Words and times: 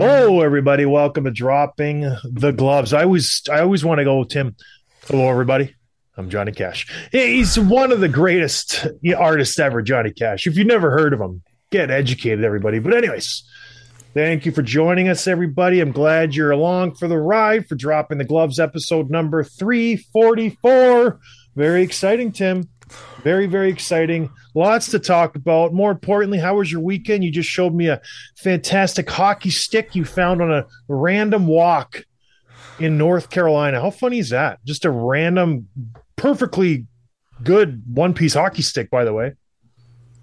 Hello, 0.00 0.42
everybody. 0.42 0.86
Welcome 0.86 1.24
to 1.24 1.32
Dropping 1.32 2.02
the 2.22 2.52
Gloves. 2.52 2.92
I 2.92 3.02
always, 3.02 3.42
I 3.50 3.58
always 3.58 3.84
want 3.84 3.98
to 3.98 4.04
go, 4.04 4.20
with 4.20 4.28
Tim. 4.28 4.54
Hello, 5.08 5.28
everybody. 5.28 5.74
I'm 6.16 6.30
Johnny 6.30 6.52
Cash. 6.52 6.86
He's 7.10 7.58
one 7.58 7.90
of 7.90 7.98
the 7.98 8.08
greatest 8.08 8.86
artists 9.16 9.58
ever, 9.58 9.82
Johnny 9.82 10.12
Cash. 10.12 10.46
If 10.46 10.56
you've 10.56 10.68
never 10.68 10.92
heard 10.92 11.14
of 11.14 11.20
him, 11.20 11.42
get 11.72 11.90
educated, 11.90 12.44
everybody. 12.44 12.78
But, 12.78 12.94
anyways, 12.94 13.42
thank 14.14 14.46
you 14.46 14.52
for 14.52 14.62
joining 14.62 15.08
us, 15.08 15.26
everybody. 15.26 15.80
I'm 15.80 15.90
glad 15.90 16.32
you're 16.32 16.52
along 16.52 16.94
for 16.94 17.08
the 17.08 17.18
ride 17.18 17.66
for 17.66 17.74
Dropping 17.74 18.18
the 18.18 18.24
Gloves 18.24 18.60
episode 18.60 19.10
number 19.10 19.42
344. 19.42 21.18
Very 21.56 21.82
exciting, 21.82 22.30
Tim. 22.30 22.68
Very, 23.22 23.46
very 23.46 23.70
exciting. 23.70 24.30
Lots 24.54 24.90
to 24.90 24.98
talk 24.98 25.36
about. 25.36 25.72
More 25.72 25.90
importantly, 25.90 26.38
how 26.38 26.56
was 26.56 26.70
your 26.70 26.80
weekend? 26.80 27.24
You 27.24 27.30
just 27.30 27.48
showed 27.48 27.74
me 27.74 27.88
a 27.88 28.00
fantastic 28.36 29.08
hockey 29.08 29.50
stick 29.50 29.94
you 29.94 30.04
found 30.04 30.40
on 30.40 30.52
a 30.52 30.66
random 30.88 31.46
walk 31.46 32.04
in 32.78 32.96
North 32.96 33.30
Carolina. 33.30 33.80
How 33.80 33.90
funny 33.90 34.18
is 34.18 34.30
that? 34.30 34.64
Just 34.64 34.84
a 34.84 34.90
random, 34.90 35.68
perfectly 36.16 36.86
good 37.42 37.82
one 37.92 38.14
piece 38.14 38.34
hockey 38.34 38.62
stick, 38.62 38.90
by 38.90 39.04
the 39.04 39.12
way. 39.12 39.34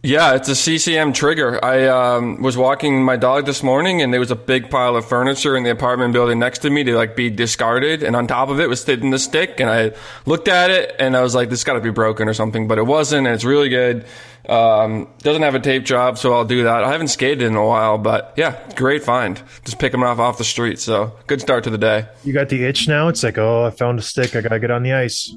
Yeah, 0.05 0.35
it's 0.35 0.47
a 0.49 0.55
CCM 0.55 1.13
trigger. 1.13 1.63
I 1.65 1.87
um, 1.87 2.39
was 2.39 2.55
walking 2.55 3.03
my 3.03 3.15
dog 3.15 3.47
this 3.47 3.63
morning, 3.63 4.03
and 4.03 4.13
there 4.13 4.19
was 4.19 4.29
a 4.29 4.35
big 4.35 4.69
pile 4.69 4.95
of 4.95 5.03
furniture 5.03 5.57
in 5.57 5.63
the 5.63 5.71
apartment 5.71 6.13
building 6.13 6.37
next 6.37 6.59
to 6.59 6.69
me 6.69 6.83
to 6.83 6.95
like 6.95 7.15
be 7.15 7.31
discarded, 7.31 8.03
and 8.03 8.15
on 8.15 8.27
top 8.27 8.49
of 8.49 8.59
it 8.59 8.69
was 8.69 8.83
sitting 8.83 9.09
the 9.09 9.17
stick. 9.17 9.59
And 9.59 9.67
I 9.67 9.93
looked 10.27 10.47
at 10.47 10.69
it, 10.69 10.95
and 10.99 11.17
I 11.17 11.23
was 11.23 11.33
like, 11.33 11.49
"This 11.49 11.63
got 11.63 11.73
to 11.73 11.79
be 11.79 11.89
broken 11.89 12.27
or 12.27 12.35
something," 12.35 12.67
but 12.67 12.77
it 12.77 12.85
wasn't, 12.85 13.25
and 13.25 13.33
it's 13.33 13.43
really 13.43 13.69
good. 13.69 14.05
Um, 14.47 15.07
doesn't 15.23 15.41
have 15.41 15.55
a 15.55 15.59
tape 15.59 15.85
job, 15.85 16.19
so 16.19 16.33
I'll 16.33 16.45
do 16.45 16.65
that. 16.65 16.83
I 16.83 16.91
haven't 16.91 17.07
skated 17.07 17.41
in 17.41 17.55
a 17.55 17.65
while, 17.65 17.97
but 17.97 18.31
yeah, 18.37 18.59
great 18.75 19.03
find. 19.03 19.41
Just 19.63 19.79
picking 19.79 20.01
them 20.01 20.07
off 20.07 20.19
off 20.19 20.37
the 20.37 20.43
street, 20.43 20.77
so 20.77 21.17
good 21.25 21.41
start 21.41 21.63
to 21.63 21.71
the 21.71 21.79
day. 21.79 22.05
You 22.23 22.31
got 22.31 22.49
the 22.49 22.63
itch 22.63 22.87
now. 22.87 23.07
It's 23.07 23.23
like, 23.23 23.39
oh, 23.39 23.65
I 23.65 23.71
found 23.71 23.97
a 23.97 24.03
stick. 24.03 24.35
I 24.35 24.41
gotta 24.41 24.59
get 24.59 24.69
on 24.69 24.83
the 24.83 24.93
ice. 24.93 25.35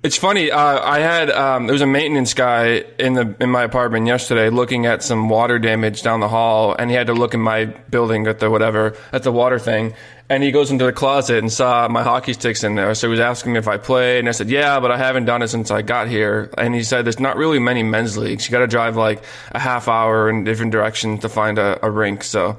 It's 0.00 0.16
funny. 0.16 0.52
Uh, 0.52 0.80
I 0.80 1.00
had 1.00 1.28
um, 1.28 1.66
there 1.66 1.72
was 1.72 1.82
a 1.82 1.86
maintenance 1.86 2.32
guy 2.32 2.84
in 3.00 3.14
the 3.14 3.34
in 3.40 3.50
my 3.50 3.64
apartment 3.64 4.06
yesterday 4.06 4.48
looking 4.48 4.86
at 4.86 5.02
some 5.02 5.28
water 5.28 5.58
damage 5.58 6.02
down 6.02 6.20
the 6.20 6.28
hall, 6.28 6.72
and 6.78 6.88
he 6.88 6.94
had 6.94 7.08
to 7.08 7.14
look 7.14 7.34
in 7.34 7.40
my 7.40 7.64
building 7.64 8.28
at 8.28 8.38
the 8.38 8.48
whatever 8.48 8.96
at 9.12 9.24
the 9.24 9.32
water 9.32 9.58
thing. 9.58 9.94
And 10.28 10.44
he 10.44 10.52
goes 10.52 10.70
into 10.70 10.84
the 10.84 10.92
closet 10.92 11.38
and 11.38 11.50
saw 11.50 11.88
my 11.88 12.04
hockey 12.04 12.32
sticks 12.34 12.62
in 12.62 12.76
there. 12.76 12.94
So 12.94 13.08
he 13.08 13.10
was 13.10 13.18
asking 13.18 13.54
me 13.54 13.58
if 13.58 13.66
I 13.66 13.76
played, 13.76 14.20
and 14.20 14.28
I 14.28 14.32
said, 14.32 14.48
"Yeah, 14.48 14.78
but 14.78 14.92
I 14.92 14.98
haven't 14.98 15.24
done 15.24 15.42
it 15.42 15.48
since 15.48 15.72
I 15.72 15.82
got 15.82 16.06
here." 16.06 16.48
And 16.56 16.76
he 16.76 16.84
said, 16.84 17.04
"There's 17.04 17.18
not 17.18 17.36
really 17.36 17.58
many 17.58 17.82
men's 17.82 18.16
leagues. 18.16 18.46
You 18.46 18.52
got 18.52 18.60
to 18.60 18.68
drive 18.68 18.96
like 18.96 19.24
a 19.50 19.58
half 19.58 19.88
hour 19.88 20.30
in 20.30 20.44
different 20.44 20.70
directions 20.70 21.22
to 21.22 21.28
find 21.28 21.58
a, 21.58 21.84
a 21.84 21.90
rink." 21.90 22.22
So 22.22 22.56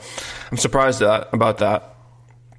I'm 0.51 0.57
surprised 0.57 0.99
that, 0.99 1.29
about 1.31 1.59
that. 1.59 1.95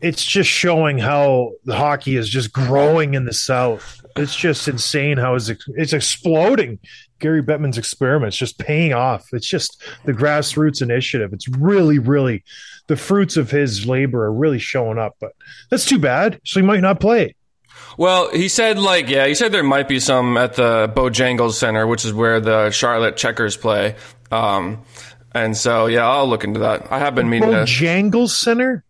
It's 0.00 0.24
just 0.24 0.48
showing 0.48 0.96
how 0.96 1.50
the 1.66 1.76
hockey 1.76 2.16
is 2.16 2.30
just 2.30 2.50
growing 2.54 3.12
in 3.12 3.26
the 3.26 3.34
South. 3.34 3.99
It's 4.20 4.36
just 4.36 4.68
insane 4.68 5.18
how 5.18 5.34
it's, 5.34 5.50
it's 5.68 5.92
exploding. 5.92 6.78
Gary 7.18 7.42
Bettman's 7.42 7.78
experiment's 7.78 8.36
just 8.36 8.58
paying 8.58 8.92
off. 8.92 9.28
It's 9.32 9.48
just 9.48 9.82
the 10.04 10.12
grassroots 10.12 10.82
initiative. 10.82 11.32
It's 11.32 11.48
really, 11.48 11.98
really 11.98 12.44
the 12.86 12.96
fruits 12.96 13.36
of 13.36 13.50
his 13.50 13.86
labor 13.86 14.24
are 14.24 14.32
really 14.32 14.58
showing 14.58 14.98
up. 14.98 15.16
But 15.20 15.32
that's 15.70 15.84
too 15.84 15.98
bad. 15.98 16.40
So 16.44 16.60
he 16.60 16.66
might 16.66 16.80
not 16.80 17.00
play. 17.00 17.36
Well, 17.96 18.30
he 18.30 18.48
said 18.48 18.78
like 18.78 19.08
yeah, 19.08 19.26
he 19.26 19.34
said 19.34 19.52
there 19.52 19.62
might 19.62 19.88
be 19.88 20.00
some 20.00 20.36
at 20.36 20.54
the 20.54 20.90
Bojangles 20.94 21.52
Center, 21.54 21.86
which 21.86 22.04
is 22.04 22.12
where 22.12 22.40
the 22.40 22.70
Charlotte 22.70 23.16
Checkers 23.16 23.56
play. 23.56 23.96
Um, 24.30 24.84
and 25.32 25.56
so 25.56 25.86
yeah, 25.86 26.08
I'll 26.08 26.28
look 26.28 26.44
into 26.44 26.60
that. 26.60 26.90
I 26.90 26.98
have 26.98 27.14
been 27.14 27.28
meaning 27.28 27.50
to. 27.50 27.56
Bojangles 27.56 28.30
Center? 28.30 28.84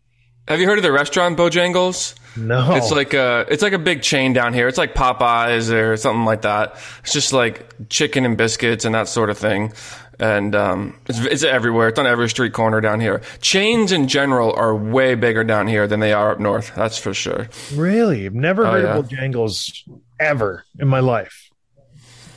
Have 0.49 0.61
you 0.61 0.67
heard 0.67 0.79
of 0.79 0.83
the 0.83 0.93
restaurant 0.93 1.37
Bojangles? 1.39 2.15
No. 2.37 2.75
It's 2.75 2.91
like 2.91 3.15
a 3.15 3.45
it's 3.49 3.63
like 3.63 3.73
a 3.73 3.79
big 3.79 4.03
chain 4.03 4.33
down 4.33 4.55
here. 4.55 4.69
It's 4.69 4.79
like 4.79 4.95
Popeyes 4.95 5.73
or 5.73 5.97
something 5.97 6.25
like 6.25 6.43
that. 6.43 6.77
It's 7.03 7.13
just 7.13 7.33
like 7.33 7.89
chicken 7.89 8.25
and 8.25 8.37
biscuits 8.37 8.85
and 8.85 8.95
that 8.95 9.09
sort 9.09 9.31
of 9.31 9.39
thing. 9.39 9.73
And 10.19 10.55
um, 10.55 10.99
it's, 11.07 11.19
it's 11.19 11.43
everywhere. 11.45 11.89
It's 11.89 11.99
on 11.99 12.07
every 12.07 12.29
street 12.29 12.53
corner 12.53 12.81
down 12.83 13.01
here. 13.01 13.23
Chains 13.41 13.91
in 13.91 14.07
general 14.07 14.53
are 14.55 14.77
way 14.77 15.15
bigger 15.15 15.45
down 15.45 15.67
here 15.67 15.87
than 15.87 16.01
they 16.01 16.13
are 16.13 16.33
up 16.33 16.39
north. 16.39 16.75
That's 16.77 16.99
for 16.99 17.15
sure. 17.15 17.49
Really? 17.75 18.27
I've 18.27 18.35
never 18.35 18.67
Oh, 18.67 18.71
heard 18.73 18.85
yeah. 18.85 18.97
of 18.99 19.09
Bojangles 19.09 19.89
ever 20.21 20.65
in 20.79 20.89
my 20.89 21.01
life. 21.01 21.49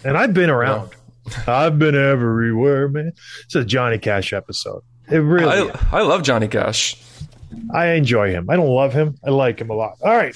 And 0.05 0.17
I've 0.17 0.33
been 0.33 0.49
around. 0.49 0.91
I've 1.45 1.77
been 1.77 1.95
everywhere, 1.95 2.87
man. 2.87 3.11
It's 3.45 3.55
a 3.55 3.65
Johnny 3.65 3.97
Cash 3.97 4.31
episode. 4.33 4.81
It 5.11 5.17
really 5.17 5.69
I, 5.69 5.99
I 5.99 6.01
love 6.03 6.23
Johnny 6.23 6.47
Cash. 6.47 6.95
I 7.73 7.93
enjoy 7.93 8.31
him. 8.31 8.49
I 8.49 8.55
don't 8.55 8.67
love 8.69 8.93
him. 8.93 9.17
I 9.23 9.29
like 9.29 9.59
him 9.59 9.69
a 9.69 9.73
lot. 9.73 9.97
All 10.01 10.15
right. 10.15 10.35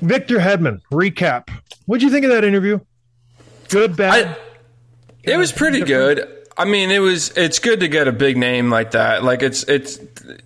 Victor 0.00 0.38
Hedman, 0.38 0.80
recap. 0.90 1.50
What'd 1.86 2.02
you 2.02 2.10
think 2.10 2.24
of 2.24 2.30
that 2.30 2.44
interview? 2.44 2.80
Good, 3.68 3.96
bad? 3.96 4.28
I, 4.28 4.36
it 5.22 5.36
was 5.36 5.52
pretty 5.52 5.82
good. 5.82 6.26
I 6.56 6.64
mean, 6.64 6.90
it 6.90 6.98
was. 6.98 7.30
It's 7.36 7.58
good 7.58 7.80
to 7.80 7.88
get 7.88 8.06
a 8.06 8.12
big 8.12 8.36
name 8.36 8.68
like 8.68 8.90
that. 8.90 9.24
Like 9.24 9.42
it's 9.42 9.62
it's 9.64 9.98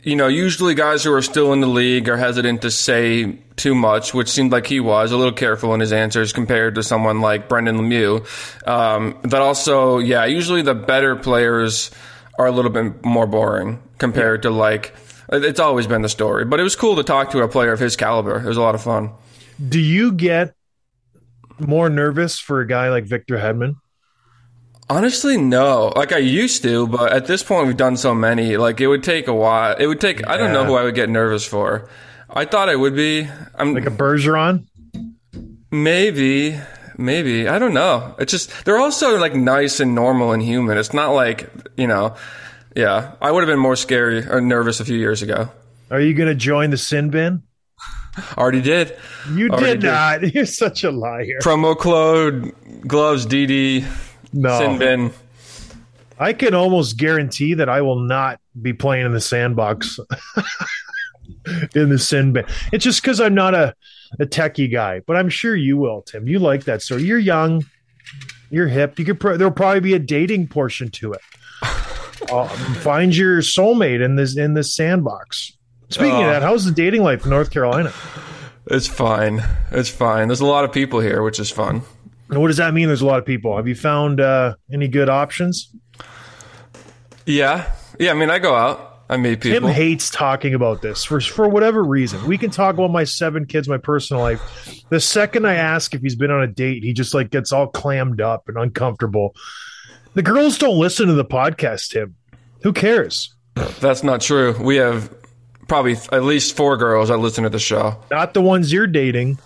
you 0.04 0.14
know 0.14 0.28
usually 0.28 0.74
guys 0.74 1.02
who 1.02 1.12
are 1.12 1.22
still 1.22 1.52
in 1.52 1.60
the 1.60 1.66
league 1.66 2.08
are 2.08 2.16
hesitant 2.16 2.62
to 2.62 2.70
say 2.70 3.32
too 3.56 3.74
much, 3.74 4.14
which 4.14 4.28
seemed 4.28 4.52
like 4.52 4.66
he 4.66 4.78
was 4.78 5.10
a 5.10 5.16
little 5.16 5.32
careful 5.32 5.74
in 5.74 5.80
his 5.80 5.92
answers 5.92 6.32
compared 6.32 6.76
to 6.76 6.82
someone 6.82 7.20
like 7.20 7.48
Brendan 7.48 7.78
Lemieux. 7.78 8.24
Um, 8.68 9.18
but 9.22 9.42
also, 9.42 9.98
yeah, 9.98 10.24
usually 10.24 10.62
the 10.62 10.74
better 10.74 11.16
players 11.16 11.90
are 12.38 12.46
a 12.46 12.52
little 12.52 12.70
bit 12.70 13.04
more 13.04 13.26
boring 13.26 13.82
compared 13.98 14.42
to 14.42 14.50
like. 14.50 14.94
It's 15.42 15.60
always 15.60 15.86
been 15.86 16.02
the 16.02 16.08
story, 16.08 16.44
but 16.44 16.60
it 16.60 16.62
was 16.62 16.76
cool 16.76 16.96
to 16.96 17.02
talk 17.02 17.30
to 17.30 17.40
a 17.40 17.48
player 17.48 17.72
of 17.72 17.80
his 17.80 17.96
caliber. 17.96 18.38
It 18.38 18.46
was 18.46 18.56
a 18.56 18.62
lot 18.62 18.74
of 18.74 18.82
fun. 18.82 19.10
Do 19.68 19.80
you 19.80 20.12
get 20.12 20.54
more 21.58 21.88
nervous 21.88 22.38
for 22.38 22.60
a 22.60 22.66
guy 22.66 22.90
like 22.90 23.04
Victor 23.04 23.38
Hedman? 23.38 23.76
Honestly, 24.90 25.38
no. 25.38 25.92
Like 25.96 26.12
I 26.12 26.18
used 26.18 26.62
to, 26.64 26.86
but 26.86 27.12
at 27.12 27.26
this 27.26 27.42
point 27.42 27.66
we've 27.66 27.76
done 27.76 27.96
so 27.96 28.14
many. 28.14 28.56
Like 28.56 28.80
it 28.80 28.86
would 28.86 29.02
take 29.02 29.28
a 29.28 29.34
while. 29.34 29.76
It 29.76 29.86
would 29.86 30.00
take. 30.00 30.26
I 30.28 30.36
don't 30.36 30.52
know 30.52 30.64
who 30.64 30.74
I 30.74 30.82
would 30.84 30.94
get 30.94 31.08
nervous 31.08 31.44
for. 31.46 31.88
I 32.28 32.44
thought 32.44 32.68
I 32.68 32.76
would 32.76 32.94
be. 32.94 33.28
I'm 33.54 33.74
Like 33.74 33.86
a 33.86 33.90
Bergeron? 33.90 34.66
maybe, 35.70 36.60
maybe. 36.98 37.48
I 37.48 37.58
don't 37.58 37.74
know. 37.74 38.14
It's 38.18 38.30
just 38.30 38.64
they're 38.64 38.78
also 38.78 39.18
like 39.18 39.34
nice 39.34 39.80
and 39.80 39.94
normal 39.94 40.32
and 40.32 40.42
human. 40.42 40.76
It's 40.78 40.92
not 40.92 41.10
like 41.12 41.48
you 41.76 41.86
know. 41.86 42.16
Yeah, 42.74 43.12
I 43.20 43.30
would 43.30 43.40
have 43.42 43.48
been 43.48 43.60
more 43.60 43.76
scary 43.76 44.26
or 44.26 44.40
nervous 44.40 44.80
a 44.80 44.84
few 44.84 44.96
years 44.96 45.22
ago. 45.22 45.48
Are 45.90 46.00
you 46.00 46.14
going 46.14 46.28
to 46.28 46.34
join 46.34 46.70
the 46.70 46.76
sin 46.76 47.10
bin? 47.10 47.42
Already 48.36 48.62
did. 48.62 48.96
You 49.32 49.48
Already 49.50 49.80
did 49.80 49.82
not. 49.84 50.34
You're 50.34 50.46
such 50.46 50.84
a 50.84 50.90
liar. 50.90 51.38
Promo 51.42 51.76
code 51.78 52.52
gloves 52.86 53.26
DD 53.26 53.84
No. 54.32 54.58
sin 54.58 54.78
bin. 54.78 55.12
I 56.18 56.32
can 56.32 56.54
almost 56.54 56.96
guarantee 56.96 57.54
that 57.54 57.68
I 57.68 57.82
will 57.82 57.98
not 57.98 58.40
be 58.60 58.72
playing 58.72 59.06
in 59.06 59.12
the 59.12 59.20
sandbox 59.20 59.98
in 61.74 61.88
the 61.88 61.98
sin 61.98 62.32
bin. 62.32 62.44
It's 62.72 62.84
just 62.84 63.02
because 63.02 63.20
I'm 63.20 63.34
not 63.34 63.54
a, 63.54 63.74
a 64.20 64.26
techie 64.26 64.70
guy, 64.72 65.00
but 65.00 65.16
I'm 65.16 65.28
sure 65.28 65.56
you 65.56 65.76
will, 65.76 66.02
Tim. 66.02 66.28
You 66.28 66.38
like 66.38 66.64
that 66.64 66.82
story. 66.82 67.02
You're 67.02 67.18
young, 67.18 67.64
you're 68.50 68.68
hip. 68.68 68.96
You 68.98 69.04
could 69.04 69.18
pro- 69.18 69.36
there'll 69.36 69.52
probably 69.52 69.80
be 69.80 69.94
a 69.94 69.98
dating 69.98 70.46
portion 70.48 70.88
to 70.92 71.12
it. 71.14 71.20
Uh, 72.30 72.48
find 72.80 73.14
your 73.16 73.38
soulmate 73.40 74.02
in 74.04 74.16
this 74.16 74.36
in 74.36 74.54
this 74.54 74.74
sandbox. 74.74 75.52
Speaking 75.90 76.12
of 76.12 76.20
Oh. 76.20 76.26
that, 76.30 76.42
how's 76.42 76.64
the 76.64 76.72
dating 76.72 77.02
life 77.02 77.24
in 77.24 77.30
North 77.30 77.50
Carolina? 77.50 77.92
It's 78.66 78.86
fine. 78.86 79.42
It's 79.70 79.90
fine. 79.90 80.28
There's 80.28 80.40
a 80.40 80.46
lot 80.46 80.64
of 80.64 80.72
people 80.72 81.00
here, 81.00 81.22
which 81.22 81.38
is 81.38 81.50
fun. 81.50 81.82
And 82.30 82.40
what 82.40 82.48
does 82.48 82.56
that 82.56 82.72
mean? 82.72 82.86
There's 82.88 83.02
a 83.02 83.06
lot 83.06 83.18
of 83.18 83.26
people. 83.26 83.56
Have 83.56 83.68
you 83.68 83.74
found 83.74 84.20
uh, 84.20 84.54
any 84.72 84.88
good 84.88 85.08
options? 85.10 85.70
Yeah. 87.26 87.70
Yeah, 87.98 88.10
I 88.10 88.14
mean, 88.14 88.30
I 88.30 88.38
go 88.38 88.54
out. 88.54 88.90
I 89.08 89.18
meet 89.18 89.42
people. 89.42 89.68
Tim 89.68 89.68
hates 89.68 90.08
talking 90.10 90.54
about 90.54 90.80
this 90.80 91.04
for 91.04 91.20
for 91.20 91.46
whatever 91.46 91.84
reason. 91.84 92.26
We 92.26 92.38
can 92.38 92.50
talk 92.50 92.72
about 92.74 92.90
my 92.90 93.04
seven 93.04 93.44
kids, 93.44 93.68
my 93.68 93.76
personal 93.76 94.22
life. 94.22 94.40
The 94.88 94.98
second 94.98 95.46
I 95.46 95.54
ask 95.56 95.94
if 95.94 96.00
he's 96.00 96.16
been 96.16 96.30
on 96.30 96.42
a 96.42 96.46
date, 96.46 96.82
he 96.82 96.94
just 96.94 97.12
like 97.12 97.30
gets 97.30 97.52
all 97.52 97.66
clammed 97.66 98.22
up 98.22 98.48
and 98.48 98.56
uncomfortable. 98.56 99.34
The 100.14 100.22
girls 100.22 100.58
don't 100.58 100.78
listen 100.78 101.08
to 101.08 101.14
the 101.14 101.24
podcast, 101.24 101.90
Tim. 101.90 102.14
Who 102.62 102.72
cares? 102.72 103.34
That's 103.80 104.02
not 104.02 104.20
true. 104.20 104.56
We 104.60 104.76
have 104.76 105.12
probably 105.66 105.96
at 106.12 106.22
least 106.22 106.56
four 106.56 106.76
girls 106.76 107.08
that 107.08 107.18
listen 107.18 107.44
to 107.44 107.50
the 107.50 107.58
show. 107.58 108.00
Not 108.10 108.32
the 108.32 108.42
ones 108.42 108.72
you're 108.72 108.86
dating. 108.86 109.38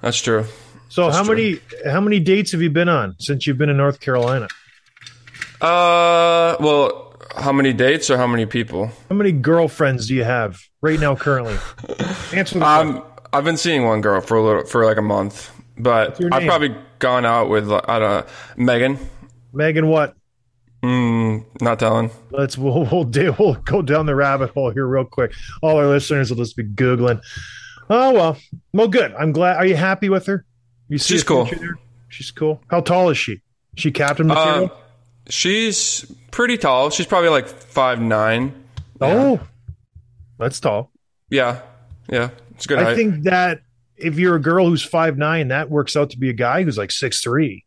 That's 0.00 0.20
true. 0.20 0.46
So 0.88 1.10
how 1.10 1.24
true. 1.24 1.34
many 1.34 1.60
how 1.90 2.00
many 2.00 2.20
dates 2.20 2.52
have 2.52 2.62
you 2.62 2.70
been 2.70 2.88
on 2.88 3.16
since 3.18 3.46
you've 3.46 3.58
been 3.58 3.68
in 3.68 3.76
North 3.76 4.00
Carolina? 4.00 4.48
Uh, 5.60 6.56
well, 6.60 7.14
how 7.36 7.52
many 7.52 7.72
dates 7.72 8.08
or 8.08 8.16
how 8.16 8.26
many 8.26 8.46
people? 8.46 8.90
How 9.08 9.16
many 9.16 9.32
girlfriends 9.32 10.06
do 10.06 10.14
you 10.14 10.24
have 10.24 10.60
right 10.80 11.00
now 11.00 11.16
currently? 11.16 11.54
Answer 12.32 12.58
the 12.58 12.60
question. 12.60 12.60
Um, 12.62 13.02
I've 13.32 13.44
been 13.44 13.56
seeing 13.56 13.84
one 13.84 14.00
girl 14.00 14.20
for 14.20 14.36
a 14.36 14.42
little, 14.42 14.64
for 14.64 14.84
like 14.84 14.96
a 14.96 15.02
month, 15.02 15.50
but 15.76 16.22
I've 16.32 16.46
probably 16.46 16.74
gone 16.98 17.26
out 17.26 17.48
with 17.48 17.70
I 17.70 17.98
don't 17.98 18.00
know, 18.00 18.26
Megan. 18.56 18.98
Megan, 19.56 19.88
what? 19.88 20.14
Mm, 20.82 21.44
not 21.60 21.78
telling. 21.78 22.10
Let's 22.30 22.56
we'll 22.58 22.84
we'll, 22.92 23.04
do, 23.04 23.34
we'll 23.38 23.54
go 23.54 23.82
down 23.82 24.06
the 24.06 24.14
rabbit 24.14 24.50
hole 24.50 24.70
here 24.70 24.86
real 24.86 25.04
quick. 25.04 25.32
All 25.62 25.78
our 25.78 25.86
listeners 25.86 26.30
will 26.30 26.36
just 26.36 26.56
be 26.56 26.64
googling. 26.64 27.22
Oh 27.88 28.12
well, 28.12 28.36
well, 28.72 28.88
good. 28.88 29.14
I'm 29.14 29.32
glad. 29.32 29.56
Are 29.56 29.66
you 29.66 29.76
happy 29.76 30.08
with 30.08 30.26
her? 30.26 30.44
You 30.88 30.98
see 30.98 31.14
She's 31.14 31.24
cool. 31.24 31.46
there? 31.46 31.78
She's 32.08 32.30
cool. 32.30 32.60
How 32.68 32.80
tall 32.80 33.10
is 33.10 33.18
she? 33.18 33.40
She 33.76 33.90
captain 33.90 34.26
material. 34.26 34.64
Um, 34.64 34.70
she's 35.28 36.04
pretty 36.30 36.56
tall. 36.58 36.90
She's 36.90 37.06
probably 37.06 37.30
like 37.30 37.48
five 37.48 38.00
nine. 38.00 38.54
oh, 39.00 39.40
that's 40.38 40.60
tall. 40.60 40.90
Yeah, 41.30 41.62
yeah, 42.08 42.30
it's 42.54 42.66
good. 42.66 42.78
I 42.78 42.84
height. 42.84 42.96
think 42.96 43.24
that 43.24 43.60
if 43.96 44.18
you're 44.18 44.36
a 44.36 44.40
girl 44.40 44.68
who's 44.68 44.84
five 44.84 45.16
nine, 45.18 45.48
that 45.48 45.70
works 45.70 45.96
out 45.96 46.10
to 46.10 46.18
be 46.18 46.28
a 46.28 46.34
guy 46.34 46.62
who's 46.62 46.78
like 46.78 46.92
six 46.92 47.20
three. 47.22 47.64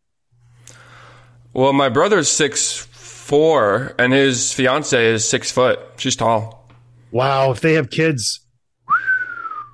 Well, 1.54 1.74
my 1.74 1.90
brother's 1.90 2.30
six 2.30 2.78
four, 2.78 3.94
and 3.98 4.14
his 4.14 4.54
fiance 4.54 5.06
is 5.14 5.28
six 5.28 5.52
foot. 5.52 5.80
She's 5.98 6.16
tall. 6.16 6.68
Wow, 7.12 7.52
if 7.52 7.60
they 7.62 7.74
have 7.74 7.90
kids, 7.90 8.42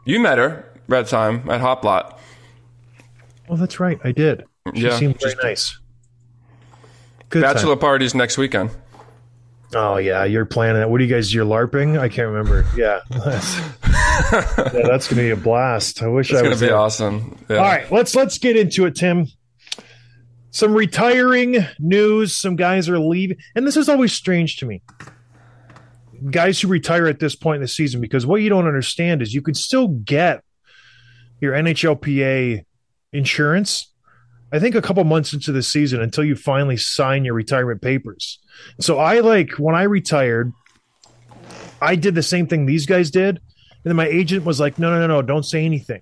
You 0.05 0.19
met 0.19 0.37
her 0.37 0.65
that 0.87 1.07
time 1.07 1.49
at 1.49 1.59
Hop 1.61 1.83
Lot. 1.83 2.19
oh, 3.49 3.57
that's 3.57 3.79
right. 3.79 3.99
I 4.03 4.11
did. 4.11 4.45
She 4.73 4.81
Yeah, 4.83 4.97
seemed 4.97 5.19
very 5.19 5.35
nice. 5.43 5.77
Good 7.29 7.43
time. 7.43 7.53
Bachelor 7.53 7.75
parties 7.75 8.15
next 8.15 8.37
weekend. 8.37 8.69
Oh 9.73 9.97
yeah, 9.97 10.23
you're 10.23 10.45
planning 10.45 10.81
it. 10.81 10.89
What 10.89 10.99
do 10.99 11.03
you 11.03 11.13
guys? 11.13 11.33
You're 11.33 11.45
larping? 11.45 11.99
I 11.99 12.07
can't 12.07 12.29
remember. 12.29 12.65
Yeah, 12.77 13.01
that's, 13.09 13.57
yeah, 14.31 14.87
that's 14.87 15.07
gonna 15.09 15.21
be 15.23 15.31
a 15.31 15.35
blast. 15.35 16.01
I 16.01 16.07
wish 16.07 16.29
It's 16.31 16.39
I 16.39 16.43
was 16.43 16.51
It's 16.53 16.61
gonna 16.61 16.67
be 16.67 16.71
there. 16.71 16.77
awesome. 16.77 17.37
Yeah. 17.49 17.57
All 17.57 17.63
right, 17.63 17.91
let's 17.91 18.15
let's 18.15 18.37
get 18.37 18.55
into 18.55 18.85
it, 18.85 18.95
Tim. 18.95 19.27
Some 20.55 20.73
retiring 20.73 21.67
news. 21.79 22.33
Some 22.33 22.55
guys 22.55 22.87
are 22.87 22.97
leaving, 22.97 23.35
and 23.55 23.67
this 23.67 23.75
is 23.75 23.89
always 23.89 24.13
strange 24.13 24.55
to 24.59 24.65
me. 24.65 24.81
Guys 26.31 26.61
who 26.61 26.69
retire 26.69 27.07
at 27.07 27.19
this 27.19 27.35
point 27.35 27.57
in 27.57 27.61
the 27.61 27.67
season, 27.67 27.99
because 27.99 28.25
what 28.25 28.41
you 28.41 28.47
don't 28.47 28.65
understand 28.65 29.21
is 29.21 29.33
you 29.33 29.41
can 29.41 29.53
still 29.53 29.89
get 29.89 30.45
your 31.41 31.51
NHLPA 31.51 32.63
insurance. 33.11 33.91
I 34.53 34.59
think 34.59 34.75
a 34.75 34.81
couple 34.81 35.03
months 35.03 35.33
into 35.33 35.51
the 35.51 35.61
season 35.61 35.99
until 35.99 36.23
you 36.23 36.37
finally 36.37 36.77
sign 36.77 37.25
your 37.25 37.33
retirement 37.33 37.81
papers. 37.81 38.39
So 38.79 38.97
I 38.97 39.19
like 39.19 39.59
when 39.59 39.75
I 39.75 39.83
retired, 39.83 40.53
I 41.81 41.97
did 41.97 42.15
the 42.15 42.23
same 42.23 42.47
thing 42.47 42.65
these 42.65 42.85
guys 42.85 43.11
did, 43.11 43.39
and 43.39 43.83
then 43.83 43.97
my 43.97 44.07
agent 44.07 44.45
was 44.45 44.61
like, 44.61 44.79
"No, 44.79 44.89
no, 44.89 45.01
no, 45.01 45.07
no, 45.07 45.21
don't 45.21 45.43
say 45.43 45.65
anything." 45.65 45.99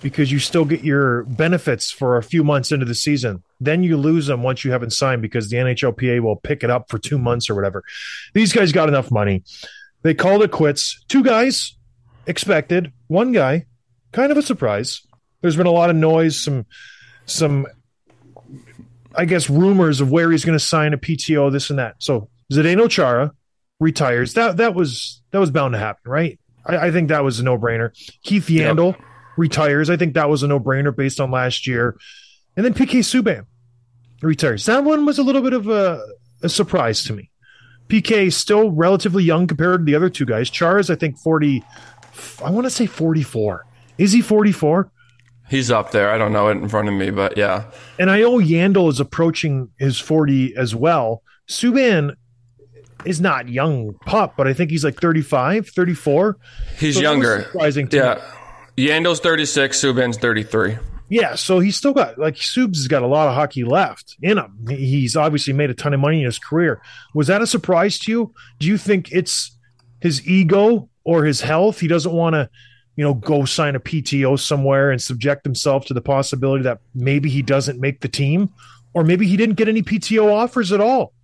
Because 0.00 0.30
you 0.30 0.38
still 0.38 0.64
get 0.64 0.84
your 0.84 1.24
benefits 1.24 1.90
for 1.90 2.16
a 2.16 2.22
few 2.22 2.44
months 2.44 2.70
into 2.70 2.86
the 2.86 2.94
season. 2.94 3.42
Then 3.60 3.82
you 3.82 3.96
lose 3.96 4.26
them 4.26 4.42
once 4.42 4.64
you 4.64 4.70
haven't 4.70 4.92
signed 4.92 5.22
because 5.22 5.50
the 5.50 5.56
NHLPA 5.56 6.20
will 6.20 6.36
pick 6.36 6.62
it 6.62 6.70
up 6.70 6.88
for 6.88 6.98
two 6.98 7.18
months 7.18 7.50
or 7.50 7.54
whatever. 7.54 7.82
These 8.32 8.52
guys 8.52 8.70
got 8.70 8.88
enough 8.88 9.10
money. 9.10 9.42
They 10.02 10.14
called 10.14 10.42
it 10.42 10.52
quits. 10.52 11.04
Two 11.08 11.24
guys 11.24 11.76
expected, 12.26 12.92
one 13.08 13.32
guy, 13.32 13.66
kind 14.12 14.30
of 14.30 14.38
a 14.38 14.42
surprise. 14.42 15.02
There's 15.40 15.56
been 15.56 15.66
a 15.66 15.72
lot 15.72 15.90
of 15.90 15.96
noise, 15.96 16.40
some, 16.40 16.66
some, 17.26 17.66
I 19.16 19.24
guess, 19.24 19.50
rumors 19.50 20.00
of 20.00 20.12
where 20.12 20.30
he's 20.30 20.44
going 20.44 20.58
to 20.58 20.64
sign 20.64 20.92
a 20.92 20.98
PTO, 20.98 21.50
this 21.50 21.70
and 21.70 21.78
that. 21.78 21.96
So 21.98 22.28
Zdeno 22.52 22.88
Chara 22.88 23.32
retires. 23.80 24.34
That 24.34 24.58
that 24.58 24.74
was 24.74 25.22
that 25.30 25.38
was 25.38 25.50
bound 25.50 25.74
to 25.74 25.78
happen, 25.78 26.10
right? 26.10 26.38
I, 26.64 26.76
I 26.76 26.90
think 26.90 27.08
that 27.08 27.24
was 27.24 27.40
a 27.40 27.44
no 27.44 27.58
brainer. 27.58 27.92
Keith 28.22 28.46
Yandle 28.46 28.96
retires. 29.38 29.88
I 29.88 29.96
think 29.96 30.14
that 30.14 30.28
was 30.28 30.42
a 30.42 30.48
no 30.48 30.60
brainer 30.60 30.94
based 30.94 31.20
on 31.20 31.30
last 31.30 31.66
year. 31.66 31.96
And 32.56 32.66
then 32.66 32.74
PK 32.74 32.98
Subban 33.00 33.46
retires. 34.22 34.66
That 34.66 34.84
one 34.84 35.06
was 35.06 35.18
a 35.18 35.22
little 35.22 35.42
bit 35.42 35.52
of 35.52 35.68
a, 35.68 36.04
a 36.42 36.48
surprise 36.48 37.04
to 37.04 37.12
me. 37.12 37.30
PK 37.88 38.26
is 38.26 38.36
still 38.36 38.70
relatively 38.70 39.24
young 39.24 39.46
compared 39.46 39.80
to 39.80 39.84
the 39.84 39.94
other 39.94 40.10
two 40.10 40.26
guys. 40.26 40.50
Char 40.50 40.78
is, 40.78 40.90
I 40.90 40.94
think, 40.96 41.18
40. 41.18 41.62
I 42.44 42.50
want 42.50 42.66
to 42.66 42.70
say 42.70 42.86
44. 42.86 43.64
Is 43.96 44.12
he 44.12 44.20
44? 44.20 44.90
He's 45.48 45.70
up 45.70 45.92
there. 45.92 46.10
I 46.10 46.18
don't 46.18 46.32
know 46.34 46.48
it 46.48 46.58
in 46.58 46.68
front 46.68 46.88
of 46.88 46.94
me, 46.94 47.10
but 47.10 47.38
yeah. 47.38 47.64
And 47.98 48.10
I 48.10 48.20
know 48.20 48.36
Yandle 48.38 48.90
is 48.90 49.00
approaching 49.00 49.70
his 49.78 49.98
40 49.98 50.54
as 50.56 50.74
well. 50.74 51.22
Subban 51.48 52.14
is 53.06 53.20
not 53.20 53.48
young 53.48 53.94
pup, 54.04 54.34
but 54.36 54.46
I 54.46 54.52
think 54.52 54.70
he's 54.70 54.84
like 54.84 55.00
35, 55.00 55.68
34. 55.68 56.36
He's 56.78 56.96
So 56.96 57.00
younger. 57.00 57.42
surprising 57.44 57.88
to 57.88 57.96
me. 58.16 58.22
Yandle's 58.78 59.20
36, 59.20 59.76
Subban's 59.76 60.16
33. 60.18 60.78
Yeah, 61.08 61.34
so 61.34 61.58
he's 61.58 61.76
still 61.76 61.94
got 61.94 62.18
like 62.18 62.36
Subs 62.36 62.78
has 62.78 62.86
got 62.86 63.02
a 63.02 63.06
lot 63.06 63.28
of 63.28 63.34
hockey 63.34 63.64
left 63.64 64.16
in 64.22 64.38
him. 64.38 64.66
He's 64.68 65.16
obviously 65.16 65.52
made 65.52 65.70
a 65.70 65.74
ton 65.74 65.94
of 65.94 66.00
money 66.00 66.20
in 66.20 66.26
his 66.26 66.38
career. 66.38 66.80
Was 67.14 67.26
that 67.28 67.42
a 67.42 67.46
surprise 67.46 67.98
to 68.00 68.12
you? 68.12 68.34
Do 68.58 68.66
you 68.66 68.76
think 68.76 69.10
it's 69.10 69.56
his 70.00 70.26
ego 70.28 70.88
or 71.04 71.24
his 71.24 71.40
health? 71.40 71.80
He 71.80 71.88
doesn't 71.88 72.12
want 72.12 72.34
to, 72.34 72.50
you 72.94 73.04
know, 73.04 73.14
go 73.14 73.46
sign 73.46 73.74
a 73.74 73.80
PTO 73.80 74.38
somewhere 74.38 74.90
and 74.90 75.00
subject 75.00 75.44
himself 75.44 75.86
to 75.86 75.94
the 75.94 76.02
possibility 76.02 76.62
that 76.64 76.80
maybe 76.94 77.30
he 77.30 77.40
doesn't 77.42 77.80
make 77.80 78.00
the 78.00 78.08
team, 78.08 78.52
or 78.92 79.02
maybe 79.02 79.26
he 79.26 79.36
didn't 79.36 79.56
get 79.56 79.68
any 79.68 79.82
PTO 79.82 80.30
offers 80.30 80.72
at 80.72 80.80
all, 80.80 81.14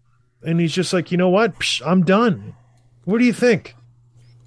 and 0.43 0.61
he's 0.61 0.73
just 0.73 0.93
like, 0.93 1.13
you 1.13 1.19
know 1.19 1.29
what, 1.29 1.59
Psh, 1.59 1.83
I'm 1.87 2.05
done. 2.05 2.55
What 3.05 3.19
do 3.19 3.25
you 3.25 3.35
think? 3.35 3.75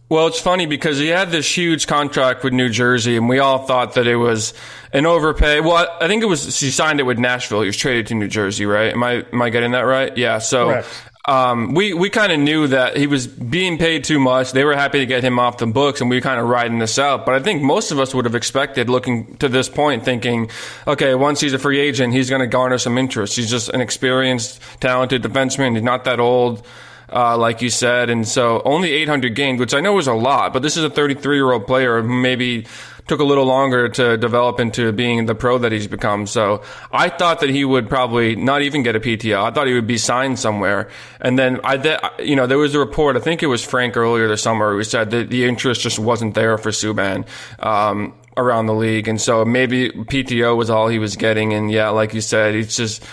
Well, 0.10 0.28
it's 0.28 0.40
funny 0.40 0.68
because 0.68 1.00
he 1.00 1.08
had 1.08 1.32
this 1.32 1.58
huge 1.58 1.86
contract 1.86 2.44
with 2.44 2.54
New 2.54 2.70
Jersey, 2.70 3.18
and 3.18 3.28
we 3.28 3.40
all 3.40 3.66
thought 3.66 3.96
that 3.96 4.08
it 4.08 4.16
was 4.16 4.54
an 4.94 5.06
overpay. 5.06 5.60
Well, 5.60 5.86
I 6.00 6.08
think 6.08 6.24
it 6.24 6.28
was 6.28 6.60
he 6.60 6.72
signed 6.72 7.02
it 7.02 7.04
with 7.04 7.20
Nashville. 7.20 7.62
He 7.62 7.68
was 7.68 7.76
traded 7.76 8.08
to 8.08 8.16
New 8.16 8.30
Jersey, 8.30 8.66
right? 8.66 8.94
Am 8.94 9.04
I 9.04 9.26
am 9.34 9.42
I 9.42 9.50
getting 9.50 9.72
that 9.72 9.82
right? 9.82 10.16
Yeah. 10.18 10.38
So 10.38 10.82
um, 11.28 11.74
we 11.74 11.94
we 11.94 12.10
kind 12.10 12.32
of 12.32 12.40
knew 12.40 12.68
that 12.68 12.96
he 12.96 13.06
was 13.06 13.28
being 13.28 13.78
paid 13.78 14.06
too 14.06 14.18
much. 14.18 14.54
They 14.54 14.64
were 14.64 14.76
happy 14.76 15.00
to 15.00 15.06
get 15.06 15.24
him 15.24 15.40
off 15.40 15.58
the 15.58 15.68
books, 15.68 16.00
and 16.00 16.10
we 16.10 16.16
were 16.16 16.22
kind 16.22 16.40
of 16.40 16.48
riding 16.48 16.80
this 16.80 16.98
out. 16.98 17.26
But 17.26 17.36
I 17.36 17.40
think 17.42 17.62
most 17.62 17.92
of 17.92 18.00
us 18.00 18.16
would 18.16 18.24
have 18.24 18.36
expected, 18.36 18.90
looking 18.90 19.36
to 19.38 19.50
this 19.50 19.68
point, 19.68 20.06
thinking, 20.06 20.50
okay, 20.88 21.16
once 21.16 21.42
he's 21.42 21.52
a 21.52 21.60
free 21.60 21.80
agent, 21.80 22.14
he's 22.14 22.30
going 22.30 22.40
to 22.40 22.48
garner 22.48 22.78
some 22.78 22.98
interest. 22.98 23.36
He's 23.36 23.50
just 23.50 23.68
an 23.70 23.82
experienced, 23.82 24.62
talented 24.80 25.22
defenseman. 25.22 25.74
He's 25.74 25.84
not 25.84 26.06
that 26.06 26.22
old 26.22 26.66
uh, 27.12 27.38
like 27.38 27.62
you 27.62 27.70
said. 27.70 28.10
And 28.10 28.28
so 28.28 28.62
only 28.66 28.92
800 28.92 29.36
games, 29.36 29.60
which 29.60 29.74
I 29.74 29.80
know 29.80 29.98
is 29.98 30.08
a 30.08 30.14
lot, 30.14 30.54
but 30.54 30.62
this 30.62 30.78
is 30.78 30.84
a 30.84 30.90
33 30.90 31.36
year 31.36 31.52
old 31.52 31.68
player 31.68 32.02
who 32.02 32.08
maybe 32.08 32.66
took 33.08 33.20
a 33.22 33.24
little 33.24 33.46
longer 33.46 33.88
to 33.88 34.18
develop 34.18 34.60
into 34.60 34.92
being 34.92 35.26
the 35.26 35.36
pro 35.36 35.58
that 35.58 35.72
he's 35.72 35.88
become. 35.88 36.28
So 36.28 36.62
I 36.92 37.10
thought 37.10 37.40
that 37.40 37.50
he 37.50 37.64
would 37.64 37.88
probably 37.88 38.36
not 38.36 38.62
even 38.62 38.84
get 38.84 38.96
a 38.96 39.00
PTO. 39.00 39.44
I 39.44 39.52
thought 39.52 39.68
he 39.68 39.74
would 39.74 39.88
be 39.88 39.98
signed 39.98 40.40
somewhere. 40.40 40.90
And 41.22 41.40
then 41.40 41.62
I, 41.64 41.78
th- 41.78 42.00
you 42.20 42.36
know, 42.36 42.48
there 42.48 42.58
was 42.58 42.76
a 42.76 42.80
report. 42.80 43.16
I 43.16 43.20
think 43.20 43.42
it 43.42 43.48
was 43.48 43.64
Frank 43.64 43.96
earlier 43.96 44.28
this 44.28 44.42
summer 44.44 44.74
who 44.74 44.84
said 44.84 45.12
that 45.12 45.30
the 45.30 45.46
interest 45.46 45.82
just 45.82 46.00
wasn't 46.00 46.36
there 46.36 46.58
for 46.58 46.72
Subban. 46.72 47.26
Um, 47.60 48.14
around 48.36 48.68
the 48.68 48.74
league. 48.74 49.08
And 49.08 49.20
so 49.20 49.44
maybe 49.44 49.90
PTO 49.90 50.56
was 50.56 50.70
all 50.70 50.90
he 50.90 51.00
was 51.00 51.16
getting. 51.16 51.54
And 51.54 51.72
yeah, 51.72 51.90
like 51.90 52.14
you 52.14 52.22
said, 52.22 52.54
he's 52.54 52.78
just, 52.78 53.04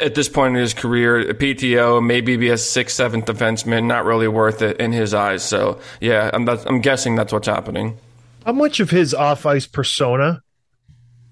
at 0.00 0.14
this 0.14 0.28
point 0.28 0.56
in 0.56 0.60
his 0.60 0.74
career, 0.74 1.18
a 1.18 1.34
PTO, 1.34 2.04
maybe 2.04 2.36
be 2.36 2.50
a 2.50 2.58
sixth, 2.58 2.96
seventh 2.96 3.26
defenseman, 3.26 3.86
not 3.86 4.04
really 4.04 4.28
worth 4.28 4.62
it 4.62 4.78
in 4.78 4.92
his 4.92 5.14
eyes. 5.14 5.42
So 5.42 5.80
yeah, 6.00 6.30
I'm, 6.32 6.48
I'm 6.48 6.80
guessing 6.80 7.16
that's 7.16 7.32
what's 7.32 7.48
happening. 7.48 7.98
How 8.44 8.52
much 8.52 8.80
of 8.80 8.90
his 8.90 9.12
off 9.12 9.44
ice 9.44 9.66
persona 9.66 10.42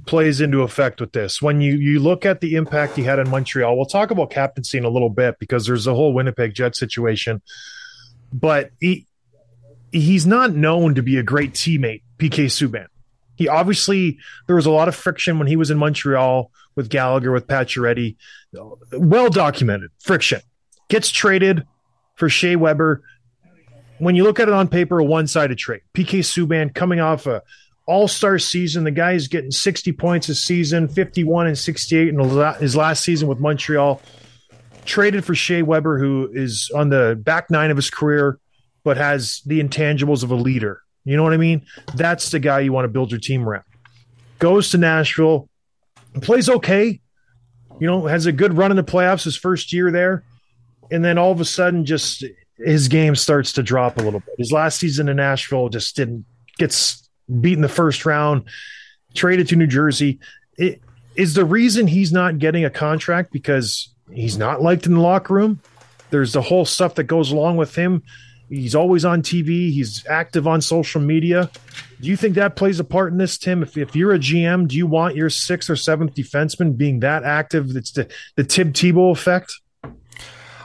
plays 0.07 0.41
into 0.41 0.62
effect 0.62 1.00
with 1.00 1.12
this? 1.12 1.41
When 1.41 1.61
you 1.61 1.75
you 1.75 2.00
look 2.00 2.26
at 2.26 2.41
the 2.41 2.57
impact 2.57 2.97
he 2.97 3.03
had 3.03 3.19
in 3.19 3.29
Montreal, 3.29 3.76
we'll 3.76 3.87
talk 3.87 4.11
about 4.11 4.31
captaincy 4.31 4.79
in 4.79 4.85
a 4.85 4.91
little 4.91 5.11
bit 5.11 5.38
because 5.38 5.67
there's 5.67 5.87
a 5.87 5.95
whole 5.95 6.12
Winnipeg 6.12 6.55
Jet 6.55 6.75
situation. 6.75 7.41
But 8.33 8.71
he 8.81 9.07
he's 9.93 10.26
not 10.26 10.55
known 10.55 10.97
to 10.97 11.03
be 11.03 11.19
a 11.19 11.23
great 11.23 11.53
teammate, 11.53 12.03
PK 12.19 12.47
Subban. 12.47 12.87
He 13.37 13.49
obviously 13.49 14.19
there 14.47 14.57
was 14.57 14.67
a 14.67 14.71
lot 14.71 14.88
of 14.88 14.97
friction 14.97 15.38
when 15.38 15.47
he 15.47 15.57
was 15.57 15.71
in 15.71 15.79
Montreal 15.79 16.50
with 16.76 16.88
Gallagher 16.88 17.33
with 17.33 17.47
Pacioretty. 17.47 18.16
Well 18.93 19.31
documented 19.31 19.90
friction. 20.00 20.40
Gets 20.88 21.11
traded 21.11 21.66
for 22.16 22.28
Shea 22.28 22.57
Weber. 22.57 23.02
When 23.99 24.16
you 24.16 24.25
look 24.25 24.40
at 24.40 24.49
it 24.49 24.54
on 24.54 24.69
paper, 24.69 24.99
a 24.99 25.04
one-sided 25.04 25.57
trade. 25.57 25.83
PK 25.95 26.21
Subban 26.21 26.75
coming 26.75 27.00
off 27.00 27.26
a 27.26 27.43
all-star 27.87 28.38
season. 28.38 28.85
The 28.85 28.90
guy 28.90 29.12
is 29.12 29.28
getting 29.28 29.50
60 29.50 29.93
points 29.93 30.28
a 30.28 30.35
season, 30.35 30.88
51 30.88 31.47
and 31.47 31.59
68 31.59 32.09
in 32.09 32.19
his 32.61 32.75
last 32.75 33.04
season 33.04 33.28
with 33.28 33.38
Montreal. 33.40 34.00
Traded 34.85 35.25
for 35.25 35.35
Shea 35.35 35.62
Weber, 35.62 35.99
who 35.99 36.31
is 36.33 36.71
on 36.75 36.88
the 36.90 37.19
back 37.23 37.50
nine 37.50 37.71
of 37.71 37.76
his 37.76 37.90
career, 37.90 38.38
but 38.83 38.97
has 38.97 39.43
the 39.47 39.62
intangibles 39.62 40.23
of 40.23 40.31
a 40.31 40.35
leader 40.35 40.85
you 41.04 41.16
know 41.16 41.23
what 41.23 41.35
I 41.35 41.38
mean? 41.38 41.66
That's 41.95 42.31
the 42.31 42.40
guy 42.40 42.61
you 42.61 42.73
want 42.73 42.87
to 42.87 42.88
build 42.88 43.11
your 43.11 43.21
team 43.21 43.47
around. 43.47 43.64
Goes 44.38 44.71
to 44.71 44.78
Nashville, 44.78 45.49
plays 46.23 46.49
okay, 46.49 47.00
you 47.80 47.87
know, 47.87 48.06
has 48.06 48.26
a 48.26 48.33
good 48.33 48.56
run 48.56 48.71
in 48.71 48.76
the 48.76 48.85
playoffs 48.85 49.25
his 49.25 49.37
first 49.37 49.73
year 49.73 49.90
there. 49.90 50.25
And 50.90 51.04
then 51.04 51.18
all 51.18 51.33
of 51.33 51.40
a 51.40 51.44
sudden, 51.44 51.85
just 51.85 52.25
his 52.59 52.88
game 52.88 53.16
starts 53.16 53.52
to 53.54 53.62
drop 53.62 53.99
a 53.99 54.02
little 54.02 54.21
bit. 54.21 54.35
His 54.38 54.52
last 54.52 54.78
season 54.78 55.09
in 55.09 55.16
Nashville 55.16 55.68
just 55.68 55.97
didn't 55.97 56.25
gets 56.59 57.09
beaten 57.40 57.62
the 57.62 57.68
first 57.68 58.06
round, 58.06 58.44
traded 59.14 59.49
to 59.49 59.56
New 59.56 59.66
Jersey. 59.66 60.21
It, 60.56 60.80
is 61.16 61.35
the 61.35 61.44
reason 61.44 61.87
he's 61.87 62.12
not 62.12 62.38
getting 62.38 62.64
a 62.64 62.71
contract 62.71 63.33
because 63.33 63.92
he's 64.12 64.37
not 64.37 64.62
liked 64.62 64.87
in 64.87 64.94
the 64.94 65.00
locker 65.00 65.35
room? 65.35 65.61
There's 66.11 66.33
the 66.33 66.42
whole 66.42 66.64
stuff 66.64 66.97
that 66.97 67.04
goes 67.04 67.33
along 67.33 67.56
with 67.56 67.75
him 67.75 68.02
He's 68.54 68.75
always 68.75 69.04
on 69.04 69.23
TV. 69.23 69.73
He's 69.73 70.06
active 70.06 70.46
on 70.46 70.61
social 70.61 71.00
media. 71.00 71.50
Do 72.00 72.08
you 72.08 72.16
think 72.16 72.34
that 72.34 72.56
plays 72.56 72.80
a 72.80 72.84
part 72.84 73.12
in 73.12 73.18
this, 73.18 73.38
Tim? 73.38 73.62
If, 73.62 73.76
if 73.76 73.96
you're 73.96 74.12
a 74.12 74.18
GM, 74.18 74.68
do 74.68 74.76
you 74.76 74.87
want 74.87 75.16
your 75.16 75.30
sixth 75.30 75.70
or 75.70 75.76
seventh 75.76 76.14
defenseman 76.14 76.76
being 76.76 77.00
that 77.00 77.25
active? 77.25 77.75
It's 77.76 77.92
the, 77.92 78.08
the 78.37 78.44
Tim 78.44 78.73
Tebow 78.73 79.11
effect. 79.12 79.52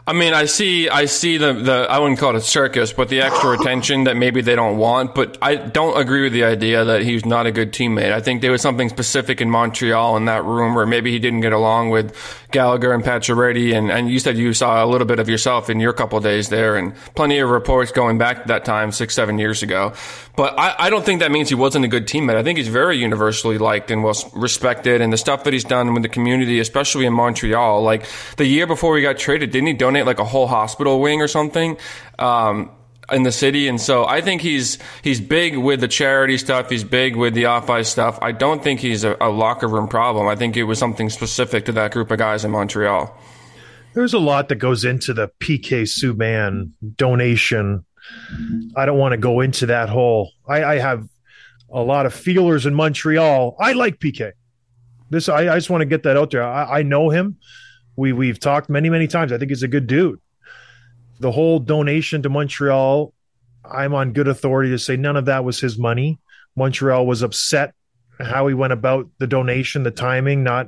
I 0.09 0.13
mean, 0.13 0.33
I 0.33 0.45
see, 0.45 0.89
I 0.89 1.05
see 1.05 1.37
the, 1.37 1.53
the, 1.53 1.85
I 1.87 1.99
wouldn't 1.99 2.19
call 2.19 2.31
it 2.31 2.37
a 2.37 2.41
circus, 2.41 2.91
but 2.91 3.09
the 3.09 3.21
extra 3.21 3.51
attention 3.51 4.05
that 4.05 4.17
maybe 4.17 4.41
they 4.41 4.55
don't 4.55 4.79
want. 4.79 5.13
But 5.13 5.37
I 5.39 5.55
don't 5.55 5.99
agree 5.99 6.23
with 6.23 6.33
the 6.33 6.45
idea 6.45 6.83
that 6.83 7.03
he's 7.03 7.27
not 7.27 7.45
a 7.45 7.51
good 7.51 7.71
teammate. 7.73 8.11
I 8.11 8.19
think 8.19 8.41
there 8.41 8.51
was 8.51 8.63
something 8.63 8.89
specific 8.89 9.39
in 9.39 9.51
Montreal 9.51 10.17
in 10.17 10.25
that 10.25 10.43
room 10.43 10.73
where 10.73 10.87
maybe 10.87 11.11
he 11.11 11.19
didn't 11.19 11.41
get 11.41 11.53
along 11.53 11.91
with 11.91 12.15
Gallagher 12.51 12.93
and 12.93 13.03
Pacioretty. 13.03 13.75
And, 13.75 13.91
and 13.91 14.09
you 14.09 14.19
said 14.19 14.37
you 14.37 14.53
saw 14.53 14.83
a 14.83 14.87
little 14.87 15.05
bit 15.05 15.19
of 15.19 15.29
yourself 15.29 15.69
in 15.69 15.79
your 15.79 15.93
couple 15.93 16.19
days 16.19 16.49
there 16.49 16.75
and 16.75 16.95
plenty 17.15 17.39
of 17.39 17.49
reports 17.49 17.91
going 17.91 18.17
back 18.17 18.43
to 18.43 18.47
that 18.47 18.65
time, 18.65 18.91
six, 18.91 19.13
seven 19.13 19.37
years 19.37 19.61
ago. 19.63 19.93
But 20.35 20.57
I, 20.57 20.75
I 20.79 20.89
don't 20.89 21.05
think 21.05 21.19
that 21.19 21.31
means 21.31 21.49
he 21.49 21.55
wasn't 21.55 21.85
a 21.85 21.87
good 21.87 22.07
teammate. 22.07 22.35
I 22.35 22.43
think 22.43 22.57
he's 22.57 22.67
very 22.67 22.97
universally 22.97 23.57
liked 23.57 23.91
and 23.91 24.03
well 24.03 24.15
respected. 24.33 25.01
And 25.01 25.13
the 25.13 25.17
stuff 25.17 25.43
that 25.43 25.53
he's 25.53 25.63
done 25.63 25.93
with 25.93 26.03
the 26.03 26.09
community, 26.09 26.59
especially 26.59 27.05
in 27.05 27.13
Montreal, 27.13 27.81
like 27.83 28.05
the 28.37 28.45
year 28.45 28.67
before 28.67 28.97
he 28.97 29.03
got 29.03 29.17
traded, 29.17 29.51
didn't 29.51 29.67
he 29.67 29.73
donate 29.73 30.05
like 30.05 30.19
a 30.19 30.25
whole 30.25 30.47
hospital 30.47 30.99
wing 30.99 31.21
or 31.21 31.27
something? 31.27 31.77
Um, 32.17 32.71
in 33.11 33.23
the 33.23 33.31
city, 33.31 33.67
and 33.67 33.79
so 33.79 34.05
I 34.05 34.21
think 34.21 34.41
he's 34.41 34.77
he's 35.03 35.21
big 35.21 35.57
with 35.57 35.81
the 35.81 35.87
charity 35.87 36.37
stuff. 36.37 36.69
He's 36.69 36.83
big 36.83 37.15
with 37.15 37.33
the 37.33 37.45
off 37.45 37.69
ice 37.69 37.89
stuff. 37.89 38.19
I 38.21 38.31
don't 38.31 38.63
think 38.63 38.79
he's 38.79 39.03
a, 39.03 39.17
a, 39.21 39.29
locker 39.29 39.67
room 39.67 39.87
problem. 39.87 40.27
I 40.27 40.35
think 40.35 40.57
it 40.57 40.63
was 40.63 40.79
something 40.79 41.09
specific 41.09 41.65
to 41.65 41.71
that 41.73 41.91
group 41.91 42.11
of 42.11 42.17
guys 42.17 42.45
in 42.45 42.51
Montreal. 42.51 43.15
There's 43.93 44.13
a 44.13 44.19
lot 44.19 44.49
that 44.49 44.55
goes 44.55 44.85
into 44.85 45.13
the 45.13 45.29
PK 45.39 45.83
Subban 45.83 46.71
donation 46.95 47.85
I 48.75 48.85
don't 48.85 48.97
want 48.97 49.13
to 49.13 49.17
go 49.17 49.41
into 49.41 49.67
that 49.67 49.89
whole. 49.89 50.31
I, 50.47 50.63
I 50.63 50.79
have 50.79 51.07
a 51.71 51.81
lot 51.81 52.05
of 52.05 52.13
feelers 52.13 52.65
in 52.65 52.73
Montreal. 52.73 53.55
I 53.59 53.73
like 53.73 53.99
PK. 53.99 54.31
This 55.09 55.29
I, 55.29 55.53
I 55.53 55.55
just 55.55 55.69
want 55.69 55.81
to 55.81 55.85
get 55.85 56.03
that 56.03 56.17
out 56.17 56.31
there. 56.31 56.43
I, 56.43 56.79
I 56.79 56.83
know 56.83 57.09
him. 57.09 57.37
We 57.95 58.13
we've 58.13 58.39
talked 58.39 58.69
many 58.69 58.89
many 58.89 59.07
times. 59.07 59.31
I 59.31 59.37
think 59.37 59.51
he's 59.51 59.63
a 59.63 59.67
good 59.67 59.87
dude. 59.87 60.19
The 61.19 61.31
whole 61.31 61.59
donation 61.59 62.21
to 62.23 62.29
Montreal, 62.29 63.13
I'm 63.69 63.93
on 63.93 64.13
good 64.13 64.27
authority 64.27 64.69
to 64.71 64.79
say 64.79 64.95
none 64.95 65.17
of 65.17 65.25
that 65.25 65.43
was 65.43 65.59
his 65.59 65.77
money. 65.77 66.19
Montreal 66.55 67.05
was 67.05 67.21
upset 67.21 67.73
how 68.19 68.47
he 68.47 68.53
went 68.53 68.73
about 68.73 69.09
the 69.17 69.27
donation, 69.27 69.83
the 69.83 69.91
timing, 69.91 70.43
not 70.43 70.67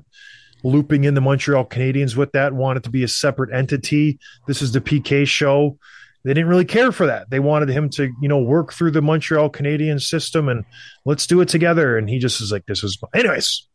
looping 0.63 1.03
in 1.05 1.13
the 1.13 1.21
Montreal 1.21 1.65
Canadiens 1.65 2.15
with 2.15 2.31
that. 2.33 2.53
Wanted 2.53 2.83
to 2.83 2.89
be 2.89 3.03
a 3.03 3.07
separate 3.07 3.53
entity. 3.53 4.19
This 4.47 4.61
is 4.61 4.71
the 4.71 4.81
PK 4.81 5.27
show 5.27 5.77
they 6.23 6.33
didn't 6.33 6.49
really 6.49 6.65
care 6.65 6.91
for 6.91 7.07
that. 7.07 7.29
They 7.29 7.39
wanted 7.39 7.69
him 7.69 7.89
to, 7.91 8.11
you 8.21 8.27
know, 8.27 8.39
work 8.39 8.73
through 8.73 8.91
the 8.91 9.01
Montreal 9.01 9.49
Canadian 9.49 9.99
system 9.99 10.49
and 10.49 10.65
let's 11.03 11.25
do 11.25 11.41
it 11.41 11.49
together. 11.49 11.97
And 11.97 12.09
he 12.09 12.19
just 12.19 12.39
was 12.39 12.51
like, 12.51 12.65
this 12.67 12.83
is, 12.83 13.01
anyways, 13.13 13.67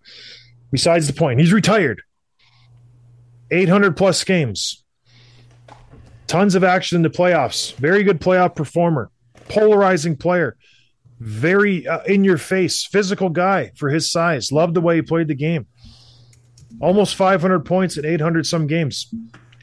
besides 0.71 1.09
the 1.09 1.13
point, 1.13 1.41
he's 1.41 1.53
retired. 1.53 2.03
800 3.51 3.97
plus 3.97 4.23
games, 4.23 4.85
tons 6.27 6.55
of 6.55 6.65
action 6.65 6.97
in 6.97 7.03
the 7.03 7.11
playoffs, 7.11 7.75
very 7.77 8.03
good 8.03 8.21
playoff 8.21 8.55
performer, 8.55 9.11
polarizing 9.49 10.17
player, 10.17 10.57
very 11.21 11.87
uh, 11.87 12.03
in 12.05 12.25
your 12.25 12.39
face, 12.39 12.85
physical 12.85 13.29
guy 13.29 13.73
for 13.77 13.89
his 13.89 14.11
size. 14.11 14.53
Loved 14.53 14.75
the 14.75 14.81
way 14.81 14.97
he 14.97 15.03
played 15.03 15.29
the 15.29 15.35
game. 15.35 15.67
Almost 16.81 17.15
500 17.15 17.61
points 17.61 17.97
in 17.97 18.05
800 18.05 18.47
some 18.47 18.67
games. 18.67 19.13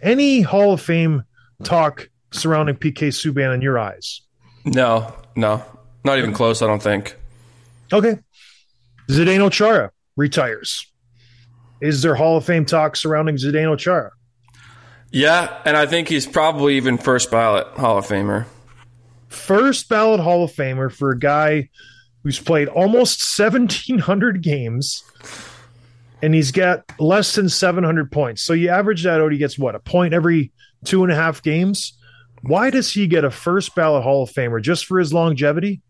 Any 0.02 0.42
Hall 0.42 0.74
of 0.74 0.82
Fame 0.82 1.24
talk 1.64 2.10
surrounding 2.32 2.76
PK 2.76 3.10
Subban 3.10 3.54
in 3.54 3.62
your 3.62 3.78
eyes? 3.78 4.22
No, 4.66 5.14
no, 5.36 5.64
not 6.04 6.18
even 6.18 6.34
close. 6.34 6.62
I 6.62 6.68
don't 6.68 6.82
think. 6.82 7.16
Okay, 7.92 8.18
Zdeno 9.10 9.52
Chara 9.52 9.92
retires. 10.16 10.92
Is 11.82 12.02
there 12.02 12.16
Hall 12.16 12.38
of 12.38 12.46
Fame 12.46 12.66
talk 12.66 12.96
surrounding 12.96 13.36
Zdeno 13.36 13.78
Chara? 13.78 14.12
Yeah, 15.14 15.62
and 15.64 15.78
I 15.78 15.86
think 15.86 16.08
he's 16.08 16.26
probably 16.26 16.76
even 16.78 16.98
first 16.98 17.30
ballot 17.30 17.68
Hall 17.78 18.00
of 18.00 18.08
Famer. 18.08 18.48
First 19.30 19.88
ballot 19.88 20.20
Hall 20.20 20.44
of 20.44 20.52
Famer 20.52 20.92
for 20.92 21.12
a 21.12 21.20
guy 21.20 21.70
who's 22.24 22.40
played 22.40 22.68
almost 22.68 23.22
1,700 23.40 24.42
games 24.42 25.04
and 26.24 26.34
he's 26.34 26.52
got 26.52 26.84
less 27.00 27.36
than 27.36 27.48
700 27.48 28.12
points. 28.12 28.42
So 28.42 28.54
you 28.54 28.70
average 28.70 29.04
that 29.04 29.22
out, 29.22 29.32
he 29.32 29.38
gets 29.38 29.60
what, 29.60 29.76
a 29.76 29.80
point 29.80 30.16
every 30.16 30.52
two 30.84 31.04
and 31.04 31.12
a 31.12 31.16
half 31.16 31.44
games? 31.44 31.94
Why 32.42 32.72
does 32.72 32.92
he 32.92 33.06
get 33.06 33.24
a 33.24 33.30
first 33.30 33.76
ballot 33.76 34.04
Hall 34.04 34.24
of 34.24 34.32
Famer 34.32 34.62
just 34.62 34.88
for 34.88 34.98
his 34.98 35.14
longevity? 35.14 35.82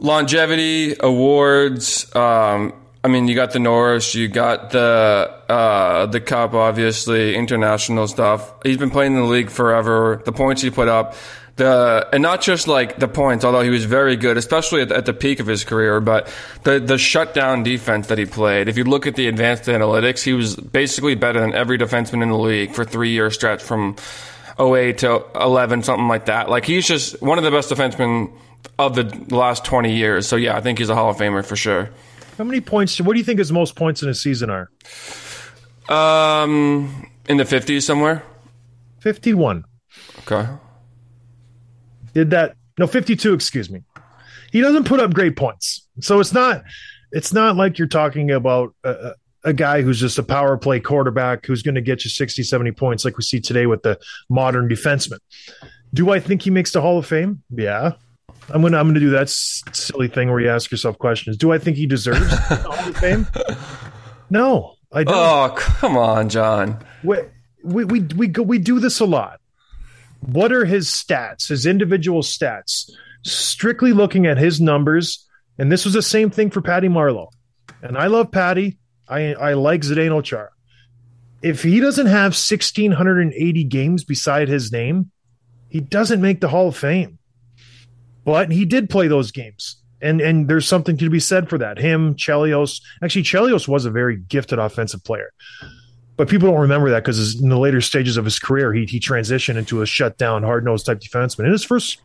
Longevity, 0.00 0.96
awards. 1.00 2.14
Um, 2.14 2.74
I 3.02 3.08
mean, 3.08 3.28
you 3.28 3.34
got 3.34 3.52
the 3.52 3.58
Norris, 3.58 4.14
you 4.14 4.28
got 4.28 4.70
the 4.70 5.34
uh, 5.48 6.06
the 6.06 6.20
Cup, 6.20 6.52
obviously, 6.52 7.34
international 7.34 8.06
stuff. 8.08 8.52
He's 8.62 8.76
been 8.76 8.90
playing 8.90 9.14
in 9.14 9.20
the 9.20 9.26
league 9.26 9.50
forever. 9.50 10.20
The 10.24 10.32
points 10.32 10.60
he 10.60 10.70
put 10.70 10.88
up, 10.88 11.14
the 11.56 12.06
and 12.12 12.22
not 12.22 12.42
just 12.42 12.68
like 12.68 12.98
the 12.98 13.08
points, 13.08 13.42
although 13.42 13.62
he 13.62 13.70
was 13.70 13.84
very 13.84 14.16
good, 14.16 14.36
especially 14.36 14.82
at 14.82 14.92
at 14.92 15.06
the 15.06 15.14
peak 15.14 15.40
of 15.40 15.46
his 15.46 15.64
career. 15.64 16.00
But 16.00 16.30
the 16.64 16.78
the 16.78 16.98
shutdown 16.98 17.62
defense 17.62 18.08
that 18.08 18.18
he 18.18 18.26
played. 18.26 18.68
If 18.68 18.76
you 18.76 18.84
look 18.84 19.06
at 19.06 19.14
the 19.14 19.28
advanced 19.28 19.64
analytics, 19.64 20.22
he 20.22 20.34
was 20.34 20.54
basically 20.56 21.14
better 21.14 21.40
than 21.40 21.54
every 21.54 21.78
defenseman 21.78 22.22
in 22.22 22.28
the 22.28 22.38
league 22.38 22.74
for 22.74 22.84
three 22.84 23.10
year 23.10 23.30
stretch 23.30 23.62
from 23.62 23.96
08 24.58 24.98
to 24.98 25.24
11, 25.40 25.84
something 25.84 26.08
like 26.08 26.26
that. 26.26 26.50
Like 26.50 26.66
he's 26.66 26.86
just 26.86 27.22
one 27.22 27.38
of 27.38 27.44
the 27.44 27.50
best 27.50 27.70
defensemen 27.70 28.30
of 28.78 28.94
the 28.94 29.34
last 29.34 29.64
20 29.64 29.96
years. 29.96 30.26
So 30.28 30.36
yeah, 30.36 30.54
I 30.54 30.60
think 30.60 30.78
he's 30.78 30.90
a 30.90 30.94
Hall 30.94 31.10
of 31.10 31.16
Famer 31.16 31.42
for 31.44 31.56
sure. 31.56 31.88
How 32.40 32.44
many 32.44 32.62
points? 32.62 32.98
What 32.98 33.12
do 33.12 33.18
you 33.18 33.24
think 33.24 33.38
his 33.38 33.52
most 33.52 33.76
points 33.76 34.02
in 34.02 34.08
a 34.08 34.14
season 34.14 34.48
are? 34.48 34.70
Um, 35.90 37.10
in 37.28 37.36
the 37.36 37.44
50s 37.44 37.82
somewhere. 37.82 38.22
51. 39.00 39.62
Okay. 40.20 40.48
Did 42.14 42.30
that? 42.30 42.56
No, 42.78 42.86
52. 42.86 43.34
Excuse 43.34 43.68
me. 43.68 43.82
he 44.52 44.62
doesn't 44.62 44.84
put 44.84 45.00
up 45.00 45.12
great 45.12 45.36
points. 45.36 45.86
So 46.00 46.18
it's 46.18 46.32
not 46.32 46.64
it's 47.12 47.30
not 47.34 47.56
like 47.56 47.76
you're 47.78 47.86
talking 47.88 48.30
about 48.30 48.74
a, 48.84 48.90
a- 48.90 49.14
a 49.44 49.52
guy 49.52 49.82
who's 49.82 50.00
just 50.00 50.18
a 50.18 50.22
power 50.22 50.56
play 50.56 50.80
quarterback 50.80 51.44
who's 51.44 51.62
going 51.62 51.74
to 51.74 51.82
get 51.82 52.04
you 52.04 52.10
60, 52.10 52.42
70 52.42 52.72
points 52.72 53.04
like 53.04 53.18
we 53.18 53.22
see 53.22 53.40
today 53.40 53.66
with 53.66 53.82
the 53.82 53.98
modern 54.30 54.66
defenseman. 54.66 55.18
Do 55.92 56.10
I 56.10 56.20
think 56.20 56.40
he 56.40 56.50
makes 56.50 56.72
the 56.72 56.80
Hall 56.80 56.96
of 56.98 57.04
Fame? 57.06 57.42
Yeah. 57.50 57.92
I'm 58.52 58.62
gonna 58.62 58.78
I'm 58.78 58.88
gonna 58.88 59.00
do 59.00 59.10
that 59.10 59.28
silly 59.28 60.08
thing 60.08 60.30
where 60.30 60.40
you 60.40 60.48
ask 60.50 60.70
yourself 60.70 60.98
questions. 60.98 61.36
Do 61.36 61.52
I 61.52 61.58
think 61.58 61.76
he 61.76 61.86
deserves 61.86 62.28
the 62.48 62.56
Hall 62.56 62.88
of 62.88 62.96
Fame? 62.96 63.26
No, 64.32 64.76
I 64.92 65.02
don't. 65.02 65.14
Oh, 65.16 65.52
come 65.56 65.96
on, 65.96 66.28
John. 66.28 66.78
we, 67.02 67.16
we 67.64 67.84
we 67.84 68.00
we 68.00 68.26
go 68.28 68.42
we 68.44 68.58
do 68.58 68.78
this 68.78 69.00
a 69.00 69.04
lot. 69.04 69.40
What 70.20 70.52
are 70.52 70.64
his 70.64 70.86
stats, 70.88 71.48
his 71.48 71.66
individual 71.66 72.22
stats? 72.22 72.88
Strictly 73.24 73.92
looking 73.92 74.26
at 74.26 74.38
his 74.38 74.60
numbers, 74.60 75.26
and 75.58 75.70
this 75.72 75.84
was 75.84 75.94
the 75.94 76.02
same 76.02 76.30
thing 76.30 76.50
for 76.50 76.60
Patty 76.62 76.86
Marleau. 76.88 77.26
And 77.82 77.98
I 77.98 78.06
love 78.06 78.30
Patty. 78.30 78.78
I 79.08 79.34
I 79.34 79.54
like 79.54 79.80
Zdeno 79.80 80.22
Chara. 80.22 80.50
If 81.42 81.64
he 81.64 81.80
doesn't 81.80 82.06
have 82.06 82.32
1680 82.36 83.64
games 83.64 84.04
beside 84.04 84.46
his 84.48 84.70
name, 84.70 85.10
he 85.68 85.80
doesn't 85.80 86.20
make 86.20 86.40
the 86.40 86.48
Hall 86.48 86.68
of 86.68 86.76
Fame. 86.76 87.18
But 88.24 88.50
he 88.50 88.64
did 88.64 88.90
play 88.90 89.08
those 89.08 89.30
games. 89.30 89.76
And 90.02 90.20
and 90.20 90.48
there's 90.48 90.66
something 90.66 90.96
to 90.96 91.10
be 91.10 91.20
said 91.20 91.50
for 91.50 91.58
that. 91.58 91.78
Him, 91.78 92.14
Chelios. 92.14 92.80
Actually, 93.02 93.24
Chelios 93.24 93.68
was 93.68 93.84
a 93.84 93.90
very 93.90 94.16
gifted 94.16 94.58
offensive 94.58 95.04
player 95.04 95.32
but 96.20 96.28
people 96.28 96.50
don't 96.50 96.60
remember 96.60 96.90
that 96.90 97.02
because 97.02 97.40
in 97.40 97.48
the 97.48 97.58
later 97.58 97.80
stages 97.80 98.18
of 98.18 98.26
his 98.26 98.38
career, 98.38 98.74
he 98.74 98.84
he 98.84 99.00
transitioned 99.00 99.56
into 99.56 99.80
a 99.80 99.86
shutdown, 99.86 100.42
hard 100.42 100.66
nosed 100.66 100.84
type 100.84 101.00
defenseman. 101.00 101.46
In 101.46 101.52
his 101.52 101.64
first, 101.64 102.02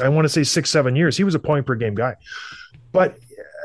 I 0.00 0.08
want 0.08 0.24
to 0.24 0.28
say 0.28 0.42
six, 0.42 0.68
seven 0.68 0.96
years, 0.96 1.16
he 1.16 1.22
was 1.22 1.36
a 1.36 1.38
point 1.38 1.64
per 1.64 1.76
game 1.76 1.94
guy. 1.94 2.16
But 2.90 3.20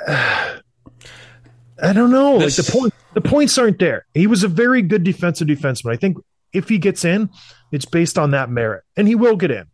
uh, 0.08 0.58
I 1.82 1.94
don't 1.94 2.12
know. 2.12 2.38
This- 2.38 2.60
like 2.60 2.68
the 2.68 2.72
point, 2.72 2.94
the 3.16 3.22
points 3.22 3.58
aren't 3.58 3.80
there. 3.80 4.06
He 4.14 4.28
was 4.28 4.44
a 4.44 4.48
very 4.48 4.84
good 4.84 5.04
defensive 5.04 5.48
defenseman. 5.48 5.94
I 5.94 5.96
think 5.96 6.18
if 6.54 6.70
he 6.70 6.78
gets 6.78 7.04
in, 7.04 7.32
it's 7.72 7.86
based 7.86 8.20
on 8.20 8.30
that 8.32 8.52
merit, 8.52 8.84
and 8.98 9.08
he 9.08 9.16
will 9.16 9.36
get 9.36 9.50
in. 9.50 9.66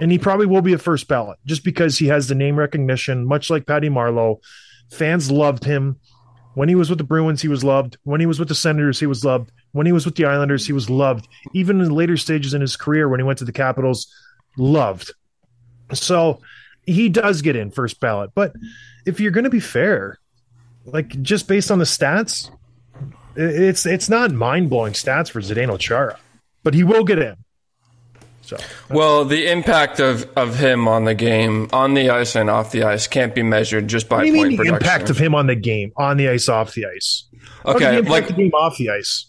And 0.00 0.12
he 0.12 0.18
probably 0.18 0.46
will 0.46 0.62
be 0.62 0.72
a 0.72 0.78
first 0.78 1.08
ballot 1.08 1.38
just 1.44 1.64
because 1.64 1.98
he 1.98 2.06
has 2.06 2.28
the 2.28 2.34
name 2.34 2.56
recognition, 2.56 3.26
much 3.26 3.50
like 3.50 3.66
Patty 3.66 3.88
Marleau. 3.88 4.40
Fans 4.90 5.30
loved 5.30 5.64
him. 5.64 5.98
When 6.54 6.68
he 6.68 6.74
was 6.74 6.88
with 6.88 6.98
the 6.98 7.04
Bruins, 7.04 7.42
he 7.42 7.48
was 7.48 7.62
loved. 7.62 7.98
When 8.04 8.20
he 8.20 8.26
was 8.26 8.38
with 8.38 8.48
the 8.48 8.54
Senators, 8.54 8.98
he 8.98 9.06
was 9.06 9.24
loved. 9.24 9.52
When 9.72 9.86
he 9.86 9.92
was 9.92 10.04
with 10.04 10.16
the 10.16 10.24
Islanders, 10.24 10.66
he 10.66 10.72
was 10.72 10.88
loved. 10.88 11.28
Even 11.52 11.80
in 11.80 11.90
later 11.90 12.16
stages 12.16 12.54
in 12.54 12.60
his 12.60 12.76
career, 12.76 13.08
when 13.08 13.20
he 13.20 13.24
went 13.24 13.38
to 13.40 13.44
the 13.44 13.52
Capitals, 13.52 14.12
loved. 14.56 15.12
So 15.92 16.40
he 16.84 17.08
does 17.08 17.42
get 17.42 17.56
in 17.56 17.70
first 17.70 18.00
ballot. 18.00 18.30
But 18.34 18.54
if 19.06 19.20
you're 19.20 19.30
going 19.30 19.44
to 19.44 19.50
be 19.50 19.60
fair, 19.60 20.18
like 20.84 21.20
just 21.22 21.46
based 21.48 21.70
on 21.70 21.78
the 21.78 21.84
stats, 21.84 22.50
it's 23.36 23.86
it's 23.86 24.08
not 24.08 24.32
mind 24.32 24.70
blowing 24.70 24.94
stats 24.94 25.30
for 25.30 25.40
Zdeno 25.40 25.78
Chara, 25.78 26.18
but 26.64 26.74
he 26.74 26.82
will 26.82 27.04
get 27.04 27.18
in. 27.18 27.36
So 28.48 28.56
Well, 28.88 29.26
the 29.26 29.50
impact 29.50 30.00
of, 30.00 30.26
of 30.34 30.56
him 30.58 30.88
on 30.88 31.04
the 31.04 31.14
game, 31.14 31.68
on 31.72 31.92
the 31.92 32.08
ice 32.08 32.34
and 32.34 32.48
off 32.48 32.70
the 32.72 32.84
ice, 32.84 33.06
can't 33.06 33.34
be 33.34 33.42
measured 33.42 33.88
just 33.88 34.08
by 34.08 34.16
what 34.16 34.22
do 34.22 34.28
you 34.28 34.34
point 34.36 34.48
mean 34.48 34.56
the 34.56 34.64
production. 34.64 34.86
impact 34.86 35.10
of 35.10 35.18
him 35.18 35.34
on 35.34 35.46
the 35.46 35.54
game, 35.54 35.92
on 35.96 36.16
the 36.16 36.28
ice, 36.30 36.48
off 36.48 36.72
the 36.72 36.86
ice? 36.86 37.24
How 37.66 37.74
did 37.74 37.80
he 37.82 37.86
Okay, 37.86 37.98
impact 37.98 38.10
like 38.10 38.26
the 38.28 38.32
game 38.32 38.52
off 38.52 38.78
the 38.78 38.88
ice. 38.90 39.26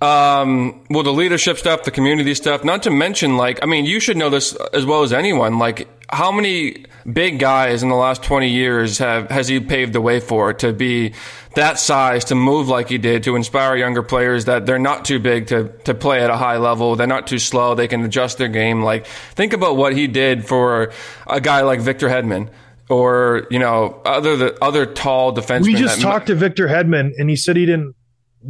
Um, 0.00 0.84
well, 0.90 1.02
the 1.02 1.12
leadership 1.12 1.56
stuff, 1.56 1.84
the 1.84 1.90
community 1.90 2.34
stuff, 2.34 2.62
not 2.62 2.82
to 2.82 2.90
mention, 2.90 3.36
like, 3.36 3.58
I 3.62 3.66
mean, 3.66 3.86
you 3.86 4.00
should 4.00 4.16
know 4.16 4.28
this 4.30 4.54
as 4.72 4.84
well 4.84 5.02
as 5.02 5.12
anyone. 5.12 5.58
Like, 5.58 5.88
how 6.14 6.30
many 6.32 6.84
big 7.12 7.38
guys 7.38 7.82
in 7.82 7.88
the 7.88 7.94
last 7.94 8.22
20 8.22 8.48
years 8.48 8.98
have, 8.98 9.30
has 9.30 9.48
he 9.48 9.60
paved 9.60 9.92
the 9.92 10.00
way 10.00 10.20
for 10.20 10.52
to 10.54 10.72
be 10.72 11.12
that 11.54 11.78
size, 11.78 12.24
to 12.26 12.34
move 12.34 12.68
like 12.68 12.88
he 12.88 12.98
did, 12.98 13.24
to 13.24 13.36
inspire 13.36 13.76
younger 13.76 14.02
players 14.02 14.46
that 14.46 14.66
they're 14.66 14.78
not 14.78 15.04
too 15.04 15.18
big 15.18 15.48
to, 15.48 15.68
to 15.84 15.94
play 15.94 16.22
at 16.22 16.30
a 16.30 16.36
high 16.36 16.56
level. 16.56 16.96
They're 16.96 17.06
not 17.06 17.26
too 17.26 17.38
slow. 17.38 17.74
They 17.74 17.88
can 17.88 18.04
adjust 18.04 18.38
their 18.38 18.48
game. 18.48 18.82
Like, 18.82 19.06
think 19.06 19.52
about 19.52 19.76
what 19.76 19.94
he 19.94 20.06
did 20.06 20.46
for 20.46 20.92
a 21.26 21.40
guy 21.40 21.62
like 21.62 21.80
Victor 21.80 22.08
Hedman 22.08 22.48
or, 22.88 23.46
you 23.50 23.58
know, 23.58 24.00
other, 24.04 24.36
the 24.36 24.64
other 24.64 24.86
tall 24.86 25.34
defensemen. 25.34 25.64
We 25.64 25.74
just 25.74 26.00
talked 26.00 26.28
to 26.28 26.34
Victor 26.34 26.68
Hedman, 26.68 27.12
and 27.18 27.28
he 27.28 27.36
said 27.36 27.56
he 27.56 27.66
didn't 27.66 27.94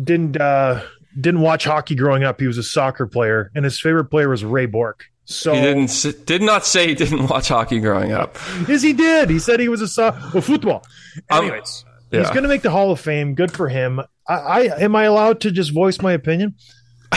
didn't 0.03 0.41
uh, 0.41 0.83
didn't 1.21 1.41
watch 1.41 1.65
hockey 1.65 1.95
growing 1.95 2.25
up. 2.25 2.41
He 2.41 2.47
was 2.47 2.59
a 2.59 2.63
soccer 2.63 3.07
player, 3.07 3.51
and 3.55 3.65
his 3.65 3.81
favorite 3.81 4.07
player 4.07 4.29
was 4.29 4.45
Ray 4.45 4.67
Bourque. 4.67 5.05
So 5.27 5.55
He 5.55 5.61
didn't, 5.63 6.27
did 6.27 6.43
not 6.43 6.67
say 6.67 6.89
he 6.89 6.95
didn't 6.95 7.29
watch 7.29 7.49
hockey 7.49 7.81
growing 7.81 8.13
up. 8.13 8.37
yes, 8.69 8.83
he 8.83 8.93
did. 8.93 9.31
He 9.31 9.39
said 9.39 9.59
he 9.61 9.69
was 9.69 9.81
a 9.81 9.89
so- 9.89 10.15
well, 10.33 10.43
football. 10.43 10.85
Um, 11.31 11.45
Anyways, 11.47 11.85
he's 12.11 12.29
going 12.31 12.43
to 12.43 12.49
make 12.49 12.63
the 12.63 12.71
Hall 12.71 12.91
of 12.91 13.01
Fame. 13.01 13.35
Good 13.35 13.51
for 13.53 13.69
him. 13.69 14.01
I, 14.29 14.35
I 14.35 14.61
am 14.83 14.95
I 14.97 15.05
allowed 15.05 15.41
to 15.43 15.51
just 15.51 15.73
voice 15.73 16.01
my 16.03 16.13
opinion? 16.13 16.55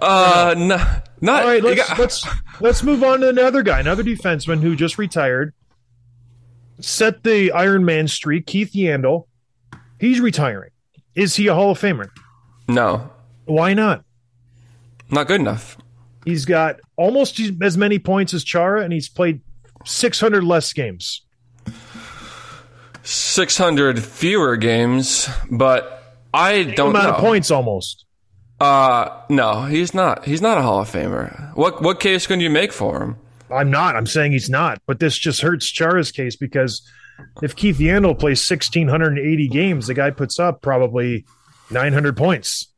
Uh, 0.00 0.54
no, 0.58 0.76
not. 1.20 1.42
All 1.42 1.48
right, 1.48 1.62
let's 1.62 1.88
got- 1.88 1.98
let's 1.98 2.26
let's 2.60 2.82
move 2.82 3.04
on 3.04 3.20
to 3.20 3.28
another 3.28 3.62
guy, 3.62 3.78
another 3.78 4.02
defenseman 4.02 4.60
who 4.60 4.74
just 4.74 4.98
retired. 4.98 5.54
Set 6.80 7.22
the 7.22 7.52
Iron 7.52 7.84
Man 7.84 8.08
streak. 8.08 8.46
Keith 8.46 8.72
Yandle. 8.72 9.26
He's 10.00 10.20
retiring. 10.20 10.70
Is 11.14 11.36
he 11.36 11.46
a 11.46 11.54
Hall 11.54 11.70
of 11.70 11.78
Famer? 11.80 12.08
no, 12.68 13.10
Why 13.44 13.74
not? 13.74 14.04
not 15.10 15.26
good 15.28 15.40
enough. 15.40 15.76
He's 16.24 16.44
got 16.44 16.80
almost 16.96 17.40
as 17.62 17.76
many 17.76 17.98
points 17.98 18.32
as 18.34 18.44
Chara, 18.44 18.82
and 18.82 18.92
he's 18.92 19.08
played 19.08 19.40
600 19.84 20.44
less 20.44 20.72
games. 20.72 21.22
Six 23.04 23.58
hundred 23.58 24.00
fewer 24.02 24.56
games, 24.56 25.28
but 25.50 26.04
I 26.32 26.62
don't 26.62 26.90
amount 26.90 27.08
know. 27.08 27.14
of 27.14 27.20
points 27.20 27.50
almost. 27.50 28.04
Uh, 28.60 29.08
no, 29.28 29.64
he's 29.64 29.92
not. 29.92 30.24
He's 30.24 30.40
not 30.40 30.56
a 30.56 30.62
Hall 30.62 30.82
of 30.82 30.88
Famer. 30.88 31.52
What 31.56 31.82
what 31.82 31.98
case 31.98 32.28
can 32.28 32.38
you 32.38 32.48
make 32.48 32.72
for 32.72 33.02
him? 33.02 33.16
I'm 33.50 33.72
not. 33.72 33.96
I'm 33.96 34.06
saying 34.06 34.30
he's 34.32 34.48
not. 34.48 34.80
But 34.86 35.00
this 35.00 35.18
just 35.18 35.40
hurts 35.40 35.66
Chara's 35.68 36.12
case 36.12 36.36
because 36.36 36.88
if 37.42 37.56
Keith 37.56 37.78
Yandle 37.78 38.16
plays 38.16 38.48
1,680 38.48 39.48
games, 39.48 39.88
the 39.88 39.94
guy 39.94 40.10
puts 40.10 40.38
up 40.38 40.62
probably 40.62 41.24
900 41.72 42.16
points. 42.16 42.68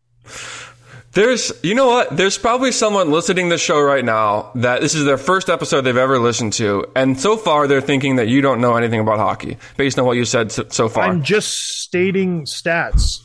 There's, 1.14 1.53
you 1.62 1.77
know 1.77 1.87
what? 1.87 2.16
There's 2.16 2.37
probably 2.38 2.72
someone 2.72 3.12
listening 3.12 3.48
to 3.48 3.55
the 3.55 3.59
show 3.59 3.81
right 3.81 4.05
now 4.05 4.50
that 4.57 4.81
this 4.81 4.96
is 4.96 5.05
their 5.05 5.16
first 5.16 5.48
episode 5.48 5.83
they've 5.83 5.96
ever 5.96 6.18
listened 6.18 6.55
to, 6.55 6.87
and 6.96 7.18
so 7.18 7.37
far 7.37 7.68
they're 7.68 7.81
thinking 7.81 8.16
that 8.16 8.27
you 8.27 8.40
don't 8.40 8.61
know 8.61 8.74
anything 8.74 8.98
about 8.98 9.18
hockey 9.18 9.57
based 9.77 9.96
on 9.98 10.07
what 10.07 10.16
you 10.16 10.24
said 10.24 10.50
so, 10.50 10.66
so 10.70 10.88
far. 10.88 11.05
I'm 11.05 11.22
just 11.22 11.83
stating 11.83 12.46
stats. 12.46 13.20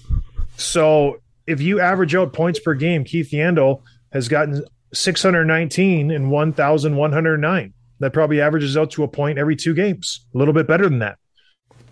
So 0.55 1.17
if 1.47 1.61
you 1.61 1.79
average 1.79 2.13
out 2.13 2.31
points 2.31 2.59
per 2.59 2.75
game, 2.75 3.03
Keith 3.03 3.31
Yandle 3.31 3.81
has 4.13 4.27
gotten 4.27 4.63
619 4.93 6.11
and 6.11 6.29
1,109. 6.29 7.73
That 8.01 8.13
probably 8.13 8.39
averages 8.39 8.77
out 8.77 8.91
to 8.91 9.03
a 9.03 9.07
point 9.07 9.39
every 9.39 9.55
two 9.55 9.73
games. 9.73 10.25
A 10.35 10.37
little 10.37 10.53
bit 10.53 10.67
better 10.67 10.83
than 10.83 10.99
that. 10.99 11.17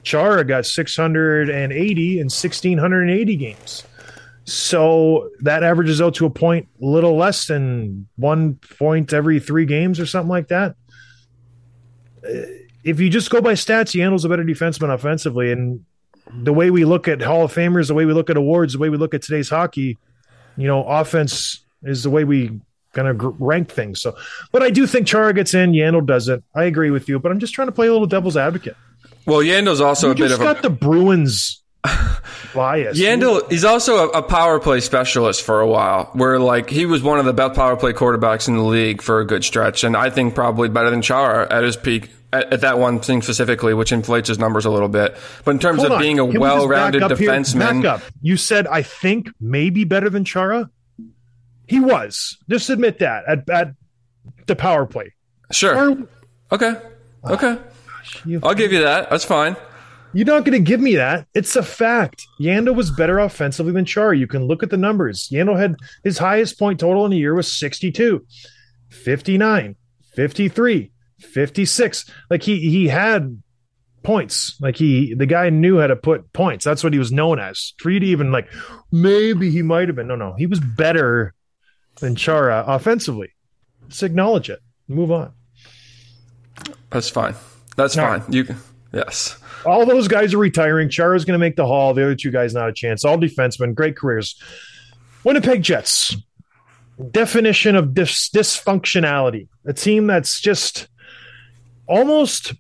Chara 0.04 0.44
got 0.46 0.66
680 0.66 2.20
and 2.20 2.32
1,680 2.32 3.36
games. 3.36 3.84
So 4.50 5.30
that 5.42 5.62
averages 5.64 6.02
out 6.02 6.16
to 6.16 6.26
a 6.26 6.30
point 6.30 6.70
a 6.82 6.86
little 6.86 7.18
less 7.18 7.48
than 7.48 8.08
one 8.16 8.56
point 8.80 9.12
every 9.14 9.40
three 9.42 9.66
games 9.66 10.00
or 10.00 10.06
something 10.06 10.30
like 10.30 10.48
that. 10.48 10.76
Uh, 12.26 12.32
If 12.84 13.02
you 13.02 13.10
just 13.10 13.30
go 13.30 13.42
by 13.42 13.54
stats, 13.54 13.94
Yandle's 13.94 14.24
a 14.24 14.30
better 14.30 14.46
defenseman 14.46 14.94
offensively. 14.94 15.52
And 15.52 15.84
the 16.34 16.54
way 16.54 16.72
we 16.72 16.86
look 16.86 17.10
at 17.10 17.22
Hall 17.22 17.44
of 17.44 17.54
Famers, 17.54 17.88
the 17.90 17.94
way 17.94 18.06
we 18.06 18.14
look 18.14 18.30
at 18.30 18.38
awards, 18.38 18.74
the 18.74 18.80
way 18.80 18.88
we 18.88 18.96
look 18.98 19.14
at 19.14 19.22
today's 19.22 19.50
hockey, 19.50 19.98
you 20.56 20.68
know, 20.68 20.84
offense 20.86 21.66
is 21.84 22.04
the 22.04 22.10
way 22.10 22.24
we 22.24 22.62
kind 22.94 23.10
of 23.10 23.18
gr- 23.18 23.32
rank 23.40 23.70
things. 23.70 24.02
So, 24.02 24.16
but 24.54 24.64
I 24.64 24.70
do 24.70 24.88
think 24.88 25.08
Chara 25.08 25.34
gets 25.34 25.54
in, 25.54 25.74
Yandle 25.74 26.06
doesn't. 26.06 26.46
I 26.56 26.64
agree 26.64 26.90
with 26.90 27.10
you, 27.10 27.20
but 27.20 27.34
I'm 27.34 27.40
just 27.40 27.54
trying 27.54 27.68
to 27.68 27.74
play 27.74 27.88
a 27.88 27.92
little 27.92 28.08
devil's 28.08 28.38
advocate. 28.38 28.78
well, 29.26 29.40
Yandle's 29.40 29.82
also 29.82 30.08
You 30.08 30.14
a 30.14 30.16
bit 30.16 30.32
of 30.32 30.40
a 30.40 30.44
got 30.46 30.62
the 30.62 30.70
Bruins 30.70 31.62
bias. 32.54 33.00
Yandle, 33.00 33.50
he's 33.52 33.64
also 33.66 34.10
a, 34.10 34.20
a 34.20 34.24
power 34.24 34.60
play 34.60 34.80
specialist 34.80 35.44
for 35.44 35.62
a 35.62 35.68
while, 35.68 36.06
where 36.14 36.40
like 36.40 36.70
he 36.70 36.86
was 36.86 37.02
one 37.02 37.20
of 37.20 37.26
the 37.26 37.34
best 37.34 37.56
power 37.56 37.76
play 37.76 37.94
quarterbacks 37.94 38.48
in 38.48 38.56
the 38.56 38.64
league 38.64 39.02
for 39.02 39.20
a 39.20 39.26
good 39.26 39.44
stretch, 39.44 39.84
and 39.84 39.96
I 39.96 40.10
think 40.10 40.36
probably 40.36 40.70
better 40.70 40.90
than 40.90 41.02
Chara 41.02 41.48
at 41.52 41.64
his 41.64 41.78
peak 41.78 42.10
at, 42.34 42.52
at 42.54 42.62
that 42.62 42.78
one 42.80 43.00
thing 43.00 43.22
specifically, 43.22 43.74
which 43.74 43.92
inflates 43.92 44.28
his 44.28 44.38
numbers 44.40 44.66
a 44.66 44.70
little 44.70 44.90
bit. 44.90 45.16
But 45.46 45.52
in 45.52 45.60
terms 45.60 45.80
Hold 45.80 45.92
of 45.92 45.96
on. 45.98 46.02
being 46.02 46.20
a 46.20 46.28
Can 46.30 46.40
well 46.42 46.68
rounded 46.68 47.02
back 47.02 47.12
up 47.12 47.18
defenseman, 47.18 47.84
Back 47.84 48.02
up. 48.02 48.12
You 48.22 48.38
said 48.38 48.68
I 48.68 48.82
think 48.82 49.30
maybe 49.40 49.84
better 49.84 50.10
than 50.10 50.26
Chara. 50.26 50.70
He 51.68 51.80
was. 51.80 52.38
Just 52.50 52.70
admit 52.70 53.00
that 53.00 53.24
at 53.28 53.50
at 53.50 53.74
the 54.48 54.56
power 54.56 54.86
play. 54.86 55.14
sure, 55.52 55.92
Or- 55.92 56.08
okay, 56.52 56.74
okay, 57.26 57.58
I'll 58.42 58.54
give 58.56 58.72
you 58.72 58.82
that. 58.82 59.10
That's 59.10 59.26
fine. 59.26 59.56
You're 60.14 60.26
not 60.26 60.46
going 60.46 60.58
to 60.58 60.60
give 60.60 60.80
me 60.80 60.96
that. 60.96 61.28
It's 61.34 61.56
a 61.56 61.64
fact. 61.64 62.26
Yandle 62.40 62.76
was 62.76 62.92
better 62.92 63.20
offensively 63.20 63.74
than 63.74 63.86
Chara. 63.86 64.18
You 64.18 64.28
can 64.28 64.46
look 64.46 64.64
at 64.64 64.70
the 64.70 64.78
numbers. 64.78 65.30
Yandle 65.30 65.60
had 65.60 65.76
his 66.04 66.18
highest 66.18 66.58
point 66.58 66.80
total 66.80 67.06
in 67.06 67.14
a 67.14 67.16
year 67.16 67.34
was 67.36 67.52
62, 67.52 68.26
59, 68.90 69.76
53, 70.16 70.92
56. 71.20 72.12
Like 72.30 72.44
he 72.44 72.60
he 72.70 72.88
had 72.88 73.42
points. 74.04 74.58
Like 74.62 74.78
he 74.78 75.14
the 75.14 75.26
guy 75.26 75.50
knew 75.50 75.80
how 75.80 75.88
to 75.88 75.96
put 75.96 76.32
points. 76.34 76.64
That's 76.64 76.84
what 76.84 76.94
he 76.94 77.00
was 77.00 77.12
known 77.12 77.40
as. 77.40 77.74
For 77.78 77.90
you 77.90 78.00
to 78.00 78.06
even 78.06 78.32
like 78.32 78.50
maybe 78.92 79.52
he 79.52 79.62
might 79.62 79.90
have 79.90 79.96
been. 79.96 80.08
No, 80.08 80.16
no. 80.16 80.34
He 80.38 80.48
was 80.48 80.60
better 80.60 81.34
than 82.00 82.16
Chara 82.16 82.60
uh, 82.60 82.76
offensively. 82.76 83.34
Just 83.90 84.04
acknowledge 84.04 84.50
it. 84.50 84.60
Move 84.88 85.12
on. 85.12 85.34
That's 86.90 87.10
fine. 87.10 87.36
That's 87.76 87.96
fine. 87.96 88.24
You 88.30 88.56
yes. 88.94 89.40
All 89.66 89.86
those 89.86 90.08
guys 90.08 90.34
are 90.34 90.38
retiring. 90.38 90.90
Chara's 90.90 91.26
going 91.26 91.38
to 91.38 91.44
make 91.44 91.56
the 91.56 91.66
hall. 91.66 91.94
The 91.94 92.04
other 92.04 92.16
two 92.16 92.32
guys 92.32 92.54
not 92.54 92.70
a 92.70 92.74
chance. 92.74 93.04
All 93.04 93.18
defensemen, 93.18 93.74
great 93.74 93.98
careers. 93.98 94.42
Winnipeg 95.24 95.62
Jets. 95.62 96.16
Definition 97.12 97.76
of 97.76 97.94
dis- 97.94 98.30
dysfunctionality. 98.30 99.48
A 99.66 99.74
team 99.74 100.08
that's 100.08 100.40
just 100.42 100.88
almost. 101.88 102.54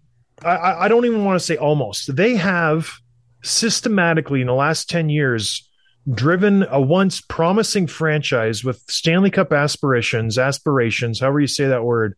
I- 0.43 0.85
I, 0.85 0.87
don't 0.87 1.05
even 1.05 1.25
want 1.25 1.39
to 1.39 1.45
say 1.45 1.57
almost. 1.57 2.15
They 2.15 2.35
have 2.35 2.91
systematically 3.43 4.41
in 4.41 4.47
the 4.47 4.53
last 4.53 4.89
ten 4.89 5.09
years 5.09 5.67
driven 6.13 6.63
a 6.69 6.79
once 6.79 7.21
promising 7.21 7.87
franchise 7.87 8.63
with 8.63 8.83
Stanley 8.87 9.31
Cup 9.31 9.51
aspirations, 9.51 10.37
aspirations, 10.37 11.19
however 11.19 11.39
you 11.39 11.47
say 11.47 11.67
that 11.67 11.83
word. 11.83 12.15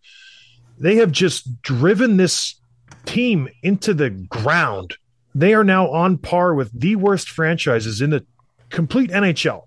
They 0.77 0.95
have 0.97 1.11
just 1.11 1.61
driven 1.61 2.17
this 2.17 2.58
team 3.05 3.49
into 3.63 3.93
the 3.93 4.09
ground. 4.09 4.95
They 5.35 5.53
are 5.53 5.63
now 5.63 5.89
on 5.89 6.17
par 6.17 6.53
with 6.53 6.77
the 6.77 6.95
worst 6.95 7.29
franchises 7.29 8.01
in 8.01 8.09
the 8.09 8.25
complete 8.69 9.09
NHL. 9.11 9.63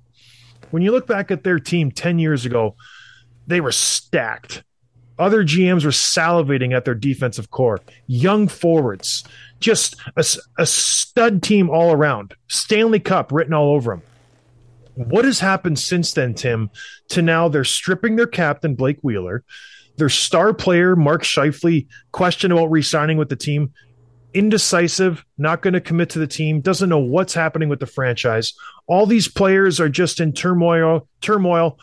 When 0.70 0.82
you 0.82 0.90
look 0.90 1.06
back 1.06 1.30
at 1.30 1.44
their 1.44 1.58
team 1.58 1.90
10 1.90 2.18
years 2.18 2.46
ago, 2.46 2.76
they 3.46 3.60
were 3.60 3.72
stacked. 3.72 4.64
Other 5.18 5.44
GMs 5.44 5.84
were 5.84 5.90
salivating 5.90 6.74
at 6.74 6.84
their 6.84 6.94
defensive 6.94 7.50
core, 7.50 7.80
young 8.06 8.48
forwards, 8.48 9.24
just 9.60 9.96
a, 10.16 10.24
a 10.58 10.66
stud 10.66 11.42
team 11.42 11.68
all 11.68 11.92
around. 11.92 12.34
Stanley 12.48 13.00
Cup 13.00 13.30
written 13.30 13.52
all 13.52 13.74
over 13.74 13.92
them. 13.92 14.02
What 14.94 15.24
has 15.24 15.40
happened 15.40 15.78
since 15.78 16.12
then, 16.12 16.34
Tim, 16.34 16.70
to 17.08 17.22
now 17.22 17.48
they're 17.48 17.64
stripping 17.64 18.16
their 18.16 18.26
captain, 18.26 18.74
Blake 18.74 18.98
Wheeler, 19.02 19.44
their 20.02 20.08
star 20.08 20.52
player, 20.52 20.96
Mark 20.96 21.22
Scheifele, 21.22 21.86
questioned 22.10 22.52
about 22.52 22.72
re 22.72 22.82
signing 22.82 23.18
with 23.18 23.28
the 23.28 23.36
team, 23.36 23.72
indecisive, 24.34 25.24
not 25.38 25.62
going 25.62 25.74
to 25.74 25.80
commit 25.80 26.10
to 26.10 26.18
the 26.18 26.26
team, 26.26 26.60
doesn't 26.60 26.88
know 26.88 26.98
what's 26.98 27.34
happening 27.34 27.68
with 27.68 27.78
the 27.78 27.86
franchise. 27.86 28.52
All 28.88 29.06
these 29.06 29.28
players 29.28 29.78
are 29.78 29.88
just 29.88 30.18
in 30.18 30.32
turmoil. 30.32 31.06
Turmoil. 31.20 31.78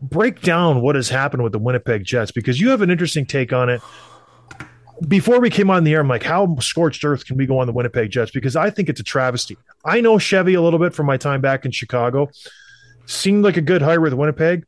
Break 0.00 0.42
down 0.42 0.80
what 0.80 0.94
has 0.94 1.08
happened 1.08 1.42
with 1.42 1.50
the 1.50 1.58
Winnipeg 1.58 2.04
Jets 2.04 2.30
because 2.30 2.60
you 2.60 2.70
have 2.70 2.82
an 2.82 2.90
interesting 2.90 3.26
take 3.26 3.52
on 3.52 3.68
it. 3.68 3.82
Before 5.08 5.40
we 5.40 5.50
came 5.50 5.70
on 5.70 5.82
the 5.82 5.94
air, 5.94 6.02
I'm 6.02 6.08
like, 6.08 6.22
how 6.22 6.54
scorched 6.60 7.04
earth 7.04 7.26
can 7.26 7.36
we 7.36 7.46
go 7.46 7.58
on 7.58 7.66
the 7.66 7.72
Winnipeg 7.72 8.12
Jets? 8.12 8.30
Because 8.30 8.54
I 8.54 8.70
think 8.70 8.88
it's 8.88 9.00
a 9.00 9.04
travesty. 9.04 9.56
I 9.84 10.00
know 10.00 10.18
Chevy 10.18 10.54
a 10.54 10.62
little 10.62 10.78
bit 10.78 10.94
from 10.94 11.06
my 11.06 11.16
time 11.16 11.40
back 11.40 11.64
in 11.64 11.72
Chicago. 11.72 12.30
Seemed 13.06 13.42
like 13.42 13.56
a 13.56 13.60
good 13.60 13.82
hire 13.82 14.00
with 14.00 14.14
Winnipeg. 14.14 14.66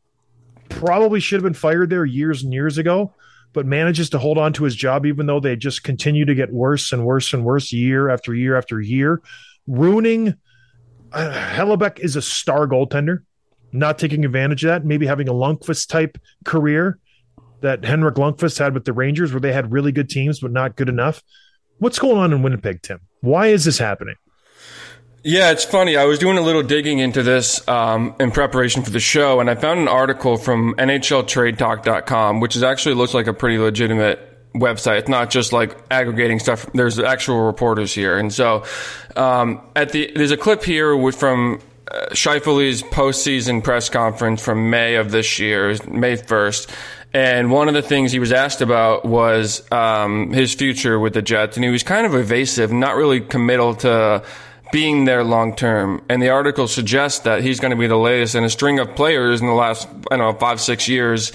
Probably 0.69 1.21
should 1.21 1.37
have 1.37 1.45
been 1.45 1.55
fired 1.55 1.91
there 1.91 2.05
years 2.05 2.43
and 2.43 2.53
years 2.53 2.79
ago 2.79 3.15
but 3.57 3.65
manages 3.65 4.11
to 4.11 4.19
hold 4.19 4.37
on 4.37 4.53
to 4.53 4.65
his 4.65 4.77
job 4.77 5.07
even 5.07 5.25
though 5.25 5.41
they 5.41 5.57
just 5.57 5.83
continue 5.83 6.27
to 6.27 6.35
get 6.35 6.53
worse 6.53 6.93
and 6.93 7.07
worse 7.07 7.33
and 7.33 7.43
worse 7.43 7.73
year 7.73 8.11
after 8.11 8.35
year 8.35 8.55
after 8.55 8.83
year, 8.83 9.23
ruining. 9.67 10.35
Uh, 11.11 11.33
Hellebuyck 11.33 11.99
is 11.99 12.17
a 12.17 12.23
star 12.23 12.67
goaltender, 12.67 13.21
not 13.73 13.99
taking 13.99 14.27
advantage 14.27 14.63
of 14.63 14.69
that. 14.69 14.85
Maybe 14.85 15.07
having 15.07 15.27
a 15.31 15.33
Lundqvist 15.33 15.89
type 15.89 16.19
career 16.45 16.99
that 17.63 17.83
Henrik 17.83 18.17
Lundqvist 18.17 18.59
had 18.59 18.75
with 18.75 18.85
the 18.85 18.93
Rangers, 18.93 19.33
where 19.33 19.41
they 19.41 19.55
had 19.55 19.73
really 19.73 19.91
good 19.91 20.11
teams 20.11 20.41
but 20.41 20.53
not 20.53 20.77
good 20.77 20.91
enough. 20.91 21.23
What's 21.79 21.99
going 21.99 22.19
on 22.19 22.35
in 22.35 22.43
Winnipeg, 22.43 22.83
Tim? 22.83 23.01
Why 23.23 23.47
is 23.47 23.65
this 23.65 23.79
happening? 23.79 24.17
Yeah, 25.29 25.51
it's 25.51 25.65
funny. 25.65 25.97
I 25.97 26.05
was 26.05 26.21
doing 26.21 26.39
a 26.39 26.41
little 26.41 26.62
digging 26.62 27.01
into 27.01 27.25
this 27.25 27.67
um, 27.67 28.15
in 28.21 28.31
preparation 28.31 28.85
for 28.85 28.91
the 28.91 29.01
show, 29.01 29.41
and 29.41 29.51
I 29.51 29.57
found 29.57 29.81
an 29.81 29.89
article 29.89 30.37
from 30.37 30.77
NHLTradeTalk.com, 30.77 32.39
which 32.39 32.55
is 32.55 32.62
actually 32.62 32.95
looks 32.95 33.12
like 33.12 33.27
a 33.27 33.33
pretty 33.33 33.59
legitimate 33.59 34.21
website. 34.55 35.01
It's 35.01 35.09
not 35.09 35.31
just 35.31 35.53
like 35.53 35.77
aggregating 35.91 36.39
stuff. 36.39 36.71
There's 36.75 37.01
actual 37.01 37.41
reporters 37.41 37.93
here, 37.93 38.17
and 38.17 38.33
so 38.33 38.62
um, 39.17 39.62
at 39.75 39.91
the 39.91 40.12
there's 40.15 40.31
a 40.31 40.37
clip 40.37 40.62
here 40.62 40.97
with, 40.97 41.17
from 41.17 41.61
uh, 41.91 42.07
Scheifele's 42.11 42.85
postseason 42.85 43.65
press 43.65 43.89
conference 43.89 44.45
from 44.45 44.71
May 44.71 44.95
of 44.95 45.11
this 45.11 45.41
year, 45.41 45.77
May 45.89 46.15
first. 46.15 46.71
And 47.12 47.51
one 47.51 47.67
of 47.67 47.75
the 47.75 47.83
things 47.83 48.12
he 48.12 48.21
was 48.21 48.31
asked 48.31 48.61
about 48.61 49.05
was 49.05 49.69
um, 49.73 50.33
his 50.33 50.55
future 50.55 51.01
with 51.01 51.15
the 51.15 51.23
Jets, 51.23 51.57
and 51.57 51.65
he 51.65 51.71
was 51.71 51.83
kind 51.83 52.07
of 52.07 52.15
evasive, 52.15 52.73
not 52.73 52.95
really 52.95 53.21
committal 53.21 53.75
to 53.77 54.23
being 54.73 55.05
there 55.05 55.25
long 55.25 55.55
term. 55.55 56.05
And 56.09 56.23
the 56.23 56.31
article 56.31 56.69
suggests 56.69 57.21
that 57.21 57.43
he's 57.43 57.61
going 57.61 57.71
to 57.71 57.77
be 57.77 57.87
the 57.87 57.97
latest 57.97 58.35
in 58.35 58.45
a 58.45 58.51
string 58.51 58.79
of 58.79 58.95
players 58.95 59.41
in 59.41 59.47
the 59.47 59.53
last, 59.53 59.89
I 60.11 60.17
don't 60.17 60.33
know, 60.33 60.39
five, 60.39 60.61
six 60.61 60.89
years, 60.89 61.33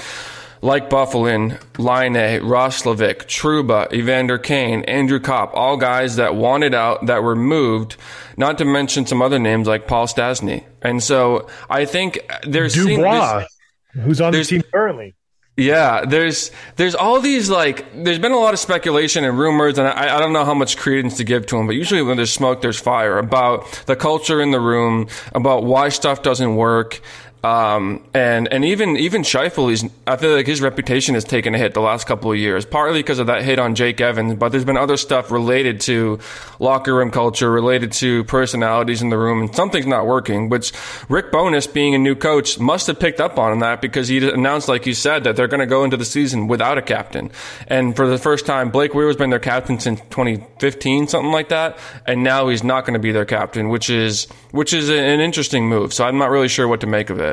like 0.62 0.90
Byfuglien, 0.90 1.60
Laine, 1.80 2.42
Roslovic, 2.42 3.26
Trouba, 3.26 3.92
Evander 3.92 4.38
Kane, 4.38 4.84
Andrew 4.84 5.20
Copp, 5.20 5.52
all 5.56 5.78
guys 5.78 6.18
that 6.18 6.36
wanted 6.36 6.76
out, 6.76 7.08
that 7.08 7.24
were 7.24 7.36
moved, 7.36 7.98
not 8.38 8.58
to 8.60 8.66
mention 8.66 9.06
some 9.06 9.22
other 9.22 9.40
names 9.40 9.68
like 9.68 9.88
Paul 9.88 10.06
Stastny. 10.08 10.64
And 10.82 11.02
so 11.02 11.48
I 11.70 11.86
think 11.86 12.20
there's 12.44 12.76
Dubois, 12.76 13.46
who's 13.94 14.22
on 14.22 14.34
the 14.34 14.44
team 14.44 14.62
currently. 14.72 15.16
Yeah, 15.58 16.06
there's 16.06 16.50
there's 16.78 16.96
all 16.96 17.20
these 17.20 17.50
like 17.50 17.86
there's 18.04 18.20
been 18.20 18.32
a 18.32 18.38
lot 18.38 18.54
of 18.54 18.60
speculation 18.60 19.26
and 19.26 19.38
rumors, 19.38 19.78
and 19.78 19.88
I, 19.88 20.16
I 20.16 20.20
don't 20.20 20.32
know 20.32 20.46
how 20.46 20.54
much 20.54 20.78
credence 20.78 21.18
to 21.18 21.26
give 21.26 21.46
to 21.48 21.58
them. 21.58 21.68
But 21.68 21.76
usually, 21.76 22.02
when 22.02 22.16
there's 22.16 22.32
smoke, 22.32 22.62
there's 22.62 22.80
fire 22.80 23.18
about 23.18 23.84
the 23.86 23.98
culture 23.98 24.42
in 24.42 24.52
the 24.52 24.62
room, 24.62 25.08
about 25.34 25.66
why 25.66 25.90
stuff 25.90 26.24
doesn't 26.24 26.56
work, 26.56 27.02
um, 27.44 28.04
and 28.14 28.48
and 28.50 28.64
even 28.64 28.98
even 28.98 29.24
Scheifele's. 29.24 29.84
I 30.06 30.16
feel 30.18 30.36
like 30.36 30.46
his 30.46 30.62
reputation 30.62 31.16
has 31.16 31.24
taken 31.24 31.56
a 31.56 31.58
hit 31.58 31.74
the 31.74 31.82
last 31.82 32.06
couple 32.06 32.32
of 32.32 32.38
years, 32.38 32.66
partly 32.66 33.00
because 33.00 33.18
of 33.18 33.28
that 33.28 33.44
hit 33.44 33.58
on 33.58 33.74
Jake 33.74 34.00
Evans. 34.00 34.36
But 34.36 34.50
there's 34.50 34.66
been 34.66 34.78
other 34.78 34.98
stuff 34.98 35.32
related 35.32 35.82
to 35.82 36.20
locker 36.60 36.94
room 36.94 37.10
culture, 37.10 37.50
related 37.50 37.94
to 37.94 38.24
personalities 38.26 39.02
in 39.02 39.10
the 39.10 39.18
room, 39.18 39.42
and 39.42 39.56
something's 39.56 39.88
not 39.88 40.06
working. 40.06 40.50
Which 40.50 40.72
Rick 41.10 41.32
Bowness, 41.32 41.66
being 41.66 41.96
a 41.96 41.98
new 41.98 42.14
coach, 42.14 42.60
must 42.60 42.86
have 42.88 43.00
picked 43.00 43.20
up 43.20 43.40
on 43.40 43.60
that 43.60 43.82
because 43.82 44.08
he 44.08 44.30
announced, 44.30 44.68
like 44.68 44.86
you 44.86 44.94
said, 44.94 45.24
that 45.24 45.36
they're 45.36 45.48
going 45.48 45.62
to 45.62 45.66
go 45.66 45.84
into 45.84 45.98
the 45.98 46.06
season 46.06 46.48
without 46.48 46.78
a 46.78 46.82
captain. 46.82 47.32
And 47.68 47.96
for 47.96 48.08
the 48.08 48.20
first 48.20 48.46
time, 48.46 48.70
Blake 48.70 48.94
Weir's 48.94 49.16
been 49.16 49.32
their 49.32 49.40
captain 49.40 49.80
since 49.80 50.00
2015, 50.12 51.08
something 51.08 51.32
like 51.32 51.50
that, 51.50 51.80
and 52.06 52.24
now 52.24 52.50
he's 52.50 52.64
not 52.64 52.86
going 52.86 52.94
to 52.94 53.00
be 53.00 53.12
their 53.12 53.26
captain, 53.26 53.70
which 53.70 53.90
is 53.90 54.28
which 54.52 54.74
is 54.74 54.90
an 54.90 55.20
interesting 55.20 55.68
move. 55.68 55.94
So 55.94 56.06
I'm 56.06 56.18
not 56.18 56.30
really 56.30 56.50
sure 56.50 56.68
what 56.68 56.82
to 56.82 56.88
make 56.88 57.10
of 57.10 57.20
it. 57.20 57.31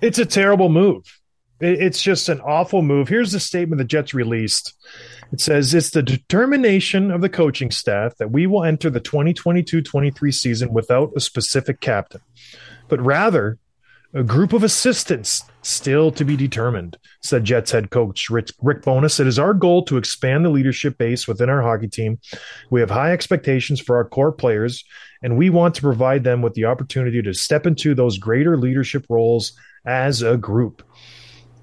It's 0.00 0.18
a 0.18 0.26
terrible 0.26 0.68
move. 0.68 1.04
It's 1.60 2.00
just 2.00 2.28
an 2.28 2.40
awful 2.40 2.82
move. 2.82 3.08
Here's 3.08 3.32
the 3.32 3.40
statement 3.40 3.78
the 3.78 3.84
Jets 3.84 4.14
released. 4.14 4.74
It 5.32 5.40
says 5.40 5.74
it's 5.74 5.90
the 5.90 6.04
determination 6.04 7.10
of 7.10 7.20
the 7.20 7.28
coaching 7.28 7.72
staff 7.72 8.16
that 8.18 8.30
we 8.30 8.46
will 8.46 8.62
enter 8.62 8.90
the 8.90 9.00
2022-23 9.00 10.32
season 10.32 10.72
without 10.72 11.12
a 11.16 11.20
specific 11.20 11.80
captain, 11.80 12.20
but 12.88 13.00
rather 13.00 13.58
a 14.14 14.22
group 14.22 14.52
of 14.52 14.62
assistants 14.62 15.42
still 15.62 16.12
to 16.12 16.24
be 16.24 16.36
determined, 16.36 16.96
said 17.20 17.44
Jets 17.44 17.72
head 17.72 17.90
coach 17.90 18.30
Rick, 18.30 18.50
Rick 18.62 18.82
Bowness. 18.82 19.20
It 19.20 19.26
is 19.26 19.38
our 19.38 19.52
goal 19.52 19.84
to 19.86 19.98
expand 19.98 20.44
the 20.44 20.50
leadership 20.50 20.96
base 20.96 21.26
within 21.26 21.50
our 21.50 21.60
hockey 21.60 21.88
team. 21.88 22.20
We 22.70 22.80
have 22.80 22.90
high 22.90 23.12
expectations 23.12 23.80
for 23.80 23.96
our 23.96 24.04
core 24.04 24.32
players, 24.32 24.84
and 25.22 25.36
we 25.36 25.50
want 25.50 25.74
to 25.74 25.82
provide 25.82 26.24
them 26.24 26.40
with 26.40 26.54
the 26.54 26.66
opportunity 26.66 27.20
to 27.20 27.34
step 27.34 27.66
into 27.66 27.94
those 27.94 28.16
greater 28.16 28.56
leadership 28.56 29.04
roles 29.10 29.52
as 29.88 30.22
a 30.22 30.36
group. 30.36 30.82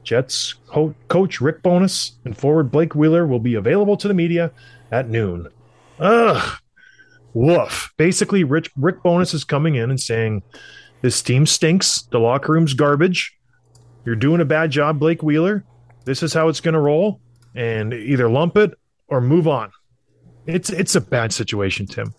Jets 0.03 0.55
co- 0.67 0.95
coach 1.07 1.39
Rick 1.39 1.61
Bowness 1.63 2.13
and 2.25 2.35
forward 2.37 2.71
Blake 2.71 2.95
Wheeler 2.95 3.25
will 3.25 3.39
be 3.39 3.53
available 3.55 3.95
to 3.97 4.07
the 4.07 4.13
media 4.13 4.51
at 4.91 5.09
noon. 5.09 5.47
Ugh. 5.99 6.59
Woof. 7.33 7.93
Basically, 7.97 8.43
Rich, 8.43 8.71
Rick 8.77 9.03
Bowness 9.03 9.33
is 9.33 9.43
coming 9.43 9.75
in 9.75 9.89
and 9.89 9.99
saying, 9.99 10.41
This 11.01 11.21
team 11.21 11.45
stinks. 11.45 12.03
The 12.11 12.19
locker 12.19 12.53
room's 12.53 12.73
garbage. 12.73 13.37
You're 14.05 14.15
doing 14.15 14.41
a 14.41 14.45
bad 14.45 14.71
job, 14.71 14.99
Blake 14.99 15.21
Wheeler. 15.21 15.63
This 16.05 16.23
is 16.23 16.33
how 16.33 16.47
it's 16.47 16.61
going 16.61 16.73
to 16.73 16.79
roll. 16.79 17.19
And 17.55 17.93
either 17.93 18.29
lump 18.29 18.57
it 18.57 18.73
or 19.07 19.21
move 19.21 19.47
on. 19.47 19.71
It's 20.45 20.69
it's 20.69 20.95
a 20.95 21.01
bad 21.01 21.33
situation, 21.33 21.87
Tim. 21.87 22.13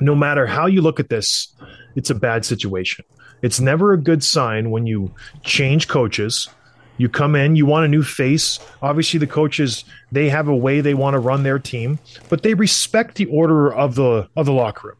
No 0.00 0.14
matter 0.14 0.46
how 0.46 0.66
you 0.66 0.80
look 0.80 1.00
at 1.00 1.08
this, 1.08 1.54
it's 1.96 2.10
a 2.10 2.14
bad 2.14 2.44
situation. 2.44 3.04
It's 3.44 3.60
never 3.60 3.92
a 3.92 3.98
good 3.98 4.24
sign 4.24 4.70
when 4.70 4.86
you 4.86 5.14
change 5.42 5.86
coaches. 5.86 6.48
You 6.96 7.10
come 7.10 7.36
in, 7.36 7.56
you 7.56 7.66
want 7.66 7.84
a 7.84 7.88
new 7.88 8.02
face. 8.02 8.58
Obviously, 8.80 9.18
the 9.18 9.26
coaches 9.26 9.84
they 10.10 10.30
have 10.30 10.48
a 10.48 10.56
way 10.56 10.80
they 10.80 10.94
want 10.94 11.12
to 11.12 11.18
run 11.18 11.42
their 11.42 11.58
team, 11.58 11.98
but 12.30 12.42
they 12.42 12.54
respect 12.54 13.16
the 13.16 13.26
order 13.26 13.70
of 13.70 13.96
the 13.96 14.30
of 14.34 14.46
the 14.46 14.52
locker 14.54 14.88
room. 14.88 14.96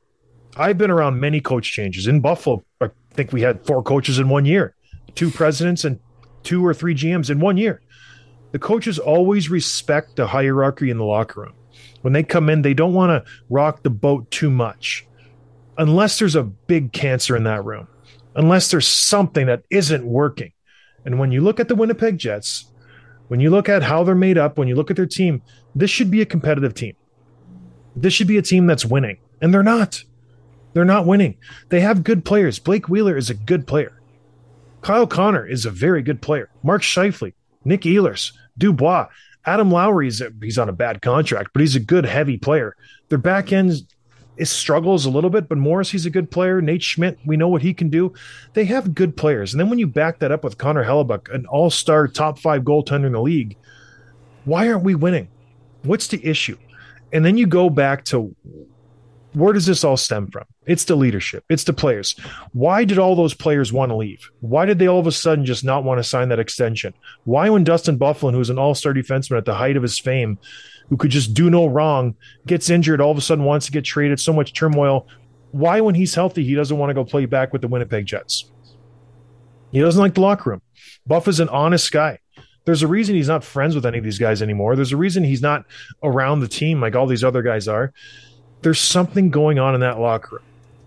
I've 0.58 0.76
been 0.76 0.90
around 0.90 1.18
many 1.18 1.40
coach 1.40 1.72
changes 1.72 2.06
in 2.06 2.20
Buffalo. 2.20 2.62
I 2.82 2.90
think 3.14 3.32
we 3.32 3.40
had 3.40 3.64
four 3.64 3.82
coaches 3.82 4.18
in 4.18 4.28
one 4.28 4.44
year, 4.44 4.74
two 5.14 5.30
presidents 5.30 5.82
and 5.86 5.98
two 6.42 6.66
or 6.66 6.74
three 6.74 6.94
GMs 6.94 7.30
in 7.30 7.40
one 7.40 7.56
year. 7.56 7.80
The 8.52 8.58
coaches 8.58 8.98
always 8.98 9.48
respect 9.48 10.16
the 10.16 10.26
hierarchy 10.26 10.90
in 10.90 10.98
the 10.98 11.04
locker 11.04 11.40
room. 11.40 11.54
When 12.02 12.12
they 12.12 12.22
come 12.22 12.50
in, 12.50 12.60
they 12.60 12.74
don't 12.74 12.92
want 12.92 13.08
to 13.08 13.32
rock 13.48 13.84
the 13.84 13.88
boat 13.88 14.30
too 14.30 14.50
much, 14.50 15.06
unless 15.78 16.18
there's 16.18 16.36
a 16.36 16.42
big 16.42 16.92
cancer 16.92 17.36
in 17.36 17.44
that 17.44 17.64
room, 17.64 17.88
unless 18.34 18.70
there's 18.70 18.86
something 18.86 19.46
that 19.46 19.64
isn't 19.70 20.04
working. 20.04 20.52
And 21.04 21.18
when 21.18 21.32
you 21.32 21.40
look 21.40 21.60
at 21.60 21.68
the 21.68 21.74
Winnipeg 21.74 22.18
Jets, 22.18 22.66
when 23.28 23.40
you 23.40 23.50
look 23.50 23.68
at 23.68 23.82
how 23.82 24.04
they're 24.04 24.14
made 24.14 24.38
up, 24.38 24.58
when 24.58 24.68
you 24.68 24.74
look 24.74 24.90
at 24.90 24.96
their 24.96 25.06
team, 25.06 25.42
this 25.74 25.90
should 25.90 26.10
be 26.10 26.20
a 26.20 26.26
competitive 26.26 26.74
team. 26.74 26.94
This 27.96 28.12
should 28.12 28.26
be 28.26 28.38
a 28.38 28.42
team 28.42 28.66
that's 28.66 28.84
winning, 28.84 29.18
and 29.40 29.52
they're 29.52 29.62
not. 29.62 30.02
They're 30.72 30.84
not 30.84 31.06
winning. 31.06 31.36
They 31.68 31.80
have 31.80 32.04
good 32.04 32.24
players. 32.24 32.58
Blake 32.58 32.88
Wheeler 32.88 33.16
is 33.16 33.30
a 33.30 33.34
good 33.34 33.66
player. 33.66 34.00
Kyle 34.82 35.06
Connor 35.06 35.46
is 35.46 35.64
a 35.64 35.70
very 35.70 36.02
good 36.02 36.20
player. 36.20 36.50
Mark 36.62 36.82
Scheifele, 36.82 37.32
Nick 37.64 37.82
Ehlers, 37.82 38.32
Dubois, 38.58 39.06
Adam 39.46 39.70
Lowry 39.70 40.08
is 40.08 40.20
a, 40.20 40.32
he's 40.42 40.58
on 40.58 40.68
a 40.68 40.72
bad 40.72 41.02
contract, 41.02 41.50
but 41.52 41.60
he's 41.60 41.76
a 41.76 41.80
good 41.80 42.04
heavy 42.04 42.36
player. 42.36 42.76
Their 43.08 43.18
back 43.18 43.52
end 43.52 43.72
is 44.36 44.50
struggles 44.50 45.06
a 45.06 45.10
little 45.10 45.30
bit, 45.30 45.48
but 45.48 45.58
Morris 45.58 45.90
he's 45.90 46.06
a 46.06 46.10
good 46.10 46.30
player. 46.30 46.60
Nate 46.60 46.82
Schmidt, 46.82 47.18
we 47.24 47.36
know 47.36 47.48
what 47.48 47.62
he 47.62 47.74
can 47.74 47.88
do. 47.88 48.12
They 48.54 48.64
have 48.66 48.94
good 48.94 49.16
players, 49.16 49.52
and 49.52 49.60
then 49.60 49.70
when 49.70 49.78
you 49.78 49.86
back 49.86 50.18
that 50.18 50.32
up 50.32 50.44
with 50.44 50.58
Connor 50.58 50.84
Hellebuyck, 50.84 51.32
an 51.32 51.46
all-star 51.46 52.08
top 52.08 52.38
five 52.38 52.62
goaltender 52.62 53.06
in 53.06 53.12
the 53.12 53.20
league, 53.20 53.56
why 54.44 54.68
aren't 54.68 54.84
we 54.84 54.94
winning? 54.94 55.28
What's 55.82 56.08
the 56.08 56.24
issue? 56.24 56.58
And 57.12 57.24
then 57.24 57.36
you 57.36 57.46
go 57.46 57.70
back 57.70 58.04
to 58.06 58.34
where 59.34 59.52
does 59.52 59.66
this 59.66 59.84
all 59.84 59.96
stem 59.96 60.28
from? 60.28 60.44
It's 60.66 60.84
the 60.84 60.96
leadership, 60.96 61.44
it's 61.48 61.64
the 61.64 61.72
players. 61.72 62.16
Why 62.52 62.84
did 62.84 62.98
all 62.98 63.16
those 63.16 63.34
players 63.34 63.72
want 63.72 63.90
to 63.90 63.96
leave? 63.96 64.30
Why 64.40 64.64
did 64.64 64.78
they 64.78 64.88
all 64.88 65.00
of 65.00 65.06
a 65.06 65.12
sudden 65.12 65.44
just 65.44 65.64
not 65.64 65.84
want 65.84 65.98
to 65.98 66.04
sign 66.04 66.28
that 66.30 66.38
extension? 66.38 66.94
Why, 67.24 67.50
when 67.50 67.64
Dustin 67.64 67.98
Byfuglien, 67.98 68.32
who 68.32 68.38
was 68.38 68.50
an 68.50 68.58
all 68.58 68.74
star 68.74 68.94
defenseman 68.94 69.36
at 69.38 69.44
the 69.44 69.54
height 69.54 69.76
of 69.76 69.82
his 69.82 69.98
fame, 69.98 70.38
who 70.88 70.96
could 70.96 71.10
just 71.10 71.34
do 71.34 71.50
no 71.50 71.66
wrong, 71.66 72.14
gets 72.46 72.70
injured, 72.70 73.00
all 73.00 73.10
of 73.10 73.18
a 73.18 73.20
sudden 73.20 73.44
wants 73.44 73.66
to 73.66 73.72
get 73.72 73.84
traded, 73.84 74.20
so 74.20 74.32
much 74.32 74.52
turmoil? 74.52 75.06
Why, 75.52 75.80
when 75.80 75.94
he's 75.94 76.14
healthy, 76.14 76.44
he 76.44 76.54
doesn't 76.54 76.76
want 76.76 76.90
to 76.90 76.94
go 76.94 77.04
play 77.04 77.26
back 77.26 77.52
with 77.52 77.62
the 77.62 77.68
Winnipeg 77.68 78.06
Jets? 78.06 78.50
He 79.72 79.80
doesn't 79.80 80.00
like 80.00 80.14
the 80.14 80.20
locker 80.20 80.50
room. 80.50 80.62
Buff 81.06 81.28
is 81.28 81.40
an 81.40 81.48
honest 81.48 81.90
guy. 81.90 82.18
There's 82.64 82.82
a 82.82 82.88
reason 82.88 83.14
he's 83.14 83.28
not 83.28 83.44
friends 83.44 83.74
with 83.74 83.84
any 83.84 83.98
of 83.98 84.04
these 84.04 84.18
guys 84.18 84.40
anymore. 84.40 84.74
There's 84.74 84.92
a 84.92 84.96
reason 84.96 85.22
he's 85.22 85.42
not 85.42 85.66
around 86.02 86.40
the 86.40 86.48
team 86.48 86.80
like 86.80 86.94
all 86.94 87.06
these 87.06 87.24
other 87.24 87.42
guys 87.42 87.68
are. 87.68 87.92
There's 88.62 88.80
something 88.80 89.30
going 89.30 89.58
on 89.58 89.74
in 89.74 89.80
that 89.80 89.98
locker 89.98 90.36
room. 90.36 90.44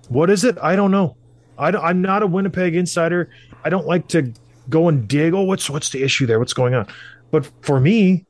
What 0.09 0.29
is 0.29 0.43
it? 0.43 0.57
I 0.61 0.75
don't 0.75 0.91
know. 0.91 1.15
I 1.57 1.71
don't, 1.71 1.83
I'm 1.83 2.01
not 2.01 2.23
a 2.23 2.27
Winnipeg 2.27 2.75
insider. 2.75 3.29
I 3.63 3.69
don't 3.69 3.85
like 3.85 4.07
to 4.09 4.33
go 4.69 4.87
and 4.87 5.07
dig. 5.07 5.33
Oh, 5.33 5.43
what's 5.43 5.69
what's 5.69 5.89
the 5.89 6.03
issue 6.03 6.25
there? 6.25 6.39
What's 6.39 6.53
going 6.53 6.73
on? 6.73 6.87
But 7.31 7.49
for 7.61 7.79
me, 7.79 8.25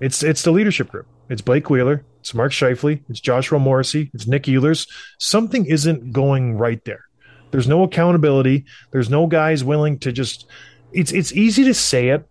it's 0.00 0.22
it's 0.22 0.42
the 0.42 0.52
leadership 0.52 0.90
group. 0.90 1.06
It's 1.28 1.42
Blake 1.42 1.70
Wheeler. 1.70 2.04
It's 2.20 2.34
Mark 2.34 2.52
Scheifele. 2.52 3.02
It's 3.08 3.20
Joshua 3.20 3.58
Morrissey. 3.58 4.10
It's 4.14 4.26
Nick 4.26 4.44
Ehlers. 4.44 4.88
Something 5.18 5.66
isn't 5.66 6.12
going 6.12 6.56
right 6.56 6.84
there. 6.84 7.04
There's 7.50 7.68
no 7.68 7.82
accountability. 7.82 8.64
There's 8.90 9.10
no 9.10 9.26
guys 9.26 9.64
willing 9.64 9.98
to 10.00 10.12
just. 10.12 10.46
It's 10.92 11.12
it's 11.12 11.32
easy 11.32 11.64
to 11.64 11.74
say 11.74 12.08
it 12.08 12.28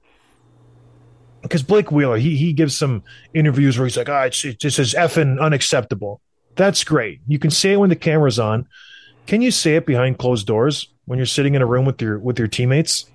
because 1.42 1.64
Blake 1.64 1.92
Wheeler 1.92 2.18
he 2.18 2.36
he 2.38 2.54
gives 2.54 2.78
some 2.78 3.04
interviews 3.34 3.78
where 3.78 3.86
he's 3.86 3.98
like, 3.98 4.10
ah, 4.10 4.24
it's 4.24 4.44
it's 4.46 4.58
just 4.58 4.80
is 4.80 4.94
effing 4.94 5.40
unacceptable. 5.40 6.22
That's 6.56 6.84
great. 6.84 7.22
You 7.28 7.38
can 7.38 7.52
say 7.52 7.74
it 7.74 7.78
when 7.78 7.90
the 7.90 7.96
camera's 7.96 8.40
on. 8.40 8.68
Can 9.28 9.42
you 9.42 9.52
say 9.52 9.76
it 9.76 9.86
behind 9.86 10.18
closed 10.18 10.48
doors 10.48 10.88
when 11.06 11.20
you're 11.20 11.26
sitting 11.26 11.54
in 11.54 11.62
a 11.62 11.66
room 11.66 11.86
with 11.86 12.02
your 12.02 12.18
with 12.18 12.40
your 12.40 12.48
teammates 12.48 13.06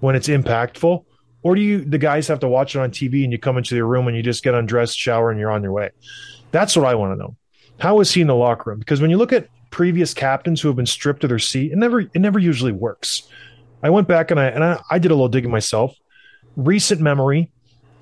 when 0.00 0.14
it's 0.14 0.28
impactful? 0.28 1.04
Or 1.46 1.54
do 1.54 1.60
you 1.60 1.84
the 1.84 1.96
guys 1.96 2.26
have 2.26 2.40
to 2.40 2.48
watch 2.48 2.74
it 2.74 2.80
on 2.80 2.90
TV 2.90 3.22
and 3.22 3.30
you 3.30 3.38
come 3.38 3.56
into 3.56 3.76
your 3.76 3.86
room 3.86 4.08
and 4.08 4.16
you 4.16 4.22
just 4.24 4.42
get 4.42 4.54
undressed, 4.54 4.98
shower, 4.98 5.30
and 5.30 5.38
you're 5.38 5.52
on 5.52 5.62
your 5.62 5.70
way? 5.70 5.90
That's 6.50 6.76
what 6.76 6.84
I 6.84 6.96
want 6.96 7.12
to 7.12 7.16
know. 7.16 7.36
How 7.78 8.00
is 8.00 8.12
he 8.12 8.20
in 8.20 8.26
the 8.26 8.34
locker 8.34 8.70
room? 8.70 8.80
Because 8.80 9.00
when 9.00 9.10
you 9.10 9.16
look 9.16 9.32
at 9.32 9.46
previous 9.70 10.12
captains 10.12 10.60
who 10.60 10.66
have 10.66 10.76
been 10.76 10.86
stripped 10.86 11.22
of 11.22 11.28
their 11.28 11.38
seat, 11.38 11.70
it 11.70 11.78
never 11.78 12.00
it 12.00 12.16
never 12.16 12.40
usually 12.40 12.72
works. 12.72 13.28
I 13.80 13.90
went 13.90 14.08
back 14.08 14.32
and 14.32 14.40
I 14.40 14.46
and 14.46 14.64
I, 14.64 14.82
I 14.90 14.98
did 14.98 15.12
a 15.12 15.14
little 15.14 15.28
digging 15.28 15.52
myself. 15.52 15.96
Recent 16.56 17.00
memory, 17.00 17.52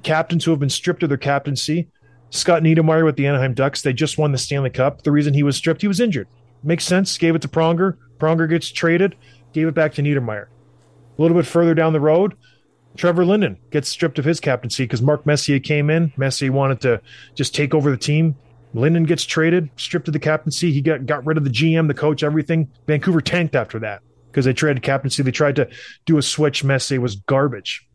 captains 0.03 0.47
who 0.47 0.51
have 0.51 0.61
been 0.61 0.71
stripped 0.71 1.03
of 1.03 1.11
their 1.11 1.19
captaincy. 1.19 1.89
Scott 2.31 2.63
Niedermayer 2.63 3.05
with 3.05 3.17
the 3.17 3.27
Anaheim 3.27 3.53
Ducks, 3.53 3.83
they 3.83 3.93
just 3.93 4.17
won 4.17 4.33
the 4.33 4.39
Stanley 4.39 4.71
Cup. 4.71 5.03
The 5.03 5.13
reason 5.13 5.35
he 5.35 5.43
was 5.43 5.59
stripped, 5.59 5.83
he 5.83 5.89
was 5.89 6.01
injured. 6.01 6.29
Makes 6.63 6.87
sense. 6.87 7.19
Gave 7.19 7.35
it 7.35 7.43
to 7.43 7.49
Pronger. 7.49 7.99
Pronger 8.17 8.49
gets 8.49 8.71
traded, 8.71 9.17
gave 9.53 9.69
it 9.69 9.75
back 9.75 9.93
to 9.93 10.03
Niedermayer. 10.03 10.47
A 10.47 11.23
little 11.23 11.37
bit 11.37 11.47
further 11.47 11.75
down 11.75 11.93
the 11.93 12.01
road, 12.01 12.35
Trevor 12.97 13.25
Linden 13.25 13.59
gets 13.71 13.89
stripped 13.89 14.19
of 14.19 14.25
his 14.25 14.41
captaincy 14.41 14.85
because 14.85 15.03
Mark 15.03 15.27
Messier 15.27 15.59
came 15.59 15.91
in. 15.91 16.13
Messier 16.17 16.53
wanted 16.53 16.81
to 16.83 17.01
just 17.35 17.55
take 17.55 17.75
over 17.75 17.91
the 17.91 17.97
team. 17.97 18.37
Linden 18.73 19.05
gets 19.05 19.25
traded, 19.25 19.71
stripped 19.77 20.09
of 20.09 20.13
the 20.13 20.21
captaincy. 20.21 20.73
He 20.73 20.81
got, 20.81 21.07
got 21.07 21.25
rid 21.25 21.37
of 21.37 21.45
the 21.45 21.51
GM, 21.51 21.87
the 21.89 21.95
coach, 21.95 22.23
everything. 22.23 22.69
Vancouver 22.87 23.21
tanked 23.21 23.55
after 23.55 23.79
that 23.81 24.03
because 24.31 24.45
they 24.45 24.53
traded 24.53 24.83
captaincy. 24.83 25.23
They 25.23 25.31
tried 25.31 25.57
to 25.57 25.69
do 26.07 26.19
a 26.19 26.23
switch. 26.23 26.65
Messier 26.65 27.01
was 27.01 27.17
garbage. 27.17 27.87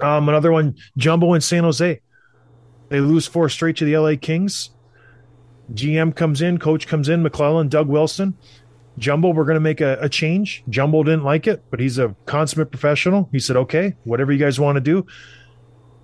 Um, 0.00 0.28
another 0.28 0.52
one, 0.52 0.76
Jumbo 0.96 1.34
in 1.34 1.40
San 1.40 1.64
Jose. 1.64 2.00
They 2.88 3.00
lose 3.00 3.26
four 3.26 3.48
straight 3.48 3.76
to 3.76 3.84
the 3.84 3.96
LA 3.96 4.14
Kings. 4.20 4.70
GM 5.72 6.14
comes 6.14 6.42
in, 6.42 6.58
coach 6.58 6.86
comes 6.86 7.08
in, 7.08 7.22
McLellan, 7.24 7.68
Doug 7.68 7.88
Wilson. 7.88 8.36
Jumbo, 8.98 9.30
we're 9.30 9.44
going 9.44 9.56
to 9.56 9.60
make 9.60 9.80
a, 9.80 9.98
a, 10.00 10.08
change. 10.08 10.64
Jumbo 10.68 11.02
didn't 11.02 11.24
like 11.24 11.46
it, 11.46 11.62
but 11.70 11.80
he's 11.80 11.98
a 11.98 12.14
consummate 12.24 12.70
professional. 12.70 13.28
He 13.30 13.38
said, 13.38 13.56
okay, 13.56 13.94
whatever 14.04 14.32
you 14.32 14.38
guys 14.38 14.58
want 14.58 14.76
to 14.76 14.80
do. 14.80 15.06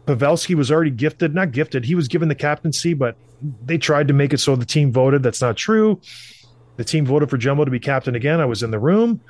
Pavelski 0.06 0.54
was 0.54 0.70
already 0.70 0.90
gifted, 0.90 1.34
not 1.34 1.52
gifted. 1.52 1.84
He 1.84 1.94
was 1.94 2.08
given 2.08 2.28
the 2.28 2.34
captaincy, 2.34 2.92
but 2.92 3.16
they 3.64 3.78
tried 3.78 4.08
to 4.08 4.14
make 4.14 4.32
it 4.32 4.38
so 4.38 4.56
the 4.56 4.66
team 4.66 4.92
voted. 4.92 5.22
That's 5.22 5.40
not 5.40 5.56
true. 5.56 6.00
The 6.76 6.84
team 6.84 7.06
voted 7.06 7.30
for 7.30 7.38
Jumbo 7.38 7.64
to 7.64 7.70
be 7.70 7.78
captain 7.78 8.14
again. 8.14 8.40
I 8.40 8.44
was 8.44 8.62
in 8.62 8.70
the 8.70 8.78
room. 8.78 9.20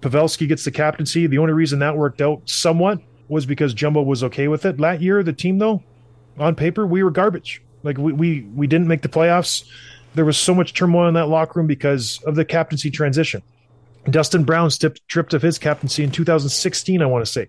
Pavelski 0.00 0.46
gets 0.48 0.64
the 0.64 0.70
captaincy. 0.70 1.26
The 1.26 1.38
only 1.38 1.52
reason 1.52 1.80
that 1.80 1.96
worked 1.96 2.20
out 2.20 2.48
somewhat 2.48 3.00
was 3.28 3.46
because 3.46 3.74
Jumbo 3.74 4.02
was 4.02 4.22
okay 4.24 4.48
with 4.48 4.64
it. 4.64 4.76
That 4.76 5.02
year, 5.02 5.22
the 5.22 5.32
team, 5.32 5.58
though, 5.58 5.82
on 6.38 6.54
paper, 6.54 6.86
we 6.86 7.02
were 7.02 7.10
garbage. 7.10 7.62
Like 7.82 7.98
we 7.98 8.12
we 8.12 8.40
we 8.54 8.66
didn't 8.66 8.88
make 8.88 9.02
the 9.02 9.08
playoffs. 9.08 9.64
There 10.16 10.24
was 10.24 10.38
so 10.38 10.54
much 10.54 10.72
turmoil 10.72 11.08
in 11.08 11.14
that 11.14 11.28
locker 11.28 11.60
room 11.60 11.66
because 11.66 12.22
of 12.22 12.36
the 12.36 12.44
captaincy 12.46 12.90
transition. 12.90 13.42
Dustin 14.08 14.44
Brown 14.44 14.70
stripped, 14.70 15.06
tripped 15.08 15.34
of 15.34 15.42
his 15.42 15.58
captaincy 15.58 16.02
in 16.02 16.10
2016, 16.10 17.02
I 17.02 17.06
want 17.06 17.24
to 17.24 17.30
say. 17.30 17.48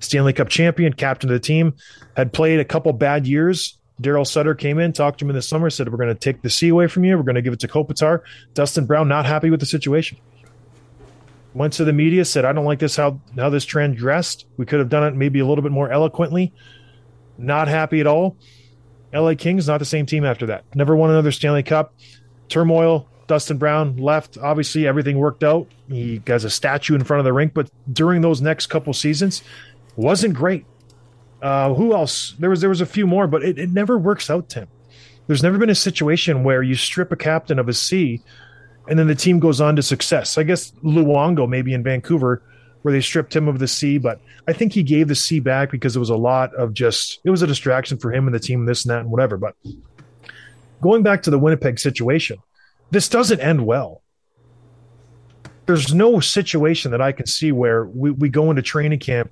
Stanley 0.00 0.32
Cup 0.32 0.48
champion, 0.48 0.94
captain 0.94 1.28
of 1.28 1.34
the 1.34 1.40
team, 1.40 1.74
had 2.16 2.32
played 2.32 2.60
a 2.60 2.64
couple 2.64 2.94
bad 2.94 3.26
years. 3.26 3.76
Darryl 4.00 4.26
Sutter 4.26 4.54
came 4.54 4.78
in, 4.78 4.94
talked 4.94 5.18
to 5.18 5.26
him 5.26 5.30
in 5.30 5.36
the 5.36 5.42
summer, 5.42 5.68
said, 5.68 5.90
We're 5.90 5.98
going 5.98 6.08
to 6.08 6.14
take 6.14 6.40
the 6.40 6.48
C 6.48 6.68
away 6.68 6.86
from 6.86 7.04
you. 7.04 7.14
We're 7.14 7.24
going 7.24 7.34
to 7.34 7.42
give 7.42 7.52
it 7.52 7.60
to 7.60 7.68
Kopitar. 7.68 8.22
Dustin 8.54 8.86
Brown, 8.86 9.06
not 9.06 9.26
happy 9.26 9.50
with 9.50 9.60
the 9.60 9.66
situation. 9.66 10.16
Went 11.52 11.74
to 11.74 11.84
the 11.84 11.92
media, 11.92 12.24
said, 12.24 12.46
I 12.46 12.54
don't 12.54 12.64
like 12.64 12.78
this, 12.78 12.96
how, 12.96 13.20
how 13.36 13.50
this 13.50 13.66
transgressed. 13.66 14.46
We 14.56 14.64
could 14.64 14.78
have 14.78 14.88
done 14.88 15.04
it 15.04 15.14
maybe 15.14 15.40
a 15.40 15.46
little 15.46 15.62
bit 15.62 15.72
more 15.72 15.90
eloquently. 15.90 16.54
Not 17.36 17.68
happy 17.68 18.00
at 18.00 18.06
all. 18.06 18.38
LA 19.12 19.34
Kings, 19.34 19.68
not 19.68 19.78
the 19.78 19.84
same 19.84 20.06
team 20.06 20.24
after 20.24 20.46
that. 20.46 20.64
Never 20.74 20.94
won 20.94 21.10
another 21.10 21.32
Stanley 21.32 21.62
Cup. 21.62 21.94
Turmoil. 22.48 23.08
Dustin 23.28 23.58
Brown 23.58 23.96
left. 23.98 24.38
Obviously, 24.38 24.86
everything 24.86 25.18
worked 25.18 25.44
out. 25.44 25.68
He 25.88 26.20
has 26.26 26.44
a 26.44 26.50
statue 26.50 26.94
in 26.94 27.04
front 27.04 27.20
of 27.20 27.24
the 27.24 27.32
rink, 27.32 27.54
but 27.54 27.70
during 27.92 28.22
those 28.22 28.40
next 28.40 28.66
couple 28.66 28.92
seasons, 28.92 29.42
wasn't 29.96 30.34
great. 30.34 30.64
Uh, 31.40 31.74
who 31.74 31.94
else? 31.94 32.34
There 32.38 32.50
was 32.50 32.60
there 32.60 32.70
was 32.70 32.80
a 32.80 32.86
few 32.86 33.06
more, 33.06 33.28
but 33.28 33.44
it, 33.44 33.58
it 33.58 33.70
never 33.70 33.96
works 33.96 34.28
out, 34.30 34.48
Tim. 34.48 34.66
There's 35.26 35.42
never 35.42 35.58
been 35.58 35.70
a 35.70 35.74
situation 35.74 36.42
where 36.42 36.62
you 36.62 36.74
strip 36.74 37.12
a 37.12 37.16
captain 37.16 37.58
of 37.58 37.68
a 37.68 37.74
C, 37.74 38.22
and 38.88 38.98
then 38.98 39.06
the 39.06 39.14
team 39.14 39.38
goes 39.38 39.60
on 39.60 39.76
to 39.76 39.82
success. 39.82 40.38
I 40.38 40.42
guess 40.42 40.72
Luongo 40.82 41.48
maybe 41.48 41.74
in 41.74 41.82
Vancouver 41.82 42.42
where 42.82 42.92
they 42.92 43.00
stripped 43.00 43.34
him 43.34 43.48
of 43.48 43.58
the 43.58 43.68
C, 43.68 43.98
but 43.98 44.20
I 44.46 44.52
think 44.52 44.72
he 44.72 44.82
gave 44.82 45.08
the 45.08 45.14
C 45.14 45.40
back 45.40 45.70
because 45.70 45.96
it 45.96 45.98
was 45.98 46.10
a 46.10 46.16
lot 46.16 46.54
of 46.54 46.72
just 46.72 47.20
it 47.24 47.30
was 47.30 47.42
a 47.42 47.46
distraction 47.46 47.98
for 47.98 48.12
him 48.12 48.26
and 48.26 48.34
the 48.34 48.40
team, 48.40 48.64
this 48.66 48.84
and 48.84 48.90
that 48.90 49.00
and 49.00 49.10
whatever. 49.10 49.36
But 49.36 49.56
going 50.80 51.02
back 51.02 51.22
to 51.24 51.30
the 51.30 51.38
Winnipeg 51.38 51.78
situation, 51.78 52.38
this 52.90 53.08
doesn't 53.08 53.40
end 53.40 53.64
well. 53.66 54.02
There's 55.66 55.92
no 55.92 56.20
situation 56.20 56.92
that 56.92 57.02
I 57.02 57.12
can 57.12 57.26
see 57.26 57.52
where 57.52 57.84
we, 57.84 58.10
we 58.10 58.28
go 58.30 58.48
into 58.48 58.62
training 58.62 59.00
camp, 59.00 59.30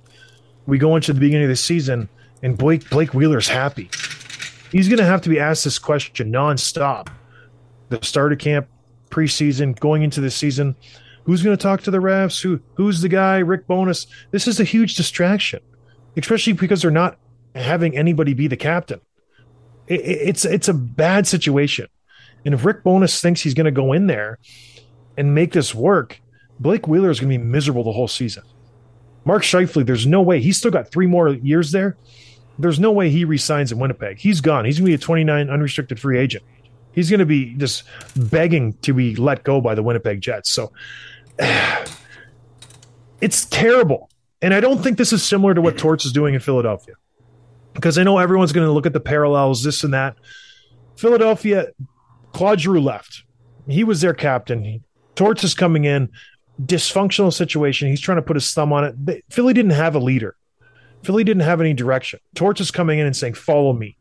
we 0.67 0.77
go 0.77 0.95
into 0.95 1.13
the 1.13 1.19
beginning 1.19 1.45
of 1.45 1.49
the 1.49 1.55
season, 1.55 2.09
and 2.43 2.57
Blake 2.57 2.89
Blake 2.89 3.13
Wheeler's 3.13 3.47
happy. 3.47 3.89
He's 4.71 4.89
to 4.89 5.03
have 5.03 5.21
to 5.21 5.29
be 5.29 5.39
asked 5.39 5.63
this 5.63 5.79
question 5.79 6.31
nonstop. 6.31 7.07
The 7.89 7.99
start 8.03 8.33
of 8.33 8.39
camp, 8.39 8.67
preseason, 9.09 9.79
going 9.79 10.03
into 10.03 10.19
the 10.19 10.29
season 10.29 10.75
Who's 11.27 11.43
going 11.43 11.57
to 11.57 11.61
talk 11.61 11.81
to 11.81 11.91
the 11.91 11.97
refs? 11.97 12.41
Who 12.41 12.61
who's 12.75 13.01
the 13.01 13.09
guy? 13.09 13.39
Rick 13.39 13.67
Bowness. 13.67 14.07
This 14.31 14.47
is 14.47 14.61
a 14.61 14.63
huge 14.63 14.95
distraction, 14.95 15.59
especially 16.15 16.53
because 16.53 16.81
they're 16.81 16.89
not 16.89 17.17
having 17.53 17.97
anybody 17.97 18.33
be 18.33 18.47
the 18.47 18.55
captain. 18.55 19.01
It, 19.87 19.99
it's 19.99 20.45
it's 20.45 20.69
a 20.69 20.73
bad 20.73 21.27
situation, 21.27 21.87
and 22.45 22.53
if 22.53 22.63
Rick 22.63 22.81
Bowness 22.85 23.21
thinks 23.21 23.41
he's 23.41 23.53
going 23.53 23.65
to 23.65 23.71
go 23.71 23.91
in 23.91 24.07
there 24.07 24.39
and 25.17 25.35
make 25.35 25.51
this 25.51 25.75
work, 25.75 26.21
Blake 26.61 26.87
Wheeler 26.87 27.09
is 27.09 27.19
going 27.19 27.29
to 27.29 27.37
be 27.37 27.43
miserable 27.43 27.83
the 27.83 27.91
whole 27.91 28.07
season. 28.07 28.43
Mark 29.25 29.43
Scheifele, 29.43 29.85
there's 29.85 30.07
no 30.07 30.21
way 30.21 30.39
he's 30.39 30.55
still 30.55 30.71
got 30.71 30.89
three 30.89 31.07
more 31.07 31.27
years 31.27 31.73
there. 31.73 31.97
There's 32.57 32.79
no 32.79 32.91
way 32.91 33.09
he 33.09 33.25
resigns 33.25 33.73
in 33.73 33.79
Winnipeg. 33.79 34.17
He's 34.17 34.39
gone. 34.39 34.63
He's 34.63 34.79
going 34.79 34.85
to 34.85 34.91
be 34.91 34.95
a 34.95 34.97
29 34.97 35.49
unrestricted 35.49 35.99
free 35.99 36.17
agent. 36.17 36.45
He's 36.93 37.09
going 37.09 37.19
to 37.19 37.25
be 37.25 37.53
just 37.55 37.83
begging 38.15 38.73
to 38.81 38.93
be 38.93 39.15
let 39.17 39.43
go 39.43 39.59
by 39.59 39.75
the 39.75 39.83
Winnipeg 39.83 40.21
Jets. 40.21 40.49
So 40.49 40.71
it's 43.21 43.45
terrible. 43.45 44.09
And 44.41 44.53
I 44.53 44.59
don't 44.59 44.81
think 44.81 44.97
this 44.97 45.13
is 45.13 45.23
similar 45.23 45.53
to 45.53 45.61
what 45.61 45.75
mm-hmm. 45.75 45.81
Torts 45.81 46.05
is 46.05 46.11
doing 46.11 46.33
in 46.33 46.39
Philadelphia 46.39 46.95
because 47.73 47.97
I 47.97 48.03
know 48.03 48.17
everyone's 48.17 48.51
going 48.51 48.67
to 48.67 48.71
look 48.71 48.85
at 48.85 48.93
the 48.93 48.99
parallels, 48.99 49.63
this 49.63 49.83
and 49.83 49.93
that. 49.93 50.15
Philadelphia, 50.95 51.67
Claude 52.33 52.59
Giroux 52.59 52.81
left. 52.81 53.23
He 53.67 53.83
was 53.83 54.01
their 54.01 54.13
captain. 54.13 54.83
Torts 55.15 55.43
is 55.43 55.53
coming 55.53 55.85
in, 55.85 56.09
dysfunctional 56.61 57.31
situation. 57.31 57.87
He's 57.87 58.01
trying 58.01 58.17
to 58.17 58.23
put 58.23 58.35
his 58.35 58.51
thumb 58.53 58.73
on 58.73 58.83
it. 58.83 59.05
They- 59.05 59.23
Philly 59.29 59.53
didn't 59.53 59.71
have 59.71 59.95
a 59.95 59.99
leader. 59.99 60.35
Philly 61.03 61.23
didn't 61.23 61.43
have 61.43 61.61
any 61.61 61.73
direction. 61.73 62.19
Torts 62.33 62.61
is 62.61 62.71
coming 62.71 62.99
in 62.99 63.05
and 63.05 63.15
saying, 63.15 63.35
"Follow 63.35 63.73
me." 63.73 63.97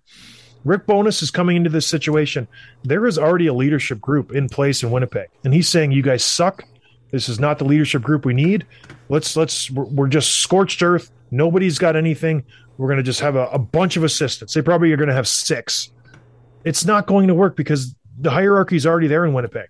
Rick 0.65 0.87
Bowness 0.87 1.23
is 1.23 1.31
coming 1.31 1.57
into 1.57 1.71
this 1.71 1.87
situation. 1.87 2.49
There 2.83 3.07
is 3.07 3.19
already 3.19 3.47
a 3.47 3.55
leadership 3.55 4.01
group 4.01 4.35
in 4.35 4.49
place 4.49 4.83
in 4.83 4.91
Winnipeg, 4.91 5.29
and 5.45 5.53
he's 5.53 5.69
saying, 5.69 5.93
"You 5.93 6.03
guys 6.03 6.25
suck. 6.25 6.65
This 7.11 7.29
is 7.29 7.39
not 7.39 7.59
the 7.59 7.65
leadership 7.65 8.03
group 8.03 8.25
we 8.25 8.35
need. 8.35 8.67
Let's 9.09 9.37
let's 9.37 9.71
we're, 9.71 10.09
just 10.09 10.41
scorched 10.41 10.83
earth. 10.83 11.11
Nobody's 11.31 11.79
got 11.79 11.97
anything. 11.97 12.45
We're 12.79 12.89
going 12.89 12.99
to 12.99 13.03
just 13.03 13.21
have 13.21 13.37
a, 13.37 13.47
a 13.47 13.59
bunch 13.59 13.97
of 13.97 14.05
assistants. 14.05 14.55
They 14.55 14.63
probably 14.63 14.93
are 14.93 14.97
going 14.97 15.09
to 15.09 15.15
have 15.15 15.29
six. 15.29 15.93
It's 16.65 16.85
not 16.85 17.07
going 17.07 17.29
to 17.29 17.35
work 17.35 17.57
because 17.57 17.95
the 18.19 18.31
hierarchy 18.31 18.77
is 18.77 18.87
already 18.87 19.07
there 19.07 19.25
in 19.25 19.33
Winnipeg. 19.33 19.69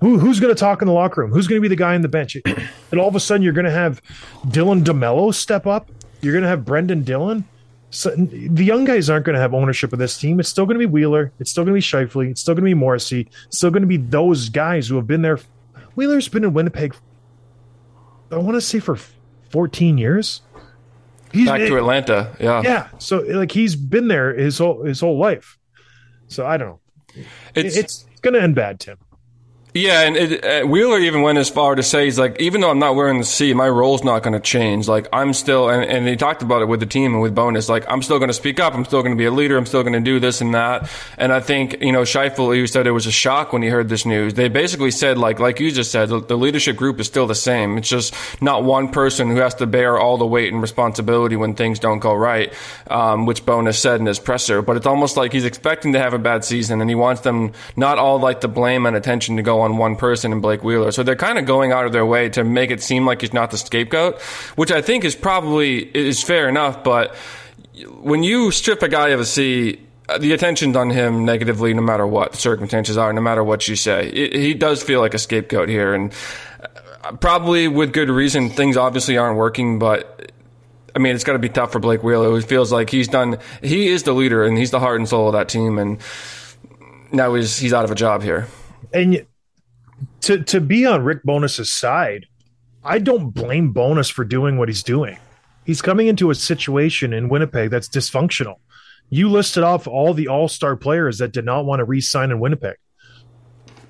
Who, 0.00 0.18
who's 0.18 0.38
going 0.38 0.54
to 0.54 0.58
talk 0.58 0.80
in 0.80 0.86
the 0.86 0.94
locker 0.94 1.22
room? 1.22 1.32
Who's 1.32 1.48
going 1.48 1.60
to 1.60 1.62
be 1.62 1.68
the 1.68 1.76
guy 1.76 1.94
on 1.94 2.02
the 2.02 2.08
bench? 2.08 2.36
And 2.90 2.98
all 2.98 3.08
of 3.08 3.14
a 3.14 3.20
sudden, 3.20 3.42
you're 3.42 3.52
going 3.52 3.66
to 3.66 3.70
have 3.70 4.00
Dylan 4.46 4.82
DeMelo 4.82 5.34
step 5.34 5.66
up. 5.66 5.90
You're 6.22 6.32
going 6.32 6.42
to 6.42 6.48
have 6.48 6.64
Brendan 6.64 7.02
Dillon. 7.02 7.44
So 7.90 8.14
the 8.16 8.64
young 8.64 8.86
guys 8.86 9.10
aren't 9.10 9.26
going 9.26 9.34
to 9.34 9.40
have 9.40 9.52
ownership 9.52 9.92
of 9.92 9.98
this 9.98 10.18
team. 10.18 10.40
It's 10.40 10.48
still 10.48 10.64
going 10.64 10.76
to 10.76 10.78
be 10.78 10.90
Wheeler. 10.90 11.30
It's 11.38 11.50
still 11.50 11.64
going 11.64 11.78
to 11.78 11.78
be 11.78 11.82
Scheifele. 11.82 12.30
It's 12.30 12.40
still 12.40 12.54
going 12.54 12.64
to 12.64 12.70
be 12.70 12.74
Morrissey. 12.74 13.28
It's 13.46 13.58
still 13.58 13.70
going 13.70 13.82
to 13.82 13.86
be 13.86 13.98
those 13.98 14.48
guys 14.48 14.88
who 14.88 14.96
have 14.96 15.06
been 15.06 15.20
there. 15.20 15.38
Wheeler's 15.98 16.28
been 16.28 16.44
in 16.44 16.52
Winnipeg. 16.52 16.94
I 18.30 18.36
want 18.36 18.54
to 18.54 18.60
say 18.60 18.78
for 18.78 18.96
14 19.50 19.98
years. 19.98 20.42
He's 21.32 21.48
Back 21.48 21.58
to 21.58 21.76
Atlanta. 21.76 22.36
Yeah. 22.38 22.62
yeah. 22.62 22.88
So 22.98 23.18
like 23.18 23.50
he's 23.50 23.74
been 23.74 24.06
there 24.06 24.32
his 24.32 24.58
whole 24.58 24.84
his 24.84 25.00
whole 25.00 25.18
life. 25.18 25.58
So 26.28 26.46
I 26.46 26.56
don't 26.56 26.68
know. 26.68 27.24
It's, 27.56 27.76
It's 27.76 28.06
going 28.22 28.34
to 28.34 28.40
end 28.40 28.54
bad, 28.54 28.78
Tim. 28.78 28.98
Yeah, 29.74 30.00
and 30.02 30.16
it, 30.16 30.44
uh, 30.44 30.66
Wheeler 30.66 30.98
even 30.98 31.20
went 31.20 31.36
as 31.36 31.50
far 31.50 31.74
to 31.74 31.82
say 31.82 32.06
he's 32.06 32.18
like, 32.18 32.40
even 32.40 32.62
though 32.62 32.70
I'm 32.70 32.78
not 32.78 32.96
wearing 32.96 33.18
the 33.18 33.24
C, 33.24 33.52
my 33.52 33.68
role's 33.68 34.02
not 34.02 34.22
going 34.22 34.32
to 34.32 34.40
change. 34.40 34.88
Like 34.88 35.06
I'm 35.12 35.34
still, 35.34 35.68
and, 35.68 35.84
and 35.84 36.08
he 36.08 36.16
talked 36.16 36.42
about 36.42 36.62
it 36.62 36.66
with 36.66 36.80
the 36.80 36.86
team 36.86 37.12
and 37.12 37.22
with 37.22 37.34
Bowness. 37.34 37.68
Like 37.68 37.84
I'm 37.86 38.00
still 38.00 38.18
going 38.18 38.30
to 38.30 38.34
speak 38.34 38.60
up. 38.60 38.74
I'm 38.74 38.86
still 38.86 39.02
going 39.02 39.14
to 39.14 39.18
be 39.18 39.26
a 39.26 39.30
leader. 39.30 39.58
I'm 39.58 39.66
still 39.66 39.82
going 39.82 39.92
to 39.92 40.00
do 40.00 40.18
this 40.20 40.40
and 40.40 40.54
that. 40.54 40.90
And 41.18 41.32
I 41.32 41.40
think 41.40 41.82
you 41.82 41.92
know 41.92 42.02
Scheifele, 42.02 42.56
who 42.56 42.66
said 42.66 42.86
it 42.86 42.92
was 42.92 43.06
a 43.06 43.12
shock 43.12 43.52
when 43.52 43.62
he 43.62 43.68
heard 43.68 43.90
this 43.90 44.06
news. 44.06 44.34
They 44.34 44.48
basically 44.48 44.90
said 44.90 45.18
like, 45.18 45.38
like 45.38 45.60
you 45.60 45.70
just 45.70 45.92
said, 45.92 46.08
the, 46.08 46.38
leadership 46.38 46.76
group 46.76 47.00
is 47.00 47.06
still 47.08 47.26
the 47.26 47.34
same. 47.34 47.76
It's 47.76 47.88
just 47.88 48.14
not 48.40 48.62
one 48.62 48.88
person 48.88 49.28
who 49.28 49.36
has 49.36 49.56
to 49.56 49.66
bear 49.66 49.98
all 49.98 50.16
the 50.16 50.26
weight 50.26 50.52
and 50.52 50.62
responsibility 50.62 51.34
when 51.34 51.54
things 51.54 51.80
don't 51.80 51.98
go 51.98 52.14
right, 52.14 52.54
um, 52.86 53.26
which 53.26 53.44
Bowness 53.44 53.78
said 53.78 53.98
in 54.00 54.06
his 54.06 54.20
presser. 54.20 54.62
But 54.62 54.76
it's 54.76 54.86
almost 54.86 55.16
like 55.16 55.32
he's 55.32 55.44
expecting 55.44 55.92
to 55.92 55.98
have 55.98 56.14
a 56.14 56.18
bad 56.18 56.44
season, 56.44 56.80
and 56.80 56.88
he 56.88 56.94
wants 56.94 57.22
them 57.22 57.52
not 57.76 57.98
all 57.98 58.20
like 58.20 58.40
the 58.40 58.48
blame 58.48 58.86
and 58.86 58.96
attention 58.96 59.36
to 59.36 59.42
go 59.42 59.57
on 59.60 59.76
one 59.76 59.96
person 59.96 60.32
in 60.32 60.40
Blake 60.40 60.62
Wheeler. 60.62 60.90
So 60.92 61.02
they're 61.02 61.16
kind 61.16 61.38
of 61.38 61.46
going 61.46 61.72
out 61.72 61.86
of 61.86 61.92
their 61.92 62.06
way 62.06 62.28
to 62.30 62.44
make 62.44 62.70
it 62.70 62.82
seem 62.82 63.06
like 63.06 63.20
he's 63.20 63.32
not 63.32 63.50
the 63.50 63.58
scapegoat, 63.58 64.20
which 64.56 64.72
I 64.72 64.82
think 64.82 65.04
is 65.04 65.14
probably 65.14 65.78
is 65.96 66.22
fair 66.22 66.48
enough. 66.48 66.84
But 66.84 67.14
when 68.00 68.22
you 68.22 68.50
strip 68.50 68.82
a 68.82 68.88
guy 68.88 69.08
of 69.08 69.20
a 69.20 69.24
C, 69.24 69.80
uh, 70.08 70.18
the 70.18 70.32
attention's 70.32 70.76
on 70.76 70.90
him 70.90 71.24
negatively, 71.24 71.74
no 71.74 71.82
matter 71.82 72.06
what 72.06 72.32
the 72.32 72.38
circumstances 72.38 72.96
are, 72.96 73.12
no 73.12 73.20
matter 73.20 73.44
what 73.44 73.68
you 73.68 73.76
say. 73.76 74.08
It, 74.08 74.34
he 74.34 74.54
does 74.54 74.82
feel 74.82 75.00
like 75.00 75.14
a 75.14 75.18
scapegoat 75.18 75.68
here, 75.68 75.92
and 75.92 76.12
uh, 77.04 77.12
probably 77.12 77.68
with 77.68 77.92
good 77.92 78.08
reason. 78.08 78.48
Things 78.48 78.76
obviously 78.76 79.18
aren't 79.18 79.36
working, 79.36 79.78
but 79.78 80.32
I 80.96 80.98
mean, 80.98 81.14
it's 81.14 81.24
got 81.24 81.34
to 81.34 81.38
be 81.38 81.50
tough 81.50 81.72
for 81.72 81.78
Blake 81.78 82.02
Wheeler. 82.02 82.36
It 82.38 82.42
feels 82.42 82.72
like 82.72 82.90
he's 82.90 83.08
done. 83.08 83.38
He 83.62 83.88
is 83.88 84.04
the 84.04 84.12
leader, 84.12 84.44
and 84.44 84.56
he's 84.56 84.70
the 84.70 84.80
heart 84.80 84.98
and 84.98 85.08
soul 85.08 85.28
of 85.28 85.34
that 85.34 85.48
team, 85.48 85.78
and 85.78 86.00
now 87.12 87.34
he's 87.34 87.58
he's 87.58 87.72
out 87.74 87.84
of 87.84 87.90
a 87.90 87.94
job 87.94 88.22
here. 88.22 88.48
And 88.92 89.26
to 90.22 90.42
to 90.44 90.60
be 90.60 90.86
on 90.86 91.02
Rick 91.02 91.22
Bowness's 91.24 91.72
side, 91.72 92.26
I 92.84 92.98
don't 92.98 93.30
blame 93.30 93.72
Bowness 93.72 94.10
for 94.10 94.24
doing 94.24 94.58
what 94.58 94.68
he's 94.68 94.82
doing. 94.82 95.18
He's 95.64 95.82
coming 95.82 96.06
into 96.06 96.30
a 96.30 96.34
situation 96.34 97.12
in 97.12 97.28
Winnipeg 97.28 97.70
that's 97.70 97.88
dysfunctional. 97.88 98.56
You 99.10 99.28
listed 99.30 99.62
off 99.62 99.86
all 99.86 100.14
the 100.14 100.28
all-star 100.28 100.76
players 100.76 101.18
that 101.18 101.32
did 101.32 101.44
not 101.44 101.64
want 101.64 101.80
to 101.80 101.84
re-sign 101.84 102.30
in 102.30 102.40
Winnipeg. 102.40 102.76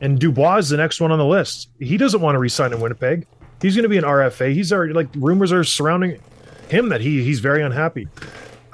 And 0.01 0.19
Dubois 0.19 0.59
is 0.59 0.69
the 0.69 0.77
next 0.77 1.01
one 1.01 1.11
on 1.11 1.19
the 1.19 1.25
list. 1.25 1.71
He 1.81 1.97
doesn't 1.97 2.21
want 2.21 2.37
to 2.37 2.39
re-sign 2.39 2.73
in 2.73 2.81
Winnipeg. 2.81 3.27
He's 3.61 3.75
going 3.75 3.83
to 3.83 3.89
be 3.89 3.99
an 3.99 4.05
RFA. 4.05 4.53
He's 4.53 4.73
already 4.73 4.93
like 4.93 5.09
rumors 5.17 5.53
are 5.53 5.65
surrounding 5.65 6.21
him 6.69 6.89
that 6.91 7.01
he 7.01 7.25
he's 7.25 7.41
very 7.41 7.63
unhappy. 7.63 8.09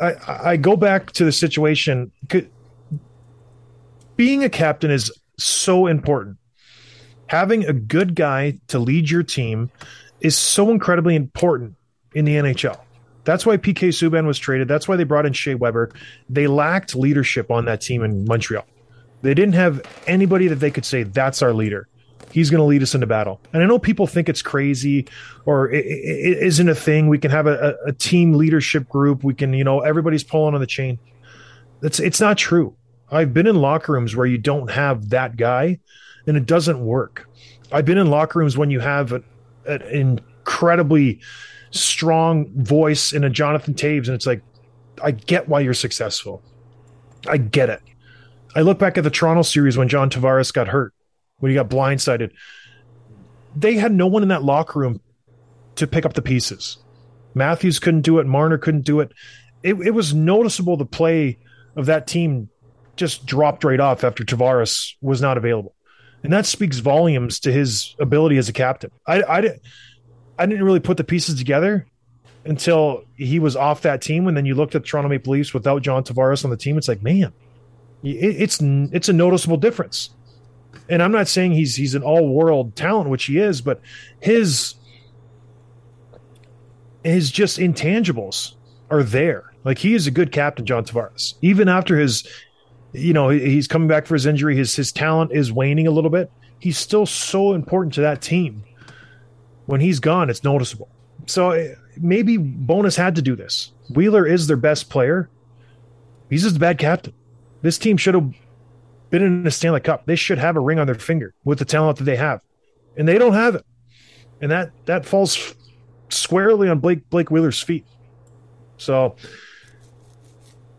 I 0.00 0.14
I 0.28 0.56
go 0.56 0.76
back 0.76 1.12
to 1.12 1.24
the 1.24 1.32
situation. 1.32 2.12
Being 4.16 4.44
a 4.44 4.50
captain 4.50 4.90
is 4.90 5.10
so 5.38 5.86
important. 5.86 6.36
Having 7.26 7.64
a 7.64 7.72
good 7.72 8.14
guy 8.14 8.58
to 8.68 8.78
lead 8.78 9.10
your 9.10 9.22
team 9.22 9.70
is 10.20 10.36
so 10.36 10.70
incredibly 10.70 11.14
important 11.14 11.74
in 12.14 12.24
the 12.24 12.36
NHL. 12.36 12.80
That's 13.24 13.46
why 13.46 13.56
PK 13.56 13.88
Subban 13.88 14.26
was 14.26 14.38
traded. 14.38 14.68
That's 14.68 14.86
why 14.86 14.96
they 14.96 15.04
brought 15.04 15.26
in 15.26 15.32
Shea 15.32 15.54
Weber. 15.54 15.90
They 16.28 16.46
lacked 16.46 16.94
leadership 16.94 17.50
on 17.50 17.64
that 17.64 17.80
team 17.80 18.02
in 18.02 18.24
Montreal. 18.26 18.66
They 19.22 19.32
didn't 19.32 19.54
have 19.54 19.82
anybody 20.06 20.48
that 20.48 20.56
they 20.56 20.70
could 20.70 20.84
say, 20.84 21.02
that's 21.02 21.40
our 21.40 21.54
leader. 21.54 21.88
He's 22.30 22.50
going 22.50 22.58
to 22.58 22.64
lead 22.64 22.82
us 22.82 22.94
into 22.94 23.06
battle. 23.06 23.40
And 23.52 23.62
I 23.62 23.66
know 23.66 23.78
people 23.78 24.06
think 24.06 24.28
it's 24.28 24.42
crazy 24.42 25.06
or 25.46 25.70
it, 25.70 25.86
it, 25.86 26.38
isn't 26.42 26.68
a 26.68 26.74
thing. 26.74 27.08
We 27.08 27.18
can 27.18 27.30
have 27.30 27.46
a, 27.46 27.76
a, 27.86 27.92
team 27.92 28.34
leadership 28.34 28.88
group. 28.88 29.22
We 29.22 29.34
can, 29.34 29.54
you 29.54 29.64
know, 29.64 29.80
everybody's 29.80 30.24
pulling 30.24 30.54
on 30.54 30.60
the 30.60 30.66
chain. 30.66 30.98
It's, 31.80 32.00
it's 32.00 32.20
not 32.20 32.36
true. 32.36 32.74
I've 33.10 33.32
been 33.32 33.46
in 33.46 33.56
locker 33.56 33.92
rooms 33.92 34.16
where 34.16 34.26
you 34.26 34.36
don't 34.38 34.70
have 34.70 35.10
that 35.10 35.36
guy 35.36 35.78
and 36.26 36.36
it 36.36 36.46
doesn't 36.46 36.84
work. 36.84 37.28
I've 37.72 37.84
been 37.84 37.98
in 37.98 38.08
locker 38.08 38.38
rooms 38.38 38.56
when 38.56 38.70
you 38.70 38.80
have 38.80 39.12
an, 39.12 39.24
an 39.66 39.82
incredibly 39.82 41.20
strong 41.70 42.46
voice 42.62 43.12
in 43.12 43.24
a 43.24 43.30
Jonathan 43.30 43.74
Toews, 43.74 44.06
and 44.06 44.14
it's 44.14 44.26
like, 44.26 44.42
I 45.02 45.10
get 45.10 45.48
why 45.48 45.60
you're 45.60 45.74
successful. 45.74 46.42
I 47.26 47.38
get 47.38 47.68
it. 47.68 47.82
I 48.54 48.60
look 48.60 48.78
back 48.78 48.96
at 48.96 49.04
the 49.04 49.10
Toronto 49.10 49.42
series 49.42 49.76
when 49.76 49.88
John 49.88 50.10
Tavares 50.10 50.52
got 50.52 50.68
hurt, 50.68 50.94
when 51.38 51.50
he 51.50 51.54
got 51.54 51.68
blindsided. 51.68 52.30
They 53.56 53.74
had 53.74 53.92
no 53.92 54.06
one 54.06 54.22
in 54.22 54.28
that 54.28 54.44
locker 54.44 54.78
room 54.78 55.00
to 55.76 55.86
pick 55.86 56.06
up 56.06 56.14
the 56.14 56.22
pieces. 56.22 56.78
Matthews 57.34 57.80
couldn't 57.80 58.02
do 58.02 58.18
it. 58.20 58.26
Marner 58.26 58.58
couldn't 58.58 58.84
do 58.84 59.00
it. 59.00 59.12
It, 59.62 59.74
it 59.74 59.90
was 59.90 60.14
noticeable 60.14 60.76
the 60.76 60.84
play 60.84 61.38
of 61.74 61.86
that 61.86 62.06
team 62.06 62.48
just 62.96 63.26
dropped 63.26 63.64
right 63.64 63.80
off 63.80 64.04
after 64.04 64.24
Tavares 64.24 64.92
was 65.00 65.20
not 65.20 65.36
available. 65.36 65.73
And 66.24 66.32
that 66.32 66.46
speaks 66.46 66.78
volumes 66.78 67.38
to 67.40 67.52
his 67.52 67.94
ability 68.00 68.38
as 68.38 68.48
a 68.48 68.52
captain. 68.52 68.90
I, 69.06 69.22
I, 69.22 69.38
I 70.38 70.46
didn't 70.46 70.64
really 70.64 70.80
put 70.80 70.96
the 70.96 71.04
pieces 71.04 71.38
together 71.38 71.86
until 72.46 73.04
he 73.14 73.38
was 73.38 73.54
off 73.56 73.82
that 73.82 74.00
team. 74.02 74.26
And 74.26 74.36
then 74.36 74.46
you 74.46 74.54
looked 74.54 74.74
at 74.74 74.82
the 74.82 74.88
Toronto 74.88 75.10
Maple 75.10 75.34
Leafs 75.34 75.54
without 75.54 75.82
John 75.82 76.02
Tavares 76.02 76.44
on 76.44 76.50
the 76.50 76.56
team. 76.56 76.78
It's 76.78 76.88
like, 76.88 77.02
man, 77.02 77.32
it, 78.02 78.16
it's 78.16 78.58
it's 78.60 79.08
a 79.08 79.12
noticeable 79.12 79.58
difference. 79.58 80.10
And 80.88 81.02
I'm 81.02 81.12
not 81.12 81.28
saying 81.28 81.52
he's 81.52 81.76
he's 81.76 81.94
an 81.94 82.02
all 82.02 82.26
world 82.28 82.74
talent, 82.74 83.10
which 83.10 83.24
he 83.26 83.38
is, 83.38 83.60
but 83.60 83.80
his 84.20 84.74
his 87.04 87.30
just 87.30 87.58
intangibles 87.58 88.54
are 88.90 89.02
there. 89.02 89.52
Like 89.62 89.78
he 89.78 89.94
is 89.94 90.06
a 90.06 90.10
good 90.10 90.32
captain, 90.32 90.66
John 90.66 90.84
Tavares. 90.84 91.34
Even 91.42 91.68
after 91.68 91.98
his, 91.98 92.26
you 92.94 93.12
know, 93.12 93.28
he's 93.28 93.66
coming 93.66 93.88
back 93.88 94.06
for 94.06 94.14
his 94.14 94.24
injury, 94.24 94.56
his 94.56 94.74
his 94.74 94.92
talent 94.92 95.32
is 95.32 95.52
waning 95.52 95.86
a 95.86 95.90
little 95.90 96.10
bit. 96.10 96.30
He's 96.60 96.78
still 96.78 97.06
so 97.06 97.52
important 97.52 97.92
to 97.94 98.00
that 98.02 98.22
team. 98.22 98.64
When 99.66 99.80
he's 99.80 99.98
gone, 99.98 100.30
it's 100.30 100.44
noticeable. 100.44 100.88
So 101.26 101.50
eh, 101.50 101.74
maybe 101.98 102.36
Bowness 102.36 102.96
had 102.96 103.16
to 103.16 103.22
do 103.22 103.34
this. 103.34 103.72
Wheeler 103.90 104.26
is 104.26 104.46
their 104.46 104.56
best 104.56 104.88
player. 104.90 105.28
He's 106.30 106.42
just 106.42 106.56
a 106.56 106.60
bad 106.60 106.78
captain. 106.78 107.14
This 107.62 107.78
team 107.78 107.96
should 107.96 108.14
have 108.14 108.32
been 109.10 109.22
in 109.22 109.42
the 109.42 109.50
Stanley 109.50 109.80
Cup. 109.80 110.06
They 110.06 110.16
should 110.16 110.38
have 110.38 110.56
a 110.56 110.60
ring 110.60 110.78
on 110.78 110.86
their 110.86 110.94
finger 110.94 111.34
with 111.44 111.58
the 111.58 111.64
talent 111.64 111.98
that 111.98 112.04
they 112.04 112.16
have, 112.16 112.42
and 112.96 113.08
they 113.08 113.18
don't 113.18 113.34
have 113.34 113.56
it. 113.56 113.66
And 114.40 114.50
that 114.52 114.70
that 114.84 115.04
falls 115.04 115.54
squarely 116.10 116.68
on 116.68 116.78
Blake 116.78 117.08
Blake 117.10 117.30
Wheeler's 117.30 117.60
feet. 117.60 117.86
So 118.76 119.16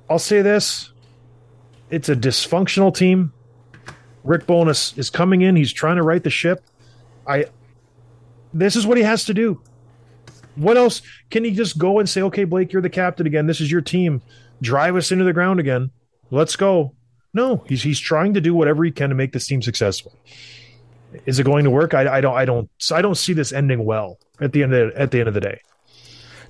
I'll 0.09 0.19
say 0.19 0.41
this: 0.41 0.91
it's 1.89 2.09
a 2.09 2.15
dysfunctional 2.15 2.95
team. 2.95 3.33
Rick 4.23 4.47
Bowness 4.47 4.97
is 4.97 5.09
coming 5.09 5.41
in. 5.41 5.55
He's 5.55 5.71
trying 5.71 5.97
to 5.97 6.03
right 6.03 6.23
the 6.23 6.29
ship. 6.29 6.63
I. 7.27 7.45
This 8.53 8.75
is 8.75 8.87
what 8.87 8.97
he 8.97 9.03
has 9.03 9.25
to 9.25 9.33
do. 9.33 9.61
What 10.55 10.77
else 10.77 11.01
can 11.29 11.43
he 11.43 11.51
just 11.51 11.77
go 11.77 11.99
and 11.99 12.09
say, 12.09 12.21
"Okay, 12.23 12.43
Blake, 12.45 12.73
you're 12.73 12.81
the 12.81 12.89
captain 12.89 13.27
again. 13.27 13.45
This 13.45 13.61
is 13.61 13.71
your 13.71 13.81
team. 13.81 14.21
Drive 14.61 14.95
us 14.95 15.11
into 15.11 15.25
the 15.25 15.33
ground 15.33 15.59
again. 15.59 15.91
Let's 16.31 16.55
go." 16.55 16.93
No, 17.33 17.63
he's 17.67 17.83
he's 17.83 17.99
trying 17.99 18.33
to 18.35 18.41
do 18.41 18.55
whatever 18.55 18.83
he 18.83 18.91
can 18.91 19.09
to 19.09 19.15
make 19.15 19.33
this 19.33 19.45
team 19.45 19.61
successful. 19.61 20.13
Is 21.25 21.37
it 21.37 21.43
going 21.43 21.65
to 21.65 21.69
work? 21.69 21.93
I, 21.93 22.17
I 22.17 22.21
don't 22.21 22.35
I 22.35 22.45
don't 22.45 22.69
I 22.91 23.01
don't 23.01 23.15
see 23.15 23.33
this 23.33 23.51
ending 23.51 23.85
well 23.85 24.17
at 24.39 24.53
the 24.53 24.63
end 24.63 24.73
of 24.73 24.93
the, 24.93 24.99
at 24.99 25.11
the 25.11 25.19
end 25.19 25.27
of 25.27 25.33
the 25.33 25.41
day. 25.41 25.61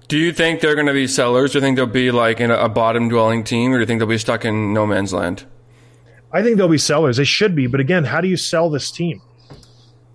Do 0.07 0.19
you 0.19 0.31
think 0.31 0.61
they're 0.61 0.75
going 0.75 0.87
to 0.87 0.93
be 0.93 1.07
sellers? 1.07 1.51
Do 1.51 1.57
you 1.57 1.61
think 1.61 1.77
they'll 1.77 1.87
be 1.87 2.11
like 2.11 2.39
in 2.39 2.51
a, 2.51 2.69
bottom 2.69 3.09
dwelling 3.09 3.43
team, 3.43 3.71
or 3.71 3.77
do 3.77 3.79
you 3.79 3.85
think 3.85 3.99
they'll 3.99 4.07
be 4.07 4.17
stuck 4.17 4.45
in 4.45 4.73
no 4.73 4.85
man's 4.85 5.13
land? 5.13 5.45
I 6.31 6.43
think 6.43 6.57
they'll 6.57 6.67
be 6.67 6.77
sellers. 6.77 7.17
They 7.17 7.23
should 7.23 7.55
be, 7.55 7.65
but 7.67 7.79
again, 7.79 8.03
how 8.03 8.21
do 8.21 8.27
you 8.27 8.37
sell 8.37 8.69
this 8.69 8.91
team? 8.91 9.21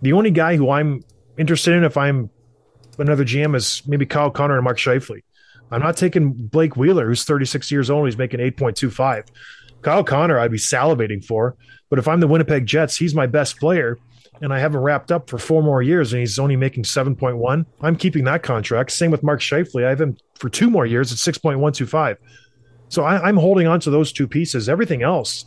The 0.02 0.12
only 0.12 0.30
guy 0.30 0.56
who 0.56 0.70
I'm 0.70 1.02
interested 1.38 1.74
in, 1.74 1.82
if 1.82 1.96
I'm 1.96 2.30
another 2.98 3.24
GM, 3.24 3.56
is 3.56 3.82
maybe 3.86 4.06
Kyle 4.06 4.30
Connor 4.30 4.54
and 4.54 4.64
Mark 4.64 4.78
Scheifele. 4.78 5.22
I'm 5.70 5.80
not 5.80 5.96
taking 5.96 6.32
Blake 6.32 6.76
Wheeler, 6.76 7.06
who's 7.06 7.24
36 7.24 7.70
years 7.70 7.90
old. 7.90 8.06
He's 8.06 8.18
making 8.18 8.40
8.25. 8.40 9.28
Kyle 9.82 10.04
Connor, 10.04 10.38
I'd 10.38 10.50
be 10.50 10.58
salivating 10.58 11.24
for. 11.24 11.56
But 11.88 11.98
if 11.98 12.06
I'm 12.06 12.20
the 12.20 12.28
Winnipeg 12.28 12.66
Jets, 12.66 12.96
he's 12.96 13.14
my 13.14 13.26
best 13.26 13.58
player, 13.58 13.98
and 14.40 14.52
I 14.52 14.58
haven't 14.58 14.80
wrapped 14.80 15.12
up 15.12 15.28
for 15.28 15.38
four 15.38 15.62
more 15.62 15.82
years, 15.82 16.12
and 16.12 16.20
he's 16.20 16.38
only 16.38 16.56
making 16.56 16.84
7.1. 16.84 17.66
I'm 17.80 17.96
keeping 17.96 18.24
that 18.24 18.42
contract. 18.42 18.92
Same 18.92 19.10
with 19.10 19.22
Mark 19.22 19.40
Scheifele. 19.40 19.84
I 19.84 19.90
have 19.90 20.00
him 20.00 20.16
for 20.38 20.48
two 20.48 20.70
more 20.70 20.86
years 20.86 21.12
at 21.12 21.18
6.125. 21.18 22.16
So 22.88 23.04
I, 23.04 23.28
I'm 23.28 23.36
holding 23.36 23.66
on 23.66 23.80
to 23.80 23.90
those 23.90 24.12
two 24.12 24.26
pieces. 24.26 24.68
Everything 24.68 25.02
else, 25.02 25.44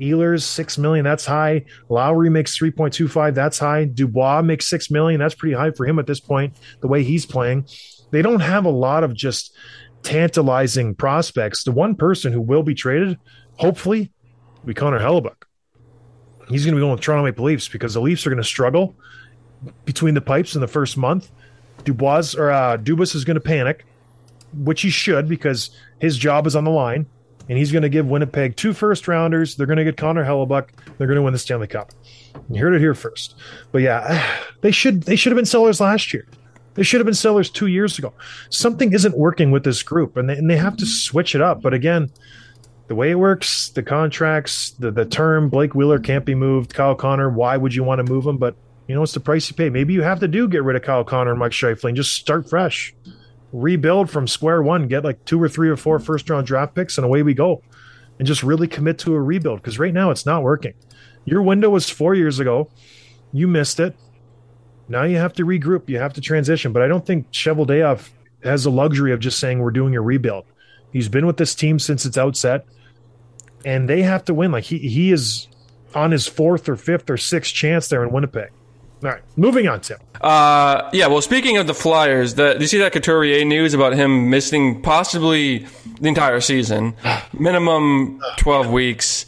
Ehlers 0.00 0.42
six 0.42 0.76
million, 0.76 1.04
that's 1.04 1.24
high. 1.24 1.64
Lowry 1.88 2.28
makes 2.30 2.58
3.25, 2.58 3.34
that's 3.34 3.58
high. 3.58 3.84
Dubois 3.84 4.42
makes 4.42 4.68
six 4.68 4.90
million, 4.90 5.20
that's 5.20 5.34
pretty 5.34 5.54
high 5.54 5.70
for 5.70 5.86
him 5.86 5.98
at 5.98 6.06
this 6.06 6.20
point. 6.20 6.54
The 6.80 6.88
way 6.88 7.02
he's 7.04 7.24
playing, 7.24 7.66
they 8.10 8.22
don't 8.22 8.40
have 8.40 8.64
a 8.64 8.70
lot 8.70 9.04
of 9.04 9.14
just 9.14 9.56
tantalizing 10.02 10.94
prospects. 10.94 11.64
The 11.64 11.72
one 11.72 11.94
person 11.94 12.32
who 12.32 12.40
will 12.40 12.62
be 12.62 12.74
traded, 12.74 13.18
hopefully, 13.56 14.12
will 14.60 14.66
be 14.66 14.74
Connor 14.74 14.98
Hellebuyck. 14.98 15.44
He's 16.52 16.64
going 16.64 16.74
to 16.74 16.76
be 16.76 16.80
going 16.80 16.92
with 16.92 17.00
Toronto 17.00 17.24
Maple 17.24 17.44
Leafs 17.44 17.68
because 17.68 17.94
the 17.94 18.00
Leafs 18.00 18.26
are 18.26 18.30
going 18.30 18.42
to 18.42 18.48
struggle 18.48 18.94
between 19.84 20.14
the 20.14 20.20
pipes 20.20 20.54
in 20.54 20.60
the 20.60 20.68
first 20.68 20.96
month. 20.96 21.30
Dubois 21.84 22.34
or 22.36 22.50
uh, 22.50 22.76
Dubas 22.76 23.14
is 23.14 23.24
going 23.24 23.34
to 23.34 23.40
panic, 23.40 23.84
which 24.54 24.82
he 24.82 24.90
should 24.90 25.28
because 25.28 25.70
his 25.98 26.16
job 26.16 26.46
is 26.46 26.54
on 26.54 26.64
the 26.64 26.70
line, 26.70 27.06
and 27.48 27.58
he's 27.58 27.72
going 27.72 27.82
to 27.82 27.88
give 27.88 28.06
Winnipeg 28.06 28.56
two 28.56 28.72
first 28.72 29.08
rounders. 29.08 29.56
They're 29.56 29.66
going 29.66 29.78
to 29.78 29.84
get 29.84 29.96
Connor 29.96 30.24
Hellebuyck. 30.24 30.68
They're 30.98 31.06
going 31.06 31.16
to 31.16 31.22
win 31.22 31.32
the 31.32 31.38
Stanley 31.38 31.66
Cup. 31.66 31.90
You 32.50 32.60
heard 32.60 32.74
it 32.74 32.80
here 32.80 32.94
first. 32.94 33.34
But 33.72 33.82
yeah, 33.82 34.22
they 34.60 34.70
should 34.70 35.02
they 35.02 35.16
should 35.16 35.32
have 35.32 35.36
been 35.36 35.46
sellers 35.46 35.80
last 35.80 36.12
year. 36.12 36.26
They 36.74 36.82
should 36.82 37.00
have 37.00 37.06
been 37.06 37.14
sellers 37.14 37.50
two 37.50 37.66
years 37.66 37.98
ago. 37.98 38.14
Something 38.48 38.92
isn't 38.92 39.16
working 39.16 39.50
with 39.50 39.64
this 39.64 39.82
group, 39.82 40.16
and 40.16 40.28
they, 40.28 40.36
and 40.36 40.48
they 40.48 40.56
have 40.56 40.76
to 40.78 40.86
switch 40.86 41.34
it 41.34 41.42
up. 41.42 41.60
But 41.60 41.74
again, 41.74 42.10
the 42.92 42.96
way 42.96 43.10
it 43.10 43.18
works, 43.18 43.70
the 43.70 43.82
contracts, 43.82 44.72
the 44.72 44.90
the 44.90 45.06
term, 45.06 45.48
Blake 45.48 45.74
Wheeler 45.74 45.98
can't 45.98 46.26
be 46.26 46.34
moved. 46.34 46.74
Kyle 46.74 46.94
Connor, 46.94 47.30
why 47.30 47.56
would 47.56 47.74
you 47.74 47.82
want 47.82 48.06
to 48.06 48.12
move 48.12 48.26
him? 48.26 48.36
But 48.36 48.54
you 48.86 48.94
know, 48.94 49.02
it's 49.02 49.14
the 49.14 49.20
price 49.20 49.48
you 49.48 49.56
pay. 49.56 49.70
Maybe 49.70 49.94
you 49.94 50.02
have 50.02 50.20
to 50.20 50.28
do 50.28 50.46
get 50.46 50.62
rid 50.62 50.76
of 50.76 50.82
Kyle 50.82 51.02
Connor 51.02 51.30
and 51.30 51.40
Mike 51.40 51.52
Scheifele 51.52 51.88
and 51.88 51.96
just 51.96 52.12
start 52.12 52.50
fresh, 52.50 52.94
rebuild 53.50 54.10
from 54.10 54.28
square 54.28 54.62
one, 54.62 54.88
get 54.88 55.04
like 55.04 55.24
two 55.24 55.42
or 55.42 55.48
three 55.48 55.70
or 55.70 55.76
four 55.78 55.98
first 56.00 56.28
round 56.28 56.46
draft 56.46 56.74
picks, 56.74 56.98
and 56.98 57.06
away 57.06 57.22
we 57.22 57.32
go. 57.32 57.62
And 58.18 58.26
just 58.26 58.42
really 58.42 58.68
commit 58.68 58.98
to 58.98 59.14
a 59.14 59.22
rebuild 59.22 59.62
because 59.62 59.78
right 59.78 59.94
now 59.94 60.10
it's 60.10 60.26
not 60.26 60.42
working. 60.42 60.74
Your 61.24 61.40
window 61.40 61.70
was 61.70 61.88
four 61.88 62.14
years 62.14 62.40
ago. 62.40 62.68
You 63.32 63.48
missed 63.48 63.80
it. 63.80 63.96
Now 64.86 65.04
you 65.04 65.16
have 65.16 65.32
to 65.34 65.46
regroup. 65.46 65.88
You 65.88 65.96
have 65.96 66.12
to 66.12 66.20
transition. 66.20 66.74
But 66.74 66.82
I 66.82 66.88
don't 66.88 67.06
think 67.06 67.30
Cheveldayoff 67.32 68.10
has 68.44 68.64
the 68.64 68.70
luxury 68.70 69.14
of 69.14 69.20
just 69.20 69.38
saying 69.38 69.60
we're 69.60 69.70
doing 69.70 69.96
a 69.96 70.02
rebuild. 70.02 70.44
He's 70.92 71.08
been 71.08 71.26
with 71.26 71.38
this 71.38 71.54
team 71.54 71.78
since 71.78 72.04
its 72.04 72.18
outset, 72.18 72.66
and 73.64 73.88
they 73.88 74.02
have 74.02 74.24
to 74.26 74.34
win. 74.34 74.52
Like 74.52 74.64
he 74.64 74.78
he 74.78 75.12
is 75.12 75.48
on 75.94 76.10
his 76.10 76.26
fourth 76.26 76.68
or 76.68 76.76
fifth 76.76 77.10
or 77.10 77.16
sixth 77.16 77.52
chance 77.52 77.88
there 77.88 78.02
in 78.02 78.12
Winnipeg. 78.12 78.50
All 79.02 79.10
right, 79.10 79.22
moving 79.36 79.66
on, 79.66 79.80
Tim. 79.80 79.98
Uh, 80.20 80.88
yeah. 80.92 81.08
Well, 81.08 81.22
speaking 81.22 81.56
of 81.56 81.66
the 81.66 81.74
Flyers, 81.74 82.34
the, 82.34 82.56
you 82.60 82.68
see 82.68 82.78
that 82.78 82.92
Couturier 82.92 83.44
news 83.44 83.74
about 83.74 83.94
him 83.94 84.30
missing 84.30 84.80
possibly 84.80 85.66
the 86.00 86.06
entire 86.08 86.40
season, 86.40 86.94
minimum 87.32 88.20
twelve 88.36 88.70
weeks? 88.70 89.26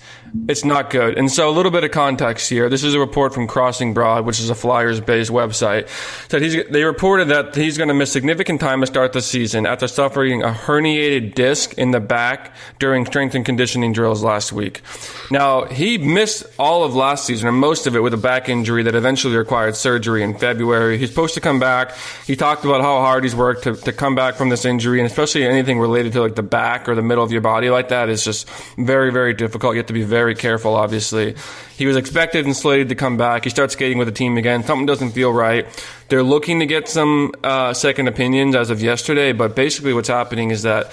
It's 0.49 0.65
not 0.65 0.91
good. 0.91 1.17
And 1.17 1.31
so, 1.31 1.49
a 1.49 1.53
little 1.53 1.71
bit 1.71 1.85
of 1.85 1.93
context 1.93 2.51
here. 2.51 2.69
This 2.69 2.83
is 2.83 2.93
a 2.93 2.99
report 2.99 3.33
from 3.33 3.47
Crossing 3.47 3.95
Broad, 3.95 4.27
which 4.27 4.41
is 4.41 4.51
a 4.51 4.55
Flyers-based 4.55 5.31
website. 5.31 5.89
That 6.29 6.43
he's 6.43 6.57
they 6.71 6.83
reported 6.83 7.29
that 7.29 7.55
he's 7.55 7.79
going 7.79 7.89
to 7.89 7.95
miss 7.95 8.11
significant 8.11 8.61
time 8.61 8.81
to 8.81 8.87
start 8.87 9.13
the 9.13 9.23
season 9.23 9.65
after 9.65 9.87
suffering 9.87 10.43
a 10.43 10.49
herniated 10.51 11.35
disc 11.35 11.75
in 11.75 11.93
the 11.93 12.01
back 12.01 12.53
during 12.81 13.07
strength 13.07 13.37
and 13.37 13.47
conditioning 13.47 13.93
drills 13.93 14.25
last 14.25 14.53
week. 14.53 14.83
Now, 15.31 15.67
he 15.67 15.99
missed 15.99 16.45
all 16.59 16.83
of 16.83 16.97
last 16.97 17.27
season, 17.27 17.49
or 17.49 17.53
most 17.53 17.87
of 17.87 17.95
it, 17.95 18.01
with 18.01 18.13
a 18.13 18.19
back 18.19 18.49
injury 18.49 18.83
that 18.83 18.97
eventually 18.97 19.37
required 19.37 19.77
surgery 19.77 20.25
in 20.25 20.37
February. 20.37 20.99
He's 20.99 21.11
supposed 21.11 21.35
to 21.35 21.41
come 21.41 21.61
back. 21.61 21.95
He 22.27 22.35
talked 22.35 22.65
about 22.65 22.81
how 22.81 22.99
hard 22.99 23.23
he's 23.23 23.37
worked 23.37 23.63
to, 23.65 23.77
to 23.77 23.93
come 23.93 24.17
back 24.17 24.35
from 24.35 24.49
this 24.49 24.65
injury, 24.65 24.99
and 24.99 25.07
especially 25.07 25.45
anything 25.45 25.79
related 25.79 26.13
to 26.15 26.23
like 26.23 26.35
the 26.35 26.43
back 26.43 26.89
or 26.89 26.97
the 26.97 27.03
middle 27.03 27.23
of 27.23 27.31
your 27.31 27.41
body 27.41 27.71
like 27.71 27.89
that 27.91 28.09
is 28.09 28.25
just 28.25 28.49
very, 28.77 29.13
very 29.13 29.33
difficult. 29.33 29.75
You 29.75 29.79
have 29.79 29.87
to 29.87 29.93
be 29.93 30.03
very 30.03 30.24
careful, 30.33 30.75
obviously. 30.75 31.35
He 31.77 31.85
was 31.85 31.97
expected 31.97 32.47
and 32.47 32.57
slated 32.57 32.89
to 32.89 32.95
come 32.95 33.19
back. 33.19 33.45
He 33.45 33.51
starts 33.51 33.75
skating 33.75 33.99
with 33.99 34.09
the 34.09 34.15
team 34.15 34.39
again. 34.39 34.65
Something 34.65 34.87
doesn't 34.87 35.11
feel 35.11 35.31
right. 35.31 35.67
They're 36.09 36.23
looking 36.23 36.61
to 36.61 36.67
get 36.67 36.89
some 36.89 37.33
uh, 37.45 37.75
second 37.75 38.09
opinions 38.09 38.57
as 38.57 38.71
of 38.71 38.81
yesterday, 38.81 39.33
but 39.33 39.55
basically 39.55 39.93
what's 39.93 40.09
happening 40.09 40.51
is 40.51 40.63
that 40.63 40.91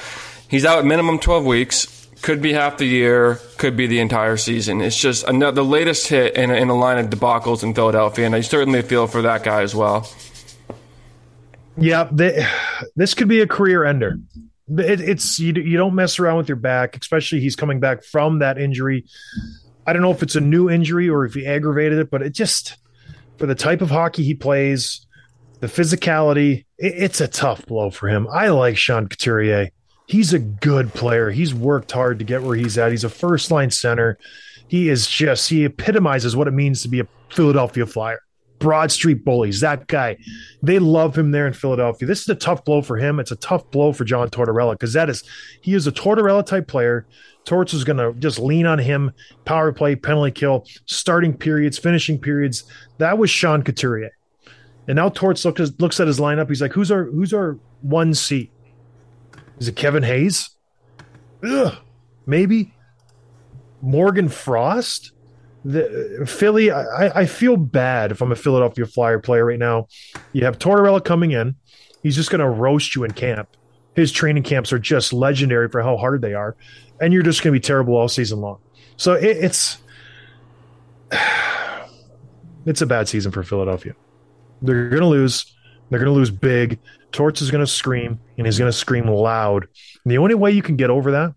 he's 0.50 0.66
out 0.66 0.80
at 0.80 0.86
minimum 0.86 1.20
12 1.20 1.46
weeks. 1.46 1.98
Could 2.22 2.42
be 2.42 2.52
half 2.52 2.78
the 2.78 2.86
year, 2.86 3.40
could 3.58 3.78
be 3.78 3.88
the 3.88 4.00
entire 4.00 4.36
season. 4.36 4.82
It's 4.82 5.00
just 5.00 5.26
another, 5.28 5.56
the 5.56 5.66
latest 5.66 6.08
hit 6.08 6.36
in 6.36 6.52
a, 6.52 6.56
in 6.56 6.70
a 6.70 6.76
line 6.76 7.00
of 7.00 7.10
debacles 7.10 7.64
in 7.64 7.74
Philadelphia, 7.74 8.28
and 8.28 8.36
I 8.36 8.42
certainly 8.42 8.82
feel 8.84 9.08
for 9.08 9.22
that 9.24 9.44
guy 9.44 9.62
as 9.62 9.74
well. 9.74 10.08
Yeah, 11.78 12.08
they, 12.12 12.46
this 12.96 13.14
could 13.14 13.28
be 13.28 13.42
a 13.42 13.48
career 13.48 13.84
ender. 13.86 14.20
It, 14.78 15.02
it's 15.02 15.40
you, 15.40 15.54
you 15.54 15.78
don't 15.78 15.96
mess 15.96 16.20
around 16.20 16.38
with 16.38 16.50
your 16.50 16.56
back, 16.56 16.98
especially 16.98 17.40
he's 17.40 17.56
coming 17.56 17.80
back 17.80 18.04
from 18.04 18.40
that 18.40 18.58
injury. 18.58 19.06
I 19.86 19.94
don't 19.94 20.02
know 20.02 20.12
if 20.12 20.24
it's 20.24 20.36
a 20.36 20.42
new 20.42 20.70
injury 20.70 21.10
or 21.10 21.26
if 21.26 21.34
he 21.34 21.46
aggravated 21.46 22.00
it, 22.00 22.10
but 22.10 22.22
it 22.22 22.34
just 22.34 22.78
for 23.38 23.46
the 23.46 23.56
type 23.56 23.82
of 23.82 23.90
hockey 23.90 24.24
he 24.24 24.36
plays, 24.36 25.06
the 25.60 25.68
physicality, 25.68 26.66
it, 26.78 26.94
it's 26.96 27.22
a 27.22 27.28
tough 27.28 27.66
blow 27.66 27.90
for 27.90 28.08
him. 28.08 28.28
I 28.32 28.50
like 28.50 28.78
Sean 28.78 29.08
Couturier. 29.08 29.70
He's 30.08 30.34
a 30.34 30.40
good 30.40 30.94
player. 30.94 31.32
He's 31.32 31.54
worked 31.54 31.92
hard 31.92 32.20
to 32.20 32.26
get 32.26 32.44
where 32.44 32.56
he's 32.56 32.78
at. 32.78 32.92
He's 32.92 33.04
a 33.04 33.10
first 33.10 33.50
line 33.50 33.72
center. 33.72 34.18
He 34.68 34.90
is 34.90 35.08
just 35.08 35.50
he 35.50 35.66
epitomizes 35.66 36.36
what 36.36 36.48
it 36.48 36.52
means 36.52 36.82
to 36.84 36.90
be 36.90 37.00
a 37.00 37.08
Philadelphia 37.30 37.86
Flyer. 37.86 38.22
Broad 38.62 38.92
Street 38.92 39.26
Bullies, 39.26 39.60
that 39.60 39.88
guy. 39.88 40.18
They 40.62 40.80
love 40.80 41.18
him 41.18 41.32
there 41.32 41.48
in 41.48 41.54
Philadelphia. 41.54 42.08
This 42.08 42.22
is 42.22 42.30
a 42.30 42.36
tough 42.36 42.64
blow 42.64 42.82
for 42.82 42.96
him. 42.96 43.20
It's 43.20 43.32
a 43.32 43.36
tough 43.36 43.70
blow 43.72 43.92
for 43.92 44.06
John 44.06 44.30
Tortorella 44.30 44.74
because 44.74 44.94
that 44.94 45.10
is 45.10 45.24
he 45.62 45.74
is 45.74 45.88
a 45.88 45.92
Tortorella 45.92 46.46
type 46.46 46.68
player. 46.68 47.06
Torts 47.44 47.74
is 47.74 47.84
going 47.84 47.98
to 47.98 48.18
just 48.20 48.38
lean 48.38 48.68
on 48.68 48.78
him, 48.78 49.12
power 49.46 49.74
play, 49.74 49.96
penalty 49.96 50.32
kill, 50.32 50.68
starting 50.86 51.36
periods, 51.36 51.80
finishing 51.80 52.20
periods. 52.20 52.64
That 53.00 53.18
was 53.18 53.32
Sean 53.32 53.64
Couturier. 53.64 54.12
And 54.88 54.96
now 54.96 55.10
Torts 55.10 55.44
looks 55.44 55.72
looks 55.80 56.00
at 56.00 56.06
his 56.06 56.20
lineup. 56.20 56.48
He's 56.48 56.62
like, 56.62 56.74
"Who's 56.74 56.92
our 56.92 57.06
who's 57.06 57.34
our 57.34 57.58
one 57.82 58.14
seat? 58.14 58.52
Is 59.60 59.68
it 59.68 59.76
Kevin 59.76 60.04
Hayes? 60.04 60.52
Ugh, 61.44 61.78
maybe 62.28 62.76
Morgan 63.82 64.30
Frost." 64.30 65.14
The 65.64 66.26
Philly, 66.28 66.72
I, 66.72 67.22
I 67.22 67.26
feel 67.26 67.56
bad 67.58 68.12
if 68.12 68.22
I'm 68.22 68.32
a 68.32 68.36
Philadelphia 68.36 68.86
Flyer 68.86 69.20
player 69.20 69.46
right 69.46 69.60
now. 69.60 69.88
You 70.34 70.46
have 70.46 70.58
Tortorella 70.58 71.04
coming 71.04 71.32
in. 71.32 71.56
He's 72.02 72.16
just 72.16 72.32
going 72.32 72.40
to 72.40 72.50
roast 72.50 72.96
you 72.96 73.04
in 73.04 73.12
camp. 73.12 73.50
His 73.96 74.12
training 74.12 74.44
camps 74.44 74.74
are 74.74 74.80
just 74.80 75.14
legendary 75.14 75.70
for 75.70 75.82
how 75.84 75.98
hard 75.98 76.22
they 76.22 76.34
are. 76.34 76.56
And 77.00 77.14
you're 77.14 77.24
just 77.24 77.44
going 77.44 77.54
to 77.54 77.60
be 77.60 77.64
terrible 77.64 77.96
all 77.96 78.08
season 78.08 78.40
long. 78.40 78.60
So 78.98 79.14
it, 79.14 79.38
it's 79.38 79.78
it's 82.66 82.82
a 82.82 82.86
bad 82.86 83.08
season 83.08 83.32
for 83.32 83.44
Philadelphia. 83.44 83.94
They're 84.62 84.90
going 84.90 85.02
to 85.02 85.08
lose. 85.08 85.54
They're 85.90 86.00
going 86.00 86.12
to 86.12 86.18
lose 86.18 86.32
big. 86.32 86.80
Torts 87.12 87.42
is 87.42 87.52
going 87.52 87.64
to 87.64 87.72
scream, 87.72 88.20
and 88.38 88.48
he's 88.48 88.58
going 88.58 88.72
to 88.72 88.78
scream 88.78 89.08
loud. 89.08 89.68
And 90.04 90.12
the 90.12 90.18
only 90.18 90.36
way 90.36 90.52
you 90.52 90.62
can 90.62 90.78
get 90.78 90.90
over 90.90 91.12
that 91.12 91.36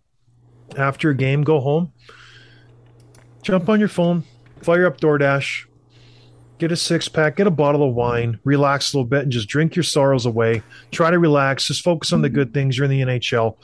after 0.79 1.11
a 1.11 1.15
game, 1.15 1.43
go 1.43 1.61
home, 1.61 1.93
jump 3.45 3.69
on 3.69 3.79
your 3.79 3.89
phone, 3.89 4.25
fire 4.63 4.87
up 4.87 5.01
DoorDash, 5.01 5.67
get 6.59 6.73
a 6.73 6.77
six 6.77 7.09
pack, 7.09 7.37
get 7.37 7.47
a 7.47 7.51
bottle 7.51 7.87
of 7.87 7.95
wine, 7.95 8.41
relax 8.43 8.93
a 8.93 8.97
little 8.97 9.09
bit, 9.09 9.23
and 9.23 9.31
just 9.31 9.49
drink 9.49 9.77
your 9.77 9.83
sorrows 9.83 10.27
away. 10.27 10.63
Try 10.91 11.11
to 11.11 11.19
relax, 11.19 11.67
just 11.67 11.85
focus 11.85 12.13
on 12.13 12.23
the 12.23 12.31
good 12.31 12.55
things. 12.55 12.77
You're 12.77 12.87
in 12.87 12.91
the 12.91 13.03
NHL, 13.03 13.57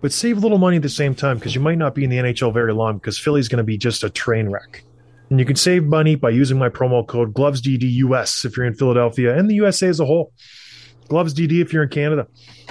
but 0.00 0.12
save 0.12 0.38
a 0.38 0.40
little 0.40 0.58
money 0.58 0.76
at 0.76 0.82
the 0.82 0.88
same 0.88 1.14
time 1.14 1.36
because 1.36 1.54
you 1.54 1.60
might 1.60 1.78
not 1.78 1.94
be 1.94 2.04
in 2.04 2.10
the 2.10 2.16
NHL 2.16 2.54
very 2.54 2.72
long 2.72 2.94
because 2.94 3.18
Philly's 3.18 3.48
going 3.48 3.58
to 3.58 3.64
be 3.64 3.76
just 3.76 4.04
a 4.04 4.10
train 4.10 4.48
wreck. 4.48 4.84
And 5.30 5.40
you 5.40 5.46
can 5.46 5.56
save 5.56 5.84
money 5.84 6.14
by 6.14 6.30
using 6.30 6.58
my 6.58 6.68
promo 6.68 7.06
code 7.06 7.34
GlovesDDUS 7.34 8.44
if 8.44 8.56
you're 8.56 8.66
in 8.66 8.74
Philadelphia 8.74 9.36
and 9.36 9.50
the 9.50 9.54
USA 9.54 9.88
as 9.88 9.98
a 9.98 10.06
whole. 10.06 10.32
Gloves 11.08 11.34
DD 11.34 11.60
if 11.60 11.72
you're 11.72 11.82
in 11.82 11.88
Canada. 11.88 12.26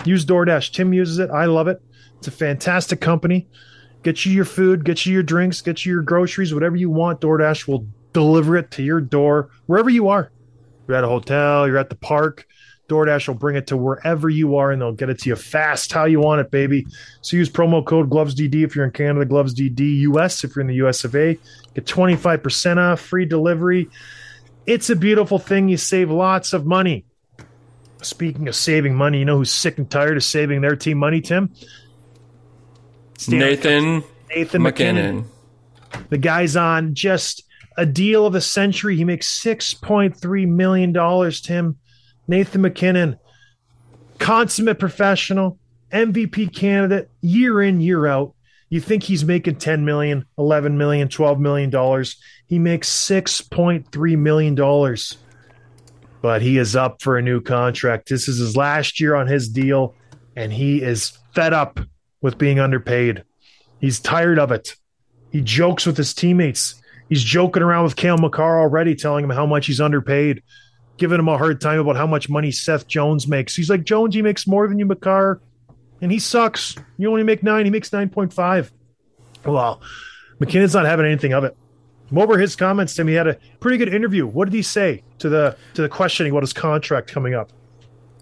Use 0.05 0.25
DoorDash. 0.25 0.71
Tim 0.71 0.93
uses 0.93 1.19
it. 1.19 1.29
I 1.29 1.45
love 1.45 1.67
it. 1.67 1.81
It's 2.17 2.27
a 2.27 2.31
fantastic 2.31 3.01
company. 3.01 3.47
Get 4.03 4.25
you 4.25 4.31
your 4.31 4.45
food, 4.45 4.83
get 4.83 5.05
you 5.05 5.13
your 5.13 5.23
drinks, 5.23 5.61
get 5.61 5.85
you 5.85 5.93
your 5.93 6.01
groceries, 6.01 6.53
whatever 6.53 6.75
you 6.75 6.89
want. 6.89 7.21
DoorDash 7.21 7.67
will 7.67 7.85
deliver 8.13 8.57
it 8.57 8.71
to 8.71 8.83
your 8.83 9.01
door 9.01 9.49
wherever 9.67 9.89
you 9.89 10.09
are. 10.09 10.31
You're 10.87 10.97
at 10.97 11.03
a 11.03 11.07
hotel, 11.07 11.67
you're 11.67 11.77
at 11.77 11.89
the 11.89 11.95
park. 11.95 12.47
DoorDash 12.89 13.27
will 13.27 13.35
bring 13.35 13.55
it 13.55 13.67
to 13.67 13.77
wherever 13.77 14.27
you 14.27 14.57
are 14.57 14.71
and 14.71 14.81
they'll 14.81 14.91
get 14.91 15.09
it 15.09 15.19
to 15.19 15.29
you 15.29 15.35
fast 15.37 15.93
how 15.93 16.03
you 16.05 16.19
want 16.19 16.41
it, 16.41 16.51
baby. 16.51 16.85
So 17.21 17.37
use 17.37 17.49
promo 17.49 17.85
code 17.85 18.09
GlovesDD 18.09 18.65
if 18.65 18.75
you're 18.75 18.83
in 18.83 18.91
Canada, 18.91 19.25
GlovesDD 19.25 19.99
US 20.01 20.43
if 20.43 20.55
you're 20.55 20.61
in 20.61 20.67
the 20.67 20.85
US 20.85 21.05
of 21.05 21.15
A. 21.15 21.39
Get 21.73 21.85
25% 21.85 22.77
off, 22.77 22.99
free 22.99 23.25
delivery. 23.25 23.89
It's 24.65 24.89
a 24.89 24.95
beautiful 24.95 25.39
thing. 25.39 25.69
You 25.69 25.77
save 25.77 26.11
lots 26.11 26.51
of 26.51 26.65
money. 26.65 27.05
Speaking 28.01 28.47
of 28.47 28.55
saving 28.55 28.95
money, 28.95 29.19
you 29.19 29.25
know 29.25 29.37
who's 29.37 29.51
sick 29.51 29.77
and 29.77 29.89
tired 29.89 30.17
of 30.17 30.23
saving 30.23 30.61
their 30.61 30.75
team 30.75 30.97
money, 30.97 31.21
Tim? 31.21 31.53
Stanley 33.21 33.49
Nathan 33.49 34.03
Nathan 34.35 34.61
MacKinnon. 34.63 34.95
MacKinnon. 35.17 36.07
The 36.09 36.17
guy's 36.17 36.55
on 36.55 36.95
just 36.95 37.43
a 37.77 37.85
deal 37.85 38.25
of 38.25 38.33
a 38.33 38.41
century. 38.41 38.95
He 38.97 39.03
makes 39.03 39.39
$6.3 39.43 40.47
million, 40.47 41.31
Tim. 41.43 41.77
Nathan 42.27 42.61
MacKinnon, 42.61 43.19
consummate 44.17 44.79
professional, 44.79 45.59
MVP 45.91 46.55
candidate, 46.55 47.11
year 47.21 47.61
in, 47.61 47.79
year 47.79 48.07
out. 48.07 48.33
You 48.69 48.79
think 48.79 49.03
he's 49.03 49.23
making 49.23 49.57
10 49.57 49.85
million, 49.85 50.25
11 50.39 50.77
million, 50.77 51.07
12 51.07 51.39
million 51.39 51.69
dollars. 51.69 52.19
He 52.47 52.57
makes 52.57 52.89
6.3 52.89 54.17
million 54.17 54.55
dollars. 54.55 55.17
But 56.21 56.41
he 56.41 56.57
is 56.57 56.75
up 56.75 57.01
for 57.01 57.17
a 57.17 57.21
new 57.21 57.41
contract. 57.41 58.09
This 58.09 58.27
is 58.27 58.39
his 58.39 58.55
last 58.55 58.99
year 58.99 59.13
on 59.13 59.27
his 59.27 59.49
deal, 59.49 59.95
and 60.35 60.51
he 60.53 60.81
is 60.81 61.17
fed 61.35 61.53
up 61.53 61.79
with 62.21 62.37
being 62.37 62.59
underpaid. 62.59 63.23
He's 63.79 63.99
tired 63.99 64.39
of 64.39 64.51
it. 64.51 64.75
He 65.31 65.41
jokes 65.41 65.85
with 65.85 65.97
his 65.97 66.13
teammates. 66.13 66.75
He's 67.09 67.23
joking 67.23 67.63
around 67.63 67.83
with 67.83 67.95
Cale 67.95 68.17
Makar 68.17 68.59
already, 68.59 68.95
telling 68.95 69.23
him 69.23 69.31
how 69.31 69.45
much 69.45 69.67
he's 69.67 69.81
underpaid, 69.81 70.43
giving 70.97 71.19
him 71.19 71.27
a 71.27 71.37
hard 71.37 71.59
time 71.59 71.79
about 71.79 71.97
how 71.97 72.07
much 72.07 72.29
money 72.29 72.51
Seth 72.51 72.87
Jones 72.87 73.27
makes. 73.27 73.55
He's 73.55 73.69
like, 73.69 73.83
Jones, 73.83 74.15
he 74.15 74.21
makes 74.21 74.47
more 74.47 74.67
than 74.67 74.79
you, 74.79 74.85
McCarr, 74.85 75.39
and 76.01 76.11
he 76.11 76.19
sucks. 76.19 76.75
You 76.97 77.09
only 77.09 77.23
make 77.23 77.43
nine. 77.43 77.65
He 77.65 77.71
makes 77.71 77.89
9.5. 77.89 78.71
Well, 79.45 79.81
MacKinnon's 80.39 80.73
not 80.73 80.85
having 80.85 81.05
anything 81.05 81.33
of 81.33 81.43
it. 81.43 81.57
What 82.11 82.27
were 82.27 82.37
his 82.37 82.55
comments, 82.55 82.93
to 82.93 82.97
Tim? 82.97 83.07
He 83.07 83.13
had 83.13 83.27
a 83.27 83.37
pretty 83.59 83.77
good 83.77 83.93
interview. 83.93 84.27
What 84.27 84.45
did 84.45 84.53
he 84.53 84.61
say 84.61 85.03
to 85.19 85.29
the 85.29 85.57
to 85.75 85.81
the 85.81 85.89
questioning 85.89 86.31
about 86.31 86.43
his 86.43 86.53
contract 86.53 87.09
coming 87.09 87.33
up? 87.33 87.51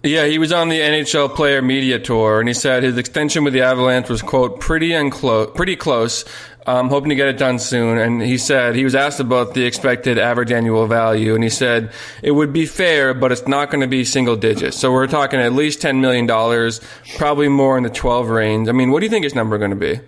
Yeah, 0.02 0.24
he 0.26 0.38
was 0.38 0.50
on 0.50 0.70
the 0.70 0.80
NHL 0.80 1.34
Player 1.34 1.60
Media 1.60 1.98
Tour, 1.98 2.40
and 2.40 2.48
he 2.48 2.54
said 2.54 2.82
his 2.82 2.96
extension 2.96 3.44
with 3.44 3.52
the 3.52 3.60
Avalanche 3.60 4.08
was 4.08 4.22
quote 4.22 4.58
pretty 4.58 4.90
unclo- 4.90 5.54
pretty 5.54 5.76
close. 5.76 6.24
Um, 6.66 6.90
hoping 6.90 7.08
to 7.08 7.14
get 7.14 7.26
it 7.26 7.38
done 7.38 7.58
soon. 7.58 7.96
And 7.96 8.20
he 8.20 8.36
said 8.36 8.76
he 8.76 8.84
was 8.84 8.94
asked 8.94 9.18
about 9.18 9.54
the 9.54 9.64
expected 9.64 10.18
average 10.18 10.52
annual 10.52 10.86
value, 10.86 11.34
and 11.34 11.42
he 11.42 11.50
said 11.50 11.90
it 12.22 12.32
would 12.32 12.52
be 12.52 12.66
fair, 12.66 13.14
but 13.14 13.32
it's 13.32 13.46
not 13.46 13.70
going 13.70 13.80
to 13.80 13.86
be 13.86 14.04
single 14.04 14.36
digits. 14.36 14.76
So 14.76 14.92
we're 14.92 15.06
talking 15.06 15.40
at 15.40 15.52
least 15.54 15.80
ten 15.80 16.00
million 16.00 16.26
dollars, 16.26 16.80
probably 17.16 17.48
more 17.48 17.76
in 17.76 17.82
the 17.82 17.90
twelve 17.90 18.28
range. 18.28 18.68
I 18.68 18.72
mean, 18.72 18.90
what 18.90 19.00
do 19.00 19.06
you 19.06 19.10
think 19.10 19.24
his 19.24 19.34
number 19.34 19.58
going 19.58 19.70
to 19.70 19.76
be? 19.76 20.00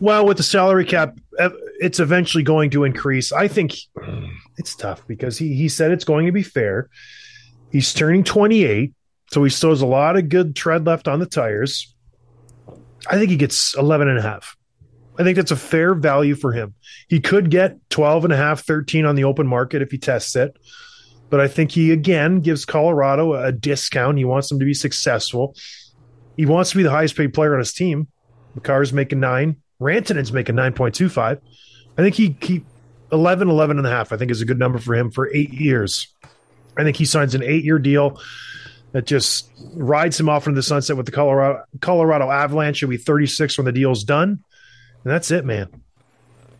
Well, 0.00 0.26
with 0.26 0.36
the 0.38 0.42
salary 0.42 0.84
cap, 0.84 1.14
uh, 1.38 1.50
it's 1.78 2.00
eventually 2.00 2.42
going 2.42 2.70
to 2.70 2.84
increase. 2.84 3.32
I 3.32 3.48
think 3.48 3.76
it's 4.56 4.74
tough 4.74 5.06
because 5.06 5.38
he 5.38 5.54
he 5.54 5.68
said 5.68 5.90
it's 5.90 6.04
going 6.04 6.26
to 6.26 6.32
be 6.32 6.42
fair. 6.42 6.88
He's 7.70 7.92
turning 7.94 8.24
28, 8.24 8.92
so 9.32 9.42
he 9.42 9.50
still 9.50 9.70
has 9.70 9.80
a 9.80 9.86
lot 9.86 10.16
of 10.16 10.28
good 10.28 10.54
tread 10.54 10.86
left 10.86 11.08
on 11.08 11.18
the 11.18 11.26
tires. 11.26 11.94
I 13.08 13.16
think 13.16 13.30
he 13.30 13.36
gets 13.36 13.74
11 13.76 14.08
and 14.08 14.18
a 14.18 14.22
half. 14.22 14.56
I 15.18 15.24
think 15.24 15.36
that's 15.36 15.50
a 15.50 15.56
fair 15.56 15.94
value 15.94 16.34
for 16.34 16.52
him. 16.52 16.74
He 17.08 17.20
could 17.20 17.50
get 17.50 17.78
12 17.90 18.24
and 18.24 18.32
a 18.32 18.36
half, 18.36 18.64
13 18.64 19.04
on 19.04 19.14
the 19.14 19.24
open 19.24 19.46
market 19.46 19.82
if 19.82 19.90
he 19.90 19.98
tests 19.98 20.36
it. 20.36 20.56
But 21.30 21.40
I 21.40 21.48
think 21.48 21.70
he 21.70 21.92
again 21.92 22.40
gives 22.40 22.64
Colorado 22.66 23.34
a 23.34 23.52
discount. 23.52 24.18
He 24.18 24.24
wants 24.24 24.48
them 24.48 24.58
to 24.58 24.66
be 24.66 24.74
successful. 24.74 25.56
He 26.36 26.44
wants 26.44 26.70
to 26.70 26.76
be 26.76 26.82
the 26.82 26.90
highest 26.90 27.16
paid 27.16 27.32
player 27.32 27.54
on 27.54 27.58
his 27.58 27.72
team. 27.72 28.08
Makar's 28.58 28.92
making 28.92 29.20
nine. 29.20 29.56
Rantanen's 29.80 30.32
making 30.32 30.56
9.25. 30.56 31.40
I 31.98 32.02
think 32.02 32.14
he 32.14 32.34
keep 32.34 32.66
11, 33.12 33.48
11 33.48 33.78
and 33.78 33.86
a 33.86 33.90
half, 33.90 34.12
I 34.12 34.16
think 34.18 34.30
is 34.30 34.42
a 34.42 34.46
good 34.46 34.58
number 34.58 34.78
for 34.78 34.94
him 34.94 35.10
for 35.10 35.34
eight 35.34 35.52
years. 35.52 36.08
I 36.76 36.84
think 36.84 36.96
he 36.96 37.04
signs 37.04 37.34
an 37.34 37.42
eight 37.42 37.64
year 37.64 37.78
deal 37.78 38.20
that 38.92 39.06
just 39.06 39.50
rides 39.74 40.18
him 40.20 40.28
off 40.28 40.46
into 40.46 40.56
the 40.56 40.62
sunset 40.62 40.96
with 40.96 41.06
the 41.06 41.12
Colorado 41.12 41.64
Colorado 41.80 42.30
Avalanche. 42.30 42.80
He'll 42.80 42.88
be 42.88 42.96
36 42.96 43.58
when 43.58 43.64
the 43.64 43.72
deal's 43.72 44.04
done. 44.04 44.42
And 45.04 45.12
that's 45.12 45.30
it, 45.30 45.44
man. 45.44 45.68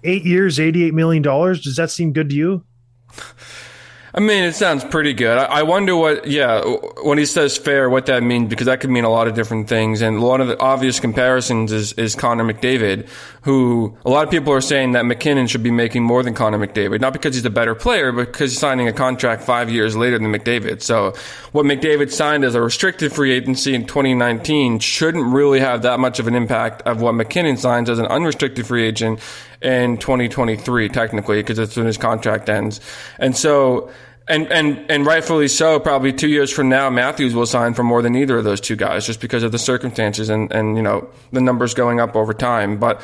Eight 0.05 0.25
years, 0.25 0.59
$88 0.59 0.93
million. 0.93 1.23
Does 1.23 1.77
that 1.77 1.91
seem 1.91 2.13
good 2.13 2.31
to 2.31 2.35
you? 2.35 2.65
I 4.15 4.21
mean, 4.21 4.45
it 4.45 4.55
sounds 4.55 4.85
pretty 4.85 5.15
good. 5.15 5.39
I, 5.39 5.45
I 5.45 5.63
wonder 5.63 5.97
what, 5.97 6.27
yeah, 6.27 6.63
when 7.03 7.17
he 7.17 7.25
says 7.25 7.57
fair, 7.57 7.89
what 7.89 8.07
that 8.07 8.23
means, 8.23 8.51
because 8.51 8.67
that 8.67 8.81
could 8.81 8.91
mean 8.91 9.05
a 9.05 9.09
lot 9.09 9.27
of 9.27 9.35
different 9.35 9.69
things. 9.69 10.03
And 10.03 10.21
one 10.21 10.43
of 10.43 10.49
the 10.49 10.61
obvious 10.61 11.01
comparisons 11.01 11.73
is, 11.73 11.95
is 11.95 12.15
Connor 12.15 12.45
McDavid, 12.45 13.09
who 13.43 13.97
a 14.05 14.11
lot 14.11 14.25
of 14.25 14.31
people 14.31 14.53
are 14.53 14.61
saying 14.61 14.93
that 14.93 15.07
MacKinnon 15.07 15.47
should 15.47 15.63
be 15.63 15.71
making 15.71 16.03
more 16.03 16.23
than 16.23 16.35
Connor 16.35 16.59
McDavid, 16.59 17.01
not 17.01 17.15
because 17.15 17.35
he's 17.35 17.47
a 17.47 17.51
better 17.51 17.75
player, 17.75 18.13
but 18.13 18.27
because 18.27 18.51
he's 18.51 18.61
signing 18.61 18.87
a 18.87 18.93
contract 18.93 19.45
five 19.45 19.71
years 19.71 19.97
later 19.97 20.19
than 20.19 20.31
McDavid. 20.31 20.83
So 20.83 21.15
what 21.53 21.65
McDavid 21.65 22.13
signed 22.13 22.45
as 22.45 22.55
a 22.55 22.61
restricted 22.61 23.15
free 23.15 23.33
agency 23.33 23.75
in 23.75 23.87
2019 23.87 24.79
shouldn't 24.81 25.25
really 25.33 25.61
have 25.61 25.83
that 25.83 25.99
much 26.01 26.19
of 26.19 26.27
an 26.27 26.35
impact 26.35 26.83
of 26.83 27.01
what 27.01 27.15
MacKinnon 27.15 27.57
signs 27.57 27.89
as 27.89 27.99
an 27.99 28.07
unrestricted 28.07 28.67
free 28.67 28.85
agent 28.85 29.21
in 29.63 29.99
2023, 29.99 30.89
technically, 30.89 31.41
because 31.41 31.57
that's 31.57 31.77
when 31.77 31.87
his 31.87 31.97
contract 31.97 32.49
ends. 32.49 32.81
And 33.19 33.37
so, 33.37 33.91
and, 34.29 34.51
and, 34.53 34.91
and 34.91 35.07
rightfully 35.07 35.49
so, 35.49 35.81
probably 35.81 36.13
two 36.13 36.29
years 36.29 36.51
from 36.51 36.69
now, 36.69 36.91
Matthews 36.91 37.35
will 37.35 37.47
sign 37.47 37.75
for 37.75 37.83
more 37.83 38.03
than 38.03 38.15
either 38.15 38.39
of 38.39 38.45
those 38.45 38.61
two 38.61 38.77
guys 38.77 39.07
just 39.07 39.21
because 39.21 39.43
of 39.43 39.53
the 39.53 39.59
circumstances 39.59 40.29
and, 40.29 40.53
and, 40.53 40.77
you 40.77 40.83
know, 40.83 41.09
the 41.33 41.41
numbers 41.41 41.75
going 41.75 42.01
up 42.01 42.15
over 42.15 42.33
time. 42.33 42.79
But 42.79 43.01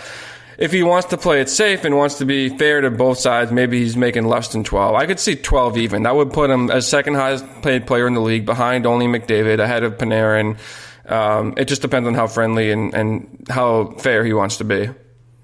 if 0.58 0.72
he 0.72 0.82
wants 0.82 1.08
to 1.08 1.16
play 1.16 1.40
it 1.40 1.48
safe 1.48 1.84
and 1.84 1.96
wants 1.96 2.18
to 2.18 2.24
be 2.24 2.48
fair 2.48 2.80
to 2.80 2.90
both 2.90 3.18
sides, 3.18 3.52
maybe 3.52 3.78
he's 3.78 3.96
making 3.96 4.26
less 4.26 4.48
than 4.48 4.64
12. 4.64 4.94
I 4.94 5.06
could 5.06 5.20
see 5.20 5.36
12 5.36 5.78
even. 5.78 6.02
That 6.02 6.16
would 6.16 6.32
put 6.32 6.50
him 6.50 6.70
as 6.70 6.86
second 6.86 7.14
highest 7.14 7.44
paid 7.62 7.86
player 7.86 8.06
in 8.06 8.14
the 8.14 8.20
league 8.20 8.44
behind 8.44 8.84
only 8.84 9.06
McDavid, 9.06 9.60
ahead 9.60 9.84
of 9.84 9.98
Panarin. 9.98 10.58
Um, 11.06 11.54
it 11.56 11.66
just 11.66 11.80
depends 11.80 12.06
on 12.06 12.14
how 12.14 12.26
friendly 12.26 12.70
and, 12.70 12.92
and 12.92 13.46
how 13.48 13.94
fair 13.98 14.24
he 14.24 14.32
wants 14.32 14.58
to 14.58 14.64
be. 14.64 14.90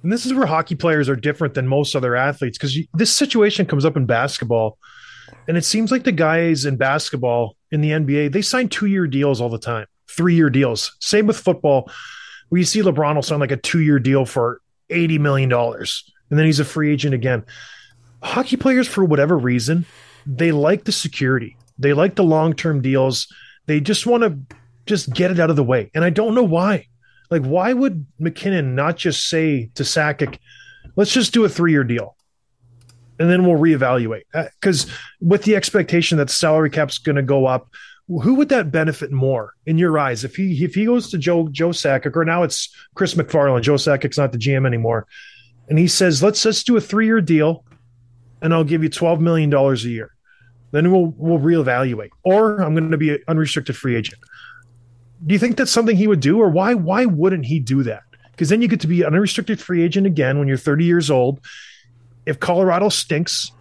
And 0.04 0.12
this 0.12 0.26
is 0.26 0.34
where 0.34 0.46
hockey 0.46 0.74
players 0.74 1.08
are 1.08 1.16
different 1.16 1.54
than 1.54 1.66
most 1.66 1.96
other 1.96 2.14
athletes 2.14 2.58
because 2.58 2.78
this 2.92 3.10
situation 3.10 3.64
comes 3.64 3.86
up 3.86 3.96
in 3.96 4.04
basketball. 4.04 4.78
And 5.48 5.56
it 5.56 5.64
seems 5.64 5.90
like 5.90 6.04
the 6.04 6.12
guys 6.12 6.66
in 6.66 6.76
basketball 6.76 7.56
in 7.70 7.80
the 7.80 7.90
NBA, 7.90 8.30
they 8.30 8.42
sign 8.42 8.68
two 8.68 8.84
year 8.84 9.06
deals 9.06 9.40
all 9.40 9.48
the 9.48 9.58
time, 9.58 9.86
three 10.08 10.34
year 10.34 10.50
deals. 10.50 10.94
Same 11.00 11.26
with 11.26 11.38
football, 11.38 11.90
where 12.50 12.58
you 12.58 12.66
see 12.66 12.82
LeBron 12.82 13.14
will 13.14 13.22
sign 13.22 13.40
like 13.40 13.50
a 13.50 13.56
two 13.56 13.80
year 13.80 13.98
deal 13.98 14.26
for 14.26 14.60
$80 14.90 15.20
million. 15.20 15.50
And 15.50 16.38
then 16.38 16.44
he's 16.44 16.60
a 16.60 16.66
free 16.66 16.92
agent 16.92 17.14
again. 17.14 17.42
Hockey 18.22 18.58
players, 18.58 18.86
for 18.86 19.06
whatever 19.06 19.38
reason, 19.38 19.86
they 20.26 20.52
like 20.52 20.84
the 20.84 20.92
security, 20.92 21.56
they 21.78 21.94
like 21.94 22.14
the 22.14 22.24
long 22.24 22.52
term 22.52 22.82
deals. 22.82 23.26
They 23.66 23.80
just 23.80 24.06
want 24.06 24.22
to 24.22 24.56
just 24.84 25.14
get 25.14 25.30
it 25.30 25.40
out 25.40 25.48
of 25.48 25.56
the 25.56 25.64
way. 25.64 25.90
And 25.94 26.04
I 26.04 26.10
don't 26.10 26.34
know 26.34 26.42
why. 26.42 26.88
Like, 27.40 27.48
why 27.48 27.72
would 27.72 28.06
MacKinnon 28.18 28.74
not 28.74 28.96
just 28.96 29.28
say 29.28 29.70
to 29.74 29.82
Sakic, 29.82 30.38
let's 30.96 31.12
just 31.12 31.32
do 31.32 31.44
a 31.44 31.48
three 31.48 31.72
year 31.72 31.84
deal? 31.84 32.16
and 33.18 33.30
then 33.30 33.44
we'll 33.44 33.58
reevaluate. 33.58 34.24
Uh, 34.32 34.44
because 34.60 34.90
with 35.20 35.44
the 35.44 35.56
expectation 35.56 36.18
that 36.18 36.30
salary 36.30 36.70
cap's 36.70 36.98
going 36.98 37.16
to 37.16 37.22
go 37.22 37.46
up, 37.46 37.68
who 38.08 38.34
would 38.34 38.50
that 38.50 38.70
benefit 38.70 39.12
more 39.12 39.54
in 39.66 39.78
your 39.78 39.98
eyes? 39.98 40.24
If 40.24 40.36
he 40.36 40.62
if 40.62 40.74
he 40.74 40.84
goes 40.84 41.10
to 41.10 41.18
Joe 41.18 41.48
Joe 41.48 41.70
Sakic, 41.70 42.14
or 42.16 42.24
now 42.24 42.42
it's 42.42 42.74
Chris 42.94 43.14
MacFarland, 43.14 43.62
Joe 43.62 43.74
Sakic's 43.74 44.18
not 44.18 44.32
the 44.32 44.38
GM 44.38 44.66
anymore, 44.66 45.06
and 45.68 45.78
he 45.78 45.88
says 45.88 46.22
let's 46.22 46.44
let's 46.44 46.62
do 46.64 46.76
a 46.76 46.80
three 46.82 47.06
year 47.06 47.22
deal, 47.22 47.64
and 48.42 48.52
I'll 48.52 48.64
give 48.64 48.82
you 48.82 48.90
twelve 48.90 49.20
million 49.22 49.48
dollars 49.48 49.86
a 49.86 49.88
year. 49.88 50.14
Then 50.70 50.92
we'll 50.92 51.14
we'll 51.16 51.38
reevaluate, 51.38 52.10
or 52.24 52.60
I'm 52.60 52.74
going 52.74 52.90
to 52.90 52.98
be 52.98 53.10
an 53.10 53.20
unrestricted 53.26 53.76
free 53.76 53.96
agent. 53.96 54.20
Do 55.24 55.32
you 55.32 55.38
think 55.38 55.56
that's 55.56 55.70
something 55.70 55.96
he 55.96 56.06
would 56.06 56.20
do, 56.20 56.40
or 56.40 56.48
why 56.48 56.74
why 56.74 57.06
wouldn't 57.06 57.46
he 57.46 57.60
do 57.60 57.82
that? 57.84 58.02
Because 58.32 58.48
then 58.48 58.60
you 58.60 58.68
get 58.68 58.80
to 58.80 58.86
be 58.86 59.02
an 59.02 59.08
unrestricted 59.08 59.60
free 59.60 59.82
agent 59.82 60.06
again 60.06 60.38
when 60.38 60.48
you're 60.48 60.56
30 60.56 60.84
years 60.84 61.10
old 61.10 61.40
if 62.26 62.40
Colorado 62.40 62.88
stinks, 62.88 63.52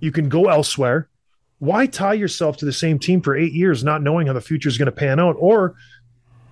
you 0.00 0.12
can 0.12 0.28
go 0.28 0.48
elsewhere. 0.48 1.08
Why 1.58 1.86
tie 1.86 2.14
yourself 2.14 2.56
to 2.58 2.64
the 2.64 2.72
same 2.72 2.98
team 2.98 3.20
for 3.20 3.36
eight 3.36 3.52
years, 3.52 3.84
not 3.84 4.02
knowing 4.02 4.26
how 4.26 4.32
the 4.32 4.40
future 4.40 4.68
is 4.68 4.78
going 4.78 4.86
to 4.86 4.92
pan 4.92 5.20
out? 5.20 5.36
Or 5.38 5.74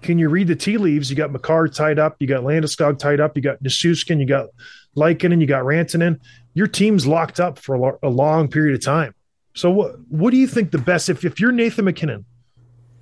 can 0.02 0.18
you 0.18 0.28
read 0.28 0.48
the 0.48 0.56
tea 0.56 0.78
leaves? 0.78 1.10
You 1.10 1.16
got 1.16 1.32
Makar 1.32 1.68
tied 1.68 1.98
up, 1.98 2.16
you 2.20 2.26
got 2.26 2.42
Landeskog 2.42 2.98
tied 2.98 3.20
up, 3.20 3.36
you 3.36 3.42
got 3.42 3.62
Nichushkin, 3.62 4.20
you 4.20 4.26
got 4.26 4.48
Lehkonen, 4.96 5.40
you 5.40 5.46
got 5.46 5.64
Rantanen. 5.64 6.20
Your 6.54 6.66
team's 6.66 7.06
locked 7.06 7.40
up 7.40 7.58
for 7.58 7.98
a 8.02 8.08
long 8.08 8.48
period 8.48 8.74
of 8.74 8.84
time. 8.84 9.14
So 9.54 9.70
what 9.70 9.98
what 10.08 10.30
do 10.30 10.36
you 10.36 10.46
think 10.46 10.70
the 10.70 10.78
best 10.78 11.08
if, 11.08 11.24
if 11.24 11.40
you're 11.40 11.52
Nathan 11.52 11.84
MacKinnon 11.84 12.24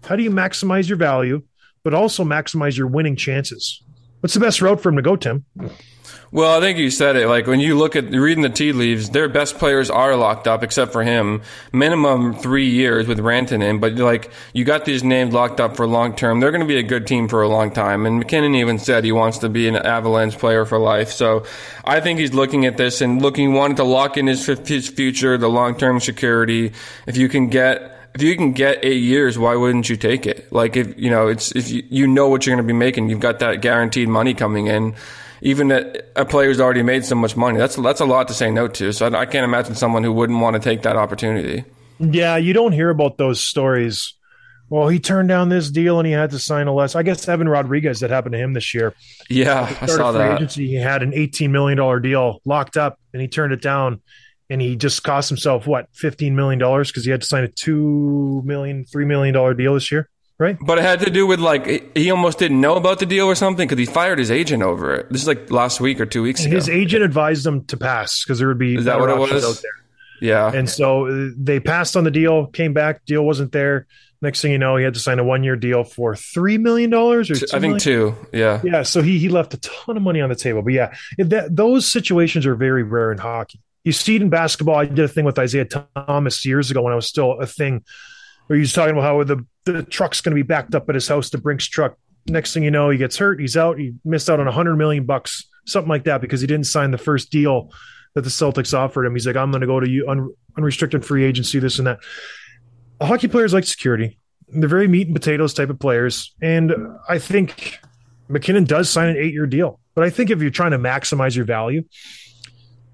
How 0.04 0.16
do 0.16 0.22
you 0.22 0.30
maximize 0.30 0.88
your 0.88 0.98
value, 0.98 1.42
but 1.84 1.94
also 1.94 2.24
maximize 2.24 2.76
your 2.76 2.86
winning 2.86 3.16
chances? 3.16 3.82
What's 4.20 4.34
the 4.34 4.40
best 4.40 4.60
route 4.60 4.80
for 4.80 4.88
him 4.88 4.96
to 4.96 5.02
go, 5.02 5.16
Tim? 5.16 5.44
Well, 6.30 6.58
I 6.58 6.60
think 6.60 6.78
you 6.78 6.90
said 6.90 7.16
it. 7.16 7.26
Like 7.26 7.46
when 7.46 7.58
you 7.58 7.78
look 7.78 7.96
at 7.96 8.10
reading 8.10 8.42
the 8.42 8.50
tea 8.50 8.72
leaves, 8.72 9.10
their 9.10 9.30
best 9.30 9.56
players 9.56 9.88
are 9.88 10.14
locked 10.14 10.46
up, 10.46 10.62
except 10.62 10.92
for 10.92 11.02
him. 11.02 11.40
Minimum 11.72 12.34
three 12.34 12.68
years 12.68 13.06
with 13.06 13.18
Rantanen, 13.18 13.80
but 13.80 13.94
like 13.94 14.30
you 14.52 14.64
got 14.66 14.84
these 14.84 15.02
names 15.02 15.32
locked 15.32 15.58
up 15.58 15.74
for 15.74 15.86
long 15.86 16.14
term. 16.14 16.40
They're 16.40 16.50
going 16.50 16.60
to 16.60 16.66
be 16.66 16.76
a 16.76 16.82
good 16.82 17.06
team 17.06 17.28
for 17.28 17.42
a 17.42 17.48
long 17.48 17.70
time. 17.70 18.04
And 18.04 18.18
MacKinnon 18.18 18.54
even 18.56 18.78
said 18.78 19.04
he 19.04 19.12
wants 19.12 19.38
to 19.38 19.48
be 19.48 19.68
an 19.68 19.76
Avalanche 19.76 20.36
player 20.36 20.66
for 20.66 20.78
life. 20.78 21.10
So 21.10 21.46
I 21.84 22.00
think 22.00 22.18
he's 22.18 22.34
looking 22.34 22.66
at 22.66 22.76
this 22.76 23.00
and 23.00 23.22
looking 23.22 23.54
wanting 23.54 23.76
to 23.76 23.84
lock 23.84 24.18
in 24.18 24.26
his 24.26 24.44
his 24.44 24.88
future, 24.88 25.38
the 25.38 25.48
long 25.48 25.78
term 25.78 25.98
security. 25.98 26.72
If 27.06 27.16
you 27.16 27.30
can 27.30 27.48
get 27.48 27.97
if 28.18 28.22
you 28.24 28.36
can 28.36 28.52
get 28.52 28.84
eight 28.84 29.00
years, 29.00 29.38
why 29.38 29.54
wouldn't 29.54 29.88
you 29.88 29.96
take 29.96 30.26
it? 30.26 30.52
Like 30.52 30.76
if 30.76 30.98
you 30.98 31.08
know, 31.08 31.28
it's 31.28 31.52
if 31.54 31.70
you, 31.70 31.84
you 31.88 32.06
know 32.08 32.28
what 32.28 32.44
you're 32.44 32.56
going 32.56 32.66
to 32.66 32.72
be 32.72 32.76
making, 32.76 33.08
you've 33.08 33.20
got 33.20 33.38
that 33.38 33.62
guaranteed 33.62 34.08
money 34.08 34.34
coming 34.34 34.66
in. 34.66 34.96
Even 35.40 35.70
a, 35.70 35.94
a 36.16 36.24
player 36.24 36.48
who's 36.48 36.60
already 36.60 36.82
made 36.82 37.04
so 37.04 37.14
much 37.14 37.36
money, 37.36 37.58
that's 37.58 37.76
that's 37.76 38.00
a 38.00 38.04
lot 38.04 38.26
to 38.26 38.34
say 38.34 38.50
no 38.50 38.66
to. 38.66 38.92
So 38.92 39.06
I, 39.06 39.20
I 39.20 39.26
can't 39.26 39.44
imagine 39.44 39.76
someone 39.76 40.02
who 40.02 40.12
wouldn't 40.12 40.40
want 40.40 40.54
to 40.54 40.60
take 40.60 40.82
that 40.82 40.96
opportunity. 40.96 41.64
Yeah, 42.00 42.36
you 42.36 42.52
don't 42.52 42.72
hear 42.72 42.90
about 42.90 43.18
those 43.18 43.40
stories. 43.40 44.14
Well, 44.68 44.88
he 44.88 44.98
turned 44.98 45.28
down 45.28 45.48
this 45.48 45.70
deal 45.70 45.98
and 45.98 46.06
he 46.06 46.12
had 46.12 46.30
to 46.30 46.40
sign 46.40 46.66
a 46.66 46.74
less. 46.74 46.96
I 46.96 47.04
guess 47.04 47.28
Evan 47.28 47.48
Rodrigues 47.48 48.00
that 48.00 48.10
happened 48.10 48.32
to 48.32 48.38
him 48.38 48.52
this 48.52 48.74
year. 48.74 48.94
Yeah, 49.30 49.72
I 49.80 49.86
saw 49.86 50.10
that. 50.10 50.34
Agency, 50.34 50.66
he 50.66 50.74
had 50.74 51.04
an 51.04 51.14
eighteen 51.14 51.52
million 51.52 51.78
dollar 51.78 52.00
deal 52.00 52.40
locked 52.44 52.76
up, 52.76 52.98
and 53.12 53.22
he 53.22 53.28
turned 53.28 53.52
it 53.52 53.62
down, 53.62 54.02
and 54.50 54.60
he 54.60 54.76
just 54.76 55.02
cost 55.02 55.28
himself 55.28 55.66
what 55.66 55.88
fifteen 55.92 56.34
million 56.36 56.58
dollars 56.58 56.90
because 56.90 57.04
he 57.04 57.10
had 57.10 57.20
to 57.20 57.26
sign 57.26 57.44
a 57.44 57.48
two 57.48 58.42
million, 58.44 58.84
three 58.84 59.04
million 59.04 59.34
dollar 59.34 59.54
deal 59.54 59.74
this 59.74 59.90
year, 59.92 60.08
right? 60.38 60.56
But 60.64 60.78
it 60.78 60.82
had 60.82 61.00
to 61.00 61.10
do 61.10 61.26
with 61.26 61.40
like 61.40 61.96
he 61.96 62.10
almost 62.10 62.38
didn't 62.38 62.60
know 62.60 62.76
about 62.76 62.98
the 62.98 63.06
deal 63.06 63.26
or 63.26 63.34
something 63.34 63.68
because 63.68 63.78
he 63.78 63.86
fired 63.92 64.18
his 64.18 64.30
agent 64.30 64.62
over 64.62 64.94
it. 64.94 65.10
This 65.10 65.22
is 65.22 65.28
like 65.28 65.50
last 65.50 65.80
week 65.80 66.00
or 66.00 66.06
two 66.06 66.22
weeks 66.22 66.44
ago. 66.44 66.54
His 66.54 66.68
agent 66.68 67.02
advised 67.04 67.46
him 67.46 67.64
to 67.66 67.76
pass 67.76 68.24
because 68.24 68.38
there 68.38 68.48
would 68.48 68.58
be 68.58 68.76
Is 68.76 68.84
that 68.86 68.98
what 69.00 69.10
it 69.10 69.18
was? 69.18 69.44
out 69.44 69.62
there. 69.62 69.70
yeah, 70.20 70.50
And 70.52 70.68
so 70.68 71.06
uh, 71.06 71.30
they 71.36 71.60
passed 71.60 71.96
on 71.96 72.04
the 72.04 72.10
deal, 72.10 72.46
came 72.46 72.72
back, 72.72 73.04
deal 73.04 73.24
wasn't 73.24 73.52
there. 73.52 73.86
Next 74.20 74.42
thing 74.42 74.50
you 74.50 74.58
know, 74.58 74.74
he 74.76 74.82
had 74.82 74.94
to 74.94 75.00
sign 75.00 75.20
a 75.20 75.24
one 75.24 75.44
year 75.44 75.54
deal 75.54 75.84
for 75.84 76.16
three 76.16 76.58
million 76.58 76.90
dollars 76.90 77.30
or 77.30 77.36
two 77.36 77.46
I 77.52 77.60
think 77.60 77.62
million? 77.62 77.78
two. 77.78 78.16
Yeah, 78.32 78.60
Yeah, 78.64 78.82
so 78.82 79.00
he 79.00 79.16
he 79.20 79.28
left 79.28 79.54
a 79.54 79.58
ton 79.58 79.96
of 79.96 80.02
money 80.02 80.20
on 80.20 80.28
the 80.28 80.34
table. 80.34 80.62
But 80.62 80.72
yeah, 80.72 80.92
that 81.18 81.54
those 81.54 81.86
situations 81.86 82.44
are 82.44 82.56
very 82.56 82.82
rare 82.82 83.12
in 83.12 83.18
hockey. 83.18 83.60
You 83.84 83.92
see 83.92 84.16
it 84.16 84.22
in 84.22 84.28
basketball. 84.28 84.76
I 84.76 84.84
did 84.84 84.98
a 84.98 85.08
thing 85.08 85.24
with 85.24 85.38
Isaiah 85.38 85.66
Thomas 85.66 86.44
years 86.44 86.70
ago 86.70 86.82
when 86.82 86.92
I 86.92 86.96
was 86.96 87.06
still 87.06 87.40
a 87.40 87.46
thing, 87.46 87.84
where 88.46 88.56
he 88.56 88.60
was 88.60 88.72
talking 88.72 88.92
about 88.92 89.04
how 89.04 89.22
the 89.24 89.44
the 89.64 89.82
truck's 89.82 90.20
going 90.20 90.32
to 90.36 90.42
be 90.42 90.46
backed 90.46 90.74
up 90.74 90.88
at 90.88 90.94
his 90.94 91.08
house, 91.08 91.30
the 91.30 91.38
Brinks 91.38 91.66
truck. 91.66 91.96
Next 92.26 92.52
thing 92.52 92.62
you 92.62 92.70
know, 92.70 92.90
he 92.90 92.98
gets 92.98 93.16
hurt. 93.16 93.40
He's 93.40 93.56
out. 93.56 93.78
He 93.78 93.94
missed 94.04 94.28
out 94.28 94.40
on 94.40 94.48
a 94.48 94.52
hundred 94.52 94.76
million 94.76 95.04
bucks, 95.04 95.48
something 95.66 95.88
like 95.88 96.04
that, 96.04 96.20
because 96.20 96.40
he 96.40 96.46
didn't 96.46 96.66
sign 96.66 96.90
the 96.90 96.98
first 96.98 97.30
deal 97.30 97.70
that 98.14 98.22
the 98.22 98.30
Celtics 98.30 98.76
offered 98.76 99.06
him. 99.06 99.14
He's 99.14 99.26
like, 99.26 99.36
I'm 99.36 99.50
going 99.50 99.60
to 99.60 99.66
go 99.66 99.80
to 99.80 99.88
you 99.88 100.08
un, 100.08 100.32
unrestricted 100.56 101.04
free 101.04 101.24
agency, 101.24 101.58
this 101.58 101.78
and 101.78 101.86
that. 101.86 102.00
Hockey 103.00 103.28
players 103.28 103.54
like 103.54 103.64
security. 103.64 104.18
They're 104.48 104.68
very 104.68 104.88
meat 104.88 105.06
and 105.06 105.14
potatoes 105.14 105.54
type 105.54 105.70
of 105.70 105.78
players, 105.78 106.34
and 106.42 106.74
I 107.08 107.18
think 107.18 107.78
MacKinnon 108.28 108.64
does 108.64 108.90
sign 108.90 109.08
an 109.08 109.16
eight 109.16 109.32
year 109.32 109.46
deal. 109.46 109.78
But 109.94 110.04
I 110.04 110.10
think 110.10 110.30
if 110.30 110.40
you're 110.40 110.50
trying 110.50 110.70
to 110.70 110.78
maximize 110.78 111.36
your 111.36 111.44
value, 111.44 111.84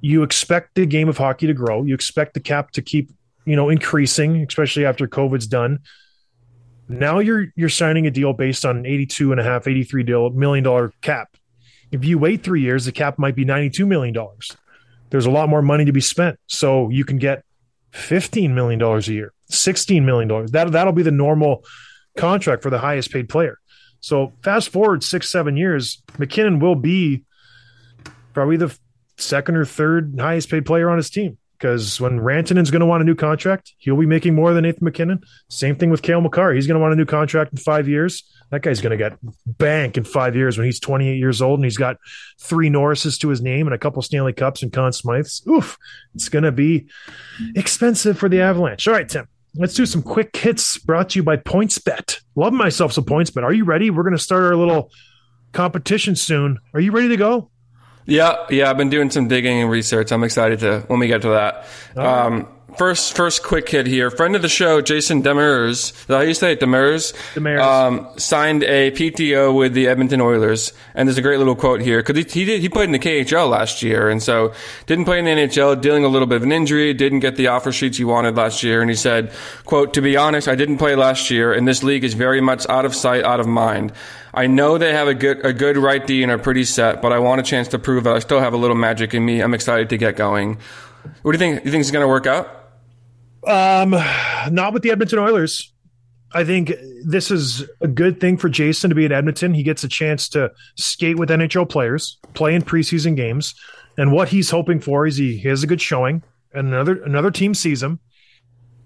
you 0.04 0.22
expect 0.22 0.74
the 0.74 0.84
game 0.84 1.08
of 1.08 1.16
hockey 1.16 1.46
to 1.46 1.54
grow. 1.54 1.82
You 1.82 1.94
expect 1.94 2.34
the 2.34 2.40
cap 2.40 2.72
to 2.72 2.82
keep, 2.82 3.10
you 3.46 3.56
know, 3.56 3.70
increasing, 3.70 4.44
especially 4.46 4.84
after 4.84 5.08
COVID's 5.08 5.46
done. 5.46 5.78
Now 6.90 7.20
you're 7.20 7.46
you're 7.56 7.70
signing 7.70 8.06
a 8.06 8.10
deal 8.10 8.34
based 8.34 8.66
on 8.66 8.76
an 8.76 8.84
82 8.84 9.32
and 9.32 9.40
a 9.40 9.44
half, 9.44 9.66
83 9.66 10.02
deal, 10.02 10.28
million 10.28 10.62
dollar 10.62 10.92
cap. 11.00 11.38
If 11.90 12.04
you 12.04 12.18
wait 12.18 12.42
three 12.42 12.60
years, 12.60 12.84
the 12.84 12.92
cap 12.92 13.18
might 13.18 13.34
be 13.34 13.46
92 13.46 13.86
million 13.86 14.12
dollars. 14.12 14.54
There's 15.08 15.24
a 15.24 15.30
lot 15.30 15.48
more 15.48 15.62
money 15.62 15.86
to 15.86 15.92
be 15.92 16.02
spent. 16.02 16.38
So 16.48 16.90
you 16.90 17.06
can 17.06 17.16
get 17.16 17.42
15 17.92 18.54
million 18.54 18.78
dollars 18.78 19.08
a 19.08 19.14
year, 19.14 19.32
16 19.48 20.04
million 20.04 20.28
dollars. 20.28 20.50
That 20.50 20.70
that'll 20.72 20.92
be 20.92 21.02
the 21.02 21.12
normal 21.12 21.64
contract 22.18 22.62
for 22.62 22.68
the 22.68 22.78
highest 22.78 23.10
paid 23.10 23.30
player. 23.30 23.58
So 24.00 24.34
fast 24.42 24.68
forward 24.68 25.02
six, 25.02 25.30
seven 25.30 25.56
years, 25.56 26.02
MacKinnon 26.18 26.58
will 26.58 26.76
be 26.76 27.24
probably 28.34 28.58
the 28.58 28.76
second 29.16 29.56
or 29.56 29.64
third 29.64 30.14
highest 30.18 30.50
paid 30.50 30.66
player 30.66 30.90
on 30.90 30.96
his 30.96 31.10
team. 31.10 31.38
Because 31.58 32.00
when 32.00 32.18
Rantanen's 32.18 32.70
going 32.70 32.80
to 32.80 32.86
want 32.86 33.02
a 33.02 33.06
new 33.06 33.14
contract, 33.14 33.74
he'll 33.78 33.96
be 33.96 34.06
making 34.06 34.34
more 34.34 34.52
than 34.52 34.64
Nathan 34.64 34.84
MacKinnon. 34.84 35.22
Same 35.48 35.76
thing 35.76 35.88
with 35.88 36.02
Cale 36.02 36.20
Makar. 36.20 36.52
He's 36.52 36.66
going 36.66 36.74
to 36.74 36.80
want 36.80 36.92
a 36.92 36.96
new 36.96 37.06
contract 37.06 37.52
in 37.52 37.58
five 37.58 37.88
years. 37.88 38.22
That 38.50 38.62
guy's 38.62 38.80
going 38.80 38.90
to 38.90 38.96
get 38.96 39.18
bank 39.46 39.96
in 39.96 40.04
five 40.04 40.36
years 40.36 40.58
when 40.58 40.66
he's 40.66 40.80
28 40.80 41.16
years 41.16 41.40
old 41.40 41.60
and 41.60 41.64
he's 41.64 41.76
got 41.76 41.96
three 42.40 42.68
Norrises 42.68 43.18
to 43.20 43.28
his 43.28 43.40
name 43.40 43.66
and 43.66 43.74
a 43.74 43.78
couple 43.78 44.02
Stanley 44.02 44.32
Cups 44.32 44.62
and 44.62 44.72
Conn 44.72 44.92
Smythes. 44.92 45.46
Oof, 45.48 45.78
it's 46.14 46.28
going 46.28 46.44
to 46.44 46.52
be 46.52 46.88
expensive 47.54 48.18
for 48.18 48.28
the 48.28 48.40
Avalanche. 48.40 48.86
All 48.86 48.94
right, 48.94 49.08
Tim, 49.08 49.26
let's 49.54 49.74
do 49.74 49.86
some 49.86 50.02
quick 50.02 50.36
hits 50.36 50.76
brought 50.78 51.10
to 51.10 51.20
you 51.20 51.22
by 51.22 51.36
PointsBet. 51.36 52.20
Love 52.34 52.52
myself 52.52 52.92
some 52.92 53.04
PointsBet. 53.04 53.42
Are 53.42 53.52
you 53.52 53.64
ready? 53.64 53.90
We're 53.90 54.02
going 54.02 54.16
to 54.16 54.22
start 54.22 54.42
our 54.42 54.56
little 54.56 54.90
competition 55.52 56.16
soon. 56.16 56.58
Are 56.74 56.80
you 56.80 56.92
ready 56.92 57.08
to 57.08 57.16
go? 57.16 57.50
Yeah, 58.06 58.46
yeah. 58.50 58.70
I've 58.70 58.76
been 58.76 58.90
doing 58.90 59.10
some 59.10 59.28
digging 59.28 59.62
and 59.62 59.70
research. 59.70 60.12
I'm 60.12 60.24
excited 60.24 60.60
to 60.60 60.80
when 60.88 60.98
we 60.98 61.06
get 61.06 61.22
to 61.22 61.28
that. 61.30 61.66
Um, 61.96 62.48
first, 62.76 63.16
first 63.16 63.42
quick 63.42 63.68
hit 63.68 63.86
here. 63.86 64.10
Friend 64.10 64.34
of 64.36 64.42
the 64.42 64.48
show, 64.48 64.80
Jason 64.80 65.22
Demers. 65.22 65.92
How 66.08 66.20
you 66.20 66.34
say 66.34 66.52
it? 66.52 66.60
Demers. 66.60 67.14
Demers. 67.34 67.60
Um, 67.60 68.08
signed 68.18 68.62
a 68.64 68.90
PTO 68.90 69.56
with 69.56 69.74
the 69.74 69.88
Edmonton 69.88 70.20
Oilers, 70.20 70.72
and 70.94 71.08
there's 71.08 71.18
a 71.18 71.22
great 71.22 71.38
little 71.38 71.56
quote 71.56 71.80
here 71.80 72.02
because 72.02 72.16
he, 72.16 72.40
he 72.40 72.44
did 72.44 72.60
he 72.60 72.68
played 72.68 72.84
in 72.86 72.92
the 72.92 72.98
KHL 72.98 73.48
last 73.48 73.82
year, 73.82 74.08
and 74.08 74.22
so 74.22 74.52
didn't 74.86 75.04
play 75.04 75.18
in 75.18 75.24
the 75.24 75.30
NHL, 75.30 75.80
dealing 75.80 76.04
a 76.04 76.08
little 76.08 76.26
bit 76.26 76.36
of 76.36 76.42
an 76.42 76.52
injury, 76.52 76.92
didn't 76.94 77.20
get 77.20 77.36
the 77.36 77.48
offer 77.48 77.72
sheets 77.72 77.98
he 77.98 78.04
wanted 78.04 78.36
last 78.36 78.62
year, 78.62 78.80
and 78.80 78.90
he 78.90 78.96
said, 78.96 79.32
"quote 79.64 79.94
To 79.94 80.02
be 80.02 80.16
honest, 80.16 80.48
I 80.48 80.54
didn't 80.54 80.78
play 80.78 80.94
last 80.94 81.30
year, 81.30 81.52
and 81.52 81.66
this 81.66 81.82
league 81.82 82.04
is 82.04 82.14
very 82.14 82.40
much 82.40 82.68
out 82.68 82.84
of 82.84 82.94
sight, 82.94 83.24
out 83.24 83.40
of 83.40 83.46
mind. 83.46 83.92
I 84.32 84.48
know 84.48 84.78
they 84.78 84.92
have 84.92 85.06
a 85.06 85.14
good 85.14 85.44
a 85.46 85.52
good 85.52 85.76
right 85.76 86.04
D 86.04 86.22
and 86.22 86.32
are 86.32 86.38
pretty 86.38 86.64
set, 86.64 87.00
but 87.00 87.12
I 87.12 87.20
want 87.20 87.40
a 87.40 87.44
chance 87.44 87.68
to 87.68 87.78
prove 87.78 88.04
that 88.04 88.16
I 88.16 88.18
still 88.18 88.40
have 88.40 88.52
a 88.52 88.56
little 88.56 88.76
magic 88.76 89.14
in 89.14 89.24
me. 89.24 89.40
I'm 89.40 89.54
excited 89.54 89.90
to 89.90 89.96
get 89.96 90.16
going. 90.16 90.58
What 91.22 91.32
do 91.32 91.36
you 91.36 91.38
think? 91.38 91.64
You 91.64 91.70
think 91.70 91.82
it's 91.82 91.90
going 91.90 92.02
to 92.02 92.08
work 92.08 92.26
out? 92.26 92.63
Um, 93.46 93.90
not 94.50 94.72
with 94.72 94.82
the 94.82 94.90
Edmonton 94.90 95.18
Oilers. 95.18 95.72
I 96.32 96.44
think 96.44 96.72
this 97.04 97.30
is 97.30 97.64
a 97.80 97.86
good 97.86 98.20
thing 98.20 98.36
for 98.36 98.48
Jason 98.48 98.90
to 98.90 98.96
be 98.96 99.04
at 99.04 99.12
Edmonton. 99.12 99.54
He 99.54 99.62
gets 99.62 99.84
a 99.84 99.88
chance 99.88 100.28
to 100.30 100.50
skate 100.76 101.16
with 101.16 101.30
NHL 101.30 101.68
players, 101.68 102.18
play 102.34 102.54
in 102.54 102.62
preseason 102.62 103.14
games, 103.14 103.54
and 103.96 104.10
what 104.10 104.28
he's 104.28 104.50
hoping 104.50 104.80
for 104.80 105.06
is 105.06 105.16
he, 105.16 105.38
has 105.38 105.62
a 105.62 105.68
good 105.68 105.80
showing, 105.80 106.24
and 106.52 106.68
another 106.68 107.02
another 107.04 107.30
team 107.30 107.54
sees 107.54 107.82
him, 107.82 108.00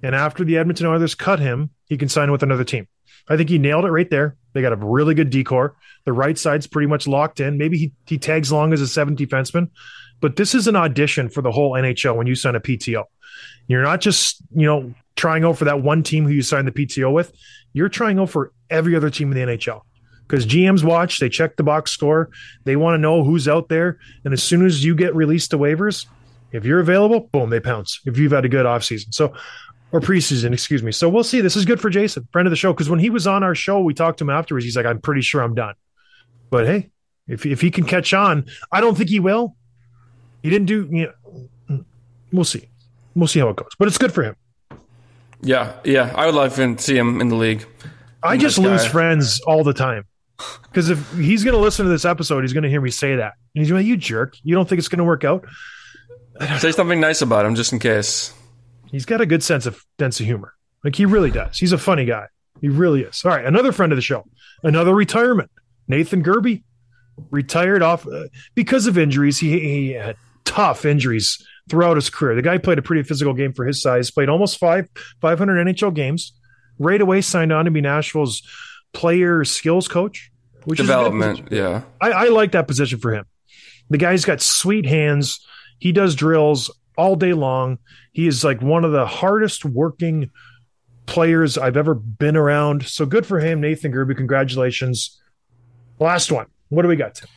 and 0.03 0.15
after 0.15 0.45
the 0.45 0.59
Edmonton 0.59 0.87
Oilers 0.87 1.15
cut 1.15 1.39
him, 1.39 1.71
he 1.87 1.97
can 1.97 2.11
sign 2.11 2.31
with 2.31 2.43
another 2.43 2.65
team. 2.65 2.87
I 3.29 3.37
think 3.37 3.49
he 3.49 3.59
nailed 3.59 3.87
it 3.87 3.91
right 3.91 4.11
there. 4.11 4.37
They 4.53 4.61
got 4.61 4.73
a 4.73 4.77
really 4.77 5.15
good 5.15 5.31
decor. 5.31 5.75
The 6.05 6.13
right 6.13 6.37
side's 6.37 6.67
pretty 6.67 6.87
much 6.87 7.07
locked 7.07 7.41
in. 7.41 7.59
Maybe 7.59 7.79
he, 7.79 7.93
he 8.07 8.19
tags 8.19 8.51
along 8.51 8.73
as 8.73 8.81
a 8.81 8.89
seventh 8.89 9.19
defenseman, 9.19 9.71
but 10.21 10.37
this 10.37 10.55
is 10.55 10.67
an 10.67 10.77
audition 10.77 11.29
for 11.31 11.43
the 11.43 11.53
whole 11.53 11.73
NHL 11.73 12.17
when 12.17 12.27
you 12.27 12.35
sign 12.35 12.57
a 12.57 12.61
PTO. 12.61 13.05
You're 13.69 13.83
not 13.83 14.01
just, 14.01 14.43
you 14.55 14.66
know, 14.66 14.95
trying 15.14 15.45
out 15.45 15.59
for 15.59 15.66
that 15.66 15.83
one 15.83 16.03
team 16.03 16.25
who 16.25 16.33
you 16.33 16.43
signed 16.43 16.66
the 16.66 16.73
PTO 16.73 17.12
with. 17.12 17.33
You're 17.73 17.89
trying 17.89 18.19
out 18.19 18.31
for 18.31 18.53
every 18.71 18.97
other 18.97 19.11
team 19.11 19.31
in 19.31 19.39
the 19.39 19.57
NHL. 19.57 19.83
Because 20.27 20.45
GMs 20.45 20.85
watch, 20.85 21.21
they 21.21 21.29
check 21.29 21.57
the 21.57 21.62
box 21.62 21.91
score, 21.91 22.29
they 22.64 22.77
want 22.77 22.95
to 22.95 22.99
know 22.99 23.25
who's 23.25 23.49
out 23.49 23.69
there. 23.69 23.99
And 24.25 24.35
as 24.35 24.43
soon 24.43 24.66
as 24.66 24.85
you 24.85 24.95
get 24.95 25.14
released 25.14 25.53
to 25.53 25.59
waivers, 25.59 26.07
if 26.53 26.64
you're 26.64 26.81
available, 26.81 27.29
boom, 27.33 27.51
they 27.51 27.61
pounce. 27.61 28.01
If 28.05 28.19
you've 28.19 28.33
had 28.33 28.45
a 28.45 28.49
good 28.49 28.66
offseason. 28.66 29.14
So 29.14 29.35
or 29.91 30.01
preseason, 30.01 30.53
excuse 30.53 30.83
me. 30.83 30.93
So 30.93 31.09
we'll 31.09 31.25
see. 31.25 31.41
This 31.41 31.57
is 31.57 31.64
good 31.64 31.81
for 31.81 31.89
Jason, 31.89 32.29
friend 32.31 32.47
of 32.47 32.51
the 32.51 32.57
show. 32.57 32.73
Because 32.73 32.91
when 32.91 32.99
he 32.99 33.11
was 33.11 33.27
on 33.27 33.43
our 33.43 33.55
show, 33.55 33.81
we 33.81 33.95
talked 33.95 34.19
to 34.19 34.25
him 34.25 34.31
afterwards. 34.31 34.64
He's 34.64 34.77
like, 34.77 34.87
I'm 34.87 35.01
pretty 35.01 35.23
sure 35.23 35.43
I'm 35.43 35.55
done. 35.55 35.75
But 36.51 36.66
hey, 36.66 36.91
if 37.27 37.47
if 37.47 37.61
he 37.61 37.71
can 37.71 37.85
catch 37.85 38.12
on, 38.12 38.47
I 38.71 38.81
don't 38.81 38.97
think 38.97 39.09
he 39.11 39.21
will. 39.21 39.57
He 40.43 40.51
didn't 40.51 40.66
do 40.66 40.89
you 40.91 41.12
know, 41.69 41.85
we'll 42.33 42.45
see. 42.45 42.69
We'll 43.19 43.27
see 43.27 43.41
how 43.41 43.49
it 43.49 43.57
goes. 43.57 43.71
But 43.79 43.89
it's 43.89 43.99
good 43.99 44.12
for 44.12 44.23
him. 44.23 44.37
Yeah, 45.41 45.75
yeah. 45.85 46.12
I 46.14 46.27
would 46.27 46.37
love 46.37 46.55
to 46.55 46.79
see 46.79 46.97
him 46.97 47.21
in 47.21 47.29
the 47.29 47.35
league. 47.35 47.66
I 48.23 48.37
just 48.37 48.59
lose 48.59 48.85
guy. 48.85 48.89
friends 48.89 49.41
all 49.41 49.64
the 49.64 49.75
time. 49.75 50.05
Because 50.62 50.89
if 50.89 51.12
he's 51.14 51.43
going 51.43 51.55
to 51.55 51.61
listen 51.61 51.85
to 51.85 51.91
this 51.91 52.05
episode, 52.05 52.43
he's 52.43 52.53
going 52.53 52.62
to 52.62 52.71
hear 52.71 52.81
me 52.81 52.91
say 52.91 53.16
that. 53.16 53.33
And 53.55 53.62
he's 53.62 53.71
going, 53.71 53.85
"You 53.85 53.97
jerk! 53.97 54.37
You 54.45 54.55
don't 54.55 54.69
think 54.69 54.79
it's 54.79 54.87
going 54.87 54.99
to 54.99 55.05
work 55.05 55.25
out?" 55.25 55.45
Say 56.59 56.71
something 56.71 57.01
nice 57.01 57.21
about 57.21 57.45
him, 57.45 57.57
just 57.57 57.73
in 57.73 57.81
case. 57.81 58.33
He's 58.93 59.05
got 59.05 59.21
a 59.21 59.27
good 59.27 59.43
sense 59.43 59.66
of 59.66 59.85
sense 59.99 60.21
of 60.21 60.27
humor. 60.27 60.55
Like 60.85 60.95
he 60.95 61.05
really 61.05 61.33
does. 61.33 61.59
He's 61.59 61.73
a 61.73 61.79
funny 61.79 62.05
guy. 62.05 62.27
He 62.61 62.69
really 62.69 63.03
is. 63.03 63.25
All 63.25 63.33
right, 63.33 63.45
another 63.45 63.73
friend 63.73 63.91
of 63.91 63.97
the 63.97 64.03
show, 64.03 64.25
another 64.62 64.95
retirement. 64.95 65.51
Nathan 65.89 66.23
Gerbe 66.23 66.62
retired 67.31 67.83
off 67.83 68.07
uh, 68.07 68.29
because 68.55 68.87
of 68.87 68.97
injuries. 68.97 69.39
He, 69.39 69.59
he 69.59 69.91
had 69.91 70.16
tough 70.45 70.85
injuries 70.85 71.45
throughout 71.69 71.97
his 71.97 72.11
career. 72.11 72.35
The 72.35 72.43
guy 72.43 72.59
played 72.59 72.79
a 72.79 72.83
pretty 72.83 73.03
physical 73.03 73.35
game 73.35 73.53
for 73.53 73.64
his 73.64 73.81
size. 73.83 74.11
Played 74.11 74.29
almost 74.29 74.59
five 74.59 74.89
500 75.21 75.66
NHL 75.66 75.95
games. 75.95 76.33
right 76.79 77.01
away 77.01 77.21
signed 77.21 77.53
on 77.53 77.64
to 77.64 77.71
be 77.71 77.81
Nashville's 77.81 78.43
player 78.93 79.45
skills 79.45 79.89
coach. 79.89 80.31
Which 80.64 80.81
is 80.81 80.87
a 80.87 80.93
good 80.93 80.97
Development, 80.97 81.49
yeah. 81.51 81.83
I, 82.01 82.11
I 82.11 82.29
like 82.29 82.53
that 82.53 82.66
position 82.66 82.99
for 82.99 83.14
him. 83.14 83.25
The 83.91 83.99
guy's 83.99 84.25
got 84.25 84.41
sweet 84.41 84.87
hands. 84.87 85.45
He 85.79 85.93
does 85.93 86.14
drills 86.14 86.71
all 86.97 87.16
day 87.16 87.33
long. 87.33 87.79
He 88.12 88.27
is 88.27 88.45
like 88.45 88.61
one 88.61 88.85
of 88.85 88.93
the 88.93 89.07
hardest 89.07 89.64
working 89.64 90.31
players 91.07 91.57
I've 91.57 91.77
ever 91.77 91.95
been 91.95 92.37
around. 92.37 92.87
So 92.87 93.07
good 93.07 93.25
for 93.25 93.41
him, 93.41 93.61
Nathan 93.61 93.93
Gerbe. 93.93 94.16
Congratulations. 94.16 95.21
Last 95.99 96.31
one. 96.31 96.47
What 96.69 96.83
do 96.83 96.89
we 96.89 96.97
got? 96.97 97.14
Tim? 97.14 97.29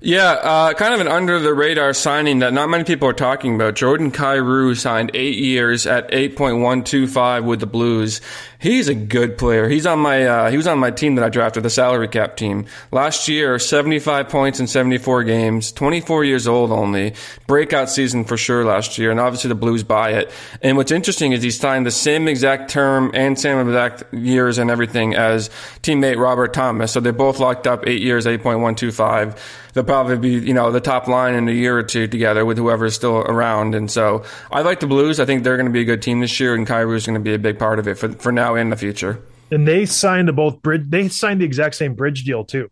Yeah, 0.00 0.32
uh, 0.32 0.74
kind 0.74 0.92
of 0.92 1.00
an 1.00 1.08
under 1.08 1.38
the 1.38 1.54
radar 1.54 1.94
signing 1.94 2.40
that 2.40 2.52
not 2.52 2.68
many 2.68 2.84
people 2.84 3.08
are 3.08 3.14
talking 3.14 3.54
about. 3.54 3.74
Jordan 3.74 4.10
Kyrou 4.10 4.76
signed 4.76 5.12
eight 5.14 5.38
years 5.38 5.86
at 5.86 6.10
8.125 6.10 7.44
with 7.44 7.60
the 7.60 7.66
Blues. 7.66 8.20
He's 8.58 8.88
a 8.88 8.94
good 8.94 9.38
player. 9.38 9.68
He's 9.68 9.86
on 9.86 10.00
my, 10.00 10.26
uh, 10.26 10.50
he 10.50 10.56
was 10.56 10.66
on 10.66 10.78
my 10.78 10.90
team 10.90 11.14
that 11.14 11.24
I 11.24 11.28
drafted, 11.28 11.62
the 11.62 11.70
salary 11.70 12.08
cap 12.08 12.36
team. 12.36 12.66
Last 12.92 13.28
year, 13.28 13.58
75 13.58 14.28
points 14.28 14.60
in 14.60 14.66
74 14.66 15.24
games, 15.24 15.72
24 15.72 16.24
years 16.24 16.46
old 16.48 16.70
only. 16.70 17.14
Breakout 17.46 17.88
season 17.88 18.24
for 18.24 18.36
sure 18.36 18.64
last 18.64 18.98
year, 18.98 19.10
and 19.10 19.20
obviously 19.20 19.48
the 19.48 19.54
Blues 19.54 19.84
buy 19.84 20.10
it. 20.10 20.30
And 20.60 20.76
what's 20.76 20.92
interesting 20.92 21.32
is 21.32 21.42
he 21.42 21.50
signed 21.50 21.86
the 21.86 21.90
same 21.90 22.26
exact 22.26 22.70
term 22.70 23.10
and 23.14 23.38
same 23.38 23.58
exact 23.58 24.12
years 24.12 24.58
and 24.58 24.70
everything 24.70 25.14
as 25.14 25.48
teammate 25.82 26.18
Robert 26.18 26.52
Thomas. 26.52 26.92
So 26.92 27.00
they're 27.00 27.12
both 27.12 27.38
locked 27.38 27.66
up 27.66 27.86
eight 27.86 28.02
years, 28.02 28.26
8.125 28.26 29.38
they'll 29.74 29.84
probably 29.84 30.16
be, 30.16 30.46
you 30.46 30.54
know, 30.54 30.70
the 30.70 30.80
top 30.80 31.06
line 31.06 31.34
in 31.34 31.48
a 31.48 31.52
year 31.52 31.76
or 31.78 31.82
two 31.82 32.06
together 32.06 32.44
with 32.46 32.56
whoever's 32.56 32.94
still 32.94 33.18
around. 33.18 33.74
And 33.74 33.90
so 33.90 34.24
I 34.50 34.62
like 34.62 34.80
the 34.80 34.86
Blues. 34.86 35.20
I 35.20 35.26
think 35.26 35.44
they're 35.44 35.56
going 35.56 35.66
to 35.66 35.72
be 35.72 35.82
a 35.82 35.84
good 35.84 36.00
team 36.00 36.20
this 36.20 36.40
year, 36.40 36.54
and 36.54 36.66
Kyrou's 36.66 37.06
going 37.06 37.14
to 37.14 37.20
be 37.20 37.34
a 37.34 37.38
big 37.38 37.58
part 37.58 37.78
of 37.78 37.86
it 37.86 37.98
for, 37.98 38.08
for 38.12 38.32
now 38.32 38.54
and 38.54 38.72
the 38.72 38.76
future. 38.76 39.20
And 39.50 39.68
they 39.68 39.84
signed 39.84 40.28
the 40.28 40.32
both 40.32 40.62
bridge. 40.62 40.84
They 40.88 41.08
signed 41.08 41.40
the 41.40 41.44
exact 41.44 41.74
same 41.74 41.94
bridge 41.94 42.24
deal 42.24 42.44
too. 42.44 42.70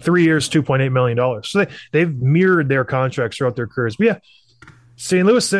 Three 0.00 0.22
years, 0.22 0.48
two 0.48 0.62
point 0.62 0.82
eight 0.82 0.90
million 0.90 1.16
dollars. 1.16 1.48
So 1.48 1.64
they 1.64 1.70
they've 1.92 2.14
mirrored 2.14 2.68
their 2.68 2.84
contracts 2.84 3.36
throughout 3.36 3.56
their 3.56 3.66
careers. 3.66 3.96
But 3.96 4.06
yeah, 4.06 4.18
St. 4.96 5.26
Louis, 5.26 5.52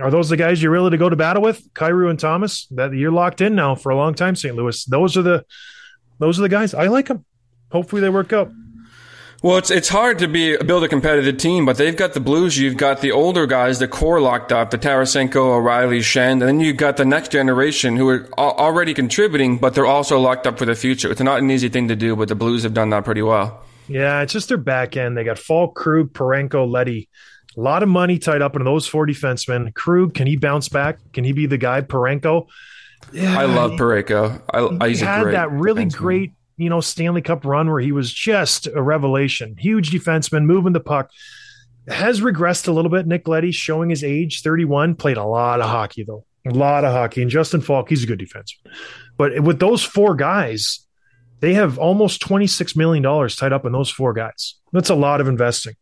are 0.00 0.10
those 0.10 0.28
the 0.28 0.36
guys 0.36 0.62
you're 0.62 0.72
really 0.72 0.90
to 0.90 0.98
go 0.98 1.08
to 1.08 1.16
battle 1.16 1.42
with? 1.42 1.72
Kyrou 1.72 2.10
and 2.10 2.18
Thomas. 2.18 2.66
That 2.72 2.92
you're 2.92 3.12
locked 3.12 3.40
in 3.40 3.54
now 3.54 3.74
for 3.74 3.90
a 3.90 3.96
long 3.96 4.14
time. 4.14 4.36
St. 4.36 4.54
Louis. 4.54 4.84
Those 4.84 5.16
are 5.16 5.22
the 5.22 5.44
those 6.18 6.38
are 6.38 6.42
the 6.42 6.48
guys. 6.48 6.74
I 6.74 6.88
like 6.88 7.06
them. 7.06 7.24
Hopefully 7.72 8.02
they 8.02 8.10
work 8.10 8.32
out. 8.32 8.50
Well, 9.42 9.58
it's 9.58 9.70
it's 9.70 9.88
hard 9.88 10.18
to 10.20 10.28
be 10.28 10.56
build 10.56 10.82
a 10.82 10.88
competitive 10.88 11.36
team, 11.36 11.66
but 11.66 11.76
they've 11.76 11.96
got 11.96 12.14
the 12.14 12.20
Blues. 12.20 12.58
You've 12.58 12.76
got 12.76 13.00
the 13.00 13.12
older 13.12 13.46
guys, 13.46 13.78
the 13.78 13.86
core 13.86 14.20
locked 14.20 14.50
up, 14.50 14.70
the 14.70 14.78
Tarasenko, 14.78 15.36
O'Reilly, 15.36 16.00
Schenn, 16.00 16.32
and 16.32 16.42
then 16.42 16.60
you've 16.60 16.78
got 16.78 16.96
the 16.96 17.04
next 17.04 17.32
generation 17.32 17.96
who 17.96 18.08
are 18.08 18.28
al- 18.38 18.56
already 18.56 18.94
contributing, 18.94 19.58
but 19.58 19.74
they're 19.74 19.86
also 19.86 20.18
locked 20.18 20.46
up 20.46 20.58
for 20.58 20.64
the 20.64 20.74
future. 20.74 21.10
It's 21.10 21.20
not 21.20 21.38
an 21.38 21.50
easy 21.50 21.68
thing 21.68 21.88
to 21.88 21.96
do, 21.96 22.16
but 22.16 22.28
the 22.28 22.34
Blues 22.34 22.62
have 22.62 22.74
done 22.74 22.90
that 22.90 23.04
pretty 23.04 23.22
well. 23.22 23.62
Yeah, 23.88 24.22
it's 24.22 24.32
just 24.32 24.48
their 24.48 24.58
back 24.58 24.96
end. 24.96 25.16
They 25.16 25.22
got 25.22 25.38
Faulk, 25.38 25.76
Krug, 25.76 26.12
Parayko, 26.12 26.68
Leddy. 26.68 27.08
A 27.56 27.60
lot 27.60 27.82
of 27.82 27.88
money 27.88 28.18
tied 28.18 28.42
up 28.42 28.56
in 28.56 28.64
those 28.64 28.86
four 28.86 29.06
defensemen. 29.06 29.72
Krug, 29.74 30.12
can 30.12 30.26
he 30.26 30.36
bounce 30.36 30.68
back? 30.68 30.98
Can 31.12 31.24
he 31.24 31.32
be 31.32 31.46
the 31.46 31.56
guy? 31.58 31.82
Parayko. 31.82 32.48
Yeah, 33.12 33.38
I 33.38 33.44
love 33.44 33.72
Parayko. 33.72 34.42
I, 34.52 34.84
I 34.84 34.88
he 34.90 34.96
had 34.96 35.22
great 35.22 35.32
that 35.32 35.50
really 35.52 35.84
defenseman. 35.84 35.96
great, 35.96 36.32
you 36.56 36.70
know, 36.70 36.80
Stanley 36.80 37.22
Cup 37.22 37.44
run 37.44 37.70
where 37.70 37.80
he 37.80 37.92
was 37.92 38.12
just 38.12 38.66
a 38.66 38.82
revelation. 38.82 39.56
Huge 39.58 39.90
defenseman, 39.90 40.44
moving 40.44 40.72
the 40.72 40.80
puck. 40.80 41.10
Has 41.88 42.20
regressed 42.20 42.66
a 42.66 42.72
little 42.72 42.90
bit. 42.90 43.06
Nick 43.06 43.28
Leddy 43.28 43.52
showing 43.52 43.90
his 43.90 44.02
age, 44.02 44.42
31, 44.42 44.96
played 44.96 45.16
a 45.16 45.24
lot 45.24 45.60
of 45.60 45.68
hockey 45.70 46.04
though. 46.04 46.24
A 46.46 46.50
lot 46.50 46.84
of 46.84 46.92
hockey. 46.92 47.22
And 47.22 47.30
Justin 47.30 47.60
Faulk, 47.60 47.88
he's 47.88 48.04
a 48.04 48.06
good 48.06 48.18
defenseman. 48.18 48.72
But 49.16 49.40
with 49.40 49.60
those 49.60 49.82
four 49.84 50.14
guys, 50.14 50.80
they 51.40 51.54
have 51.54 51.78
almost 51.78 52.22
$26 52.22 52.76
million 52.76 53.02
tied 53.28 53.52
up 53.52 53.64
in 53.64 53.72
those 53.72 53.90
four 53.90 54.12
guys. 54.12 54.54
That's 54.72 54.90
a 54.90 54.94
lot 54.94 55.20
of 55.20 55.28
investing. 55.28 55.74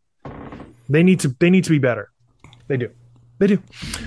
They 0.89 1.01
need 1.01 1.19
to 1.21 1.35
they 1.39 1.49
need 1.49 1.63
to 1.63 1.69
be 1.71 1.79
better. 1.79 2.11
They 2.67 2.77
do. 2.77 2.91
They 3.39 3.47
do. 3.47 3.61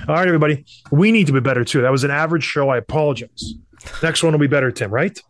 All 0.07 0.15
right, 0.15 0.27
everybody. 0.27 0.65
We 0.91 1.13
need 1.13 1.27
to 1.27 1.33
be 1.33 1.41
better 1.41 1.65
too. 1.65 1.83
That 1.83 1.91
was 1.93 2.05
an 2.05 2.11
average 2.11 2.45
show. 2.45 2.69
I 2.69 2.79
apologize. 2.79 3.55
Next 4.03 4.23
one 4.23 4.33
will 4.33 4.39
be 4.39 4.47
better, 4.47 4.71
Tim, 4.71 4.93
right? 4.93 5.21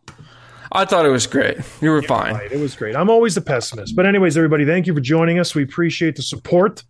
I 0.73 0.85
thought 0.85 1.07
it 1.07 1.11
was 1.11 1.27
great. 1.27 1.59
You 1.81 1.91
were 1.91 2.03
fine. 2.03 2.35
Right. 2.35 2.53
It 2.53 2.61
was 2.61 2.77
great. 2.77 2.95
I'm 2.95 3.09
always 3.11 3.35
the 3.35 3.41
pessimist. 3.41 3.97
But, 3.97 4.07
anyways, 4.07 4.37
everybody, 4.37 4.65
thank 4.67 4.87
you 4.87 4.95
for 4.95 5.01
joining 5.01 5.39
us. 5.39 5.55
We 5.55 5.63
appreciate 5.63 6.17
the 6.17 6.23
support. 6.23 6.85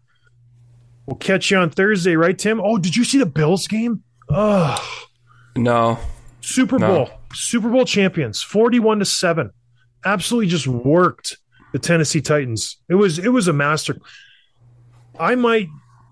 We'll 1.06 1.16
catch 1.16 1.50
you 1.50 1.58
on 1.58 1.70
Thursday, 1.70 2.16
right, 2.16 2.38
Tim? 2.38 2.60
Oh, 2.62 2.76
did 2.78 2.94
you 2.96 3.04
see 3.04 3.18
the 3.18 3.26
Bills 3.26 3.66
game? 3.66 4.02
Oh, 4.28 4.76
No. 5.56 5.98
Super 6.40 6.78
No. 6.78 6.86
Bowl, 6.88 7.10
Super 7.34 7.68
Bowl 7.68 7.84
champions, 7.84 8.42
41 8.42 8.98
to 9.00 9.04
7. 9.04 9.50
Absolutely 10.04 10.48
just 10.48 10.66
worked 10.66 11.36
the 11.72 11.78
Tennessee 11.78 12.20
Titans. 12.20 12.76
It 12.88 12.94
was 12.94 13.18
it 13.18 13.28
was 13.28 13.48
a 13.48 13.52
master. 13.52 13.98
I 15.18 15.34
might 15.34 15.68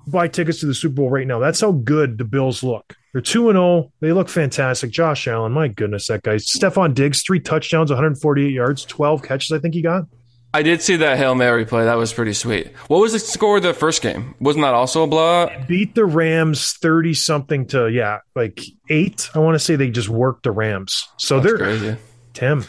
buy 0.06 0.28
tickets 0.28 0.60
to 0.60 0.66
the 0.66 0.74
Super 0.74 0.94
Bowl 0.96 1.10
right 1.10 1.26
now. 1.26 1.38
That's 1.38 1.60
how 1.60 1.72
good 1.72 2.18
the 2.18 2.24
Bills 2.24 2.62
look. 2.62 2.94
They're 3.16 3.22
2 3.22 3.48
and 3.48 3.56
0. 3.56 3.90
They 4.00 4.12
look 4.12 4.28
fantastic. 4.28 4.90
Josh 4.90 5.26
Allen, 5.26 5.50
my 5.50 5.68
goodness, 5.68 6.08
that 6.08 6.22
guy. 6.22 6.34
Stefon 6.34 6.92
Diggs, 6.92 7.22
three 7.22 7.40
touchdowns, 7.40 7.88
148 7.88 8.52
yards, 8.52 8.84
12 8.84 9.22
catches, 9.22 9.52
I 9.52 9.58
think 9.58 9.72
he 9.72 9.80
got. 9.80 10.04
I 10.52 10.60
did 10.60 10.82
see 10.82 10.96
that 10.96 11.16
Hail 11.16 11.34
Mary 11.34 11.64
play. 11.64 11.84
That 11.84 11.96
was 11.96 12.12
pretty 12.12 12.34
sweet. 12.34 12.76
What 12.88 12.98
was 12.98 13.14
the 13.14 13.18
score 13.18 13.56
of 13.56 13.62
the 13.62 13.72
first 13.72 14.02
game? 14.02 14.34
Wasn't 14.38 14.62
that 14.62 14.74
also 14.74 15.02
a 15.02 15.06
blowout? 15.06 15.66
Beat 15.66 15.94
the 15.94 16.04
Rams 16.04 16.74
30 16.74 17.14
something 17.14 17.66
to, 17.68 17.88
yeah, 17.88 18.18
like 18.34 18.60
eight. 18.90 19.30
I 19.34 19.38
want 19.38 19.54
to 19.54 19.60
say 19.60 19.76
they 19.76 19.88
just 19.88 20.10
worked 20.10 20.42
the 20.42 20.52
Rams. 20.52 21.08
So 21.16 21.40
That's 21.40 21.46
they're, 21.46 21.56
crazy. 21.56 21.96
Tim, 22.34 22.66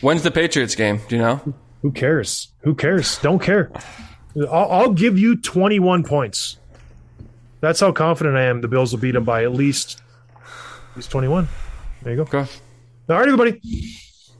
When's 0.00 0.22
the 0.22 0.30
Patriots 0.30 0.76
game? 0.76 1.00
Do 1.08 1.16
you 1.16 1.22
know? 1.22 1.54
Who 1.82 1.90
cares? 1.90 2.52
Who 2.60 2.76
cares? 2.76 3.18
Don't 3.18 3.42
care. 3.42 3.72
I'll, 4.48 4.70
I'll 4.70 4.92
give 4.92 5.18
you 5.18 5.34
21 5.34 6.04
points. 6.04 6.57
That's 7.60 7.80
how 7.80 7.92
confident 7.92 8.36
I 8.36 8.44
am 8.44 8.60
the 8.60 8.68
Bills 8.68 8.92
will 8.92 9.00
beat 9.00 9.12
them 9.12 9.24
by 9.24 9.44
at 9.44 9.52
least 9.52 10.00
at 10.90 10.96
least 10.96 11.10
21. 11.10 11.48
There 12.02 12.12
you 12.12 12.16
go. 12.16 12.22
Okay. 12.22 12.50
All 13.08 13.16
right, 13.16 13.28
everybody. 13.28 13.60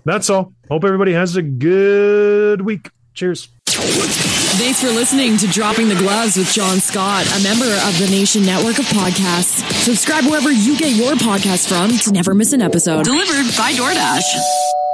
That's 0.04 0.30
all. 0.30 0.52
Hope 0.70 0.84
everybody 0.84 1.12
has 1.12 1.36
a 1.36 1.42
good 1.42 2.62
week. 2.62 2.90
Cheers. 3.14 3.48
Thanks 3.66 4.80
for 4.80 4.88
listening 4.88 5.36
to 5.38 5.46
Dropping 5.48 5.88
the 5.88 5.94
Gloves 5.94 6.36
with 6.36 6.52
John 6.52 6.80
Scott, 6.80 7.26
a 7.26 7.42
member 7.42 7.66
of 7.66 7.98
the 7.98 8.08
Nation 8.10 8.44
Network 8.44 8.78
of 8.78 8.86
Podcasts. 8.86 9.62
Subscribe 9.84 10.24
wherever 10.24 10.50
you 10.50 10.76
get 10.78 10.96
your 10.96 11.12
podcasts 11.14 11.68
from 11.68 11.90
to 11.90 12.12
never 12.12 12.34
miss 12.34 12.52
an 12.52 12.62
episode. 12.62 13.04
Delivered 13.04 13.56
by 13.56 13.72
DoorDash. 13.72 14.87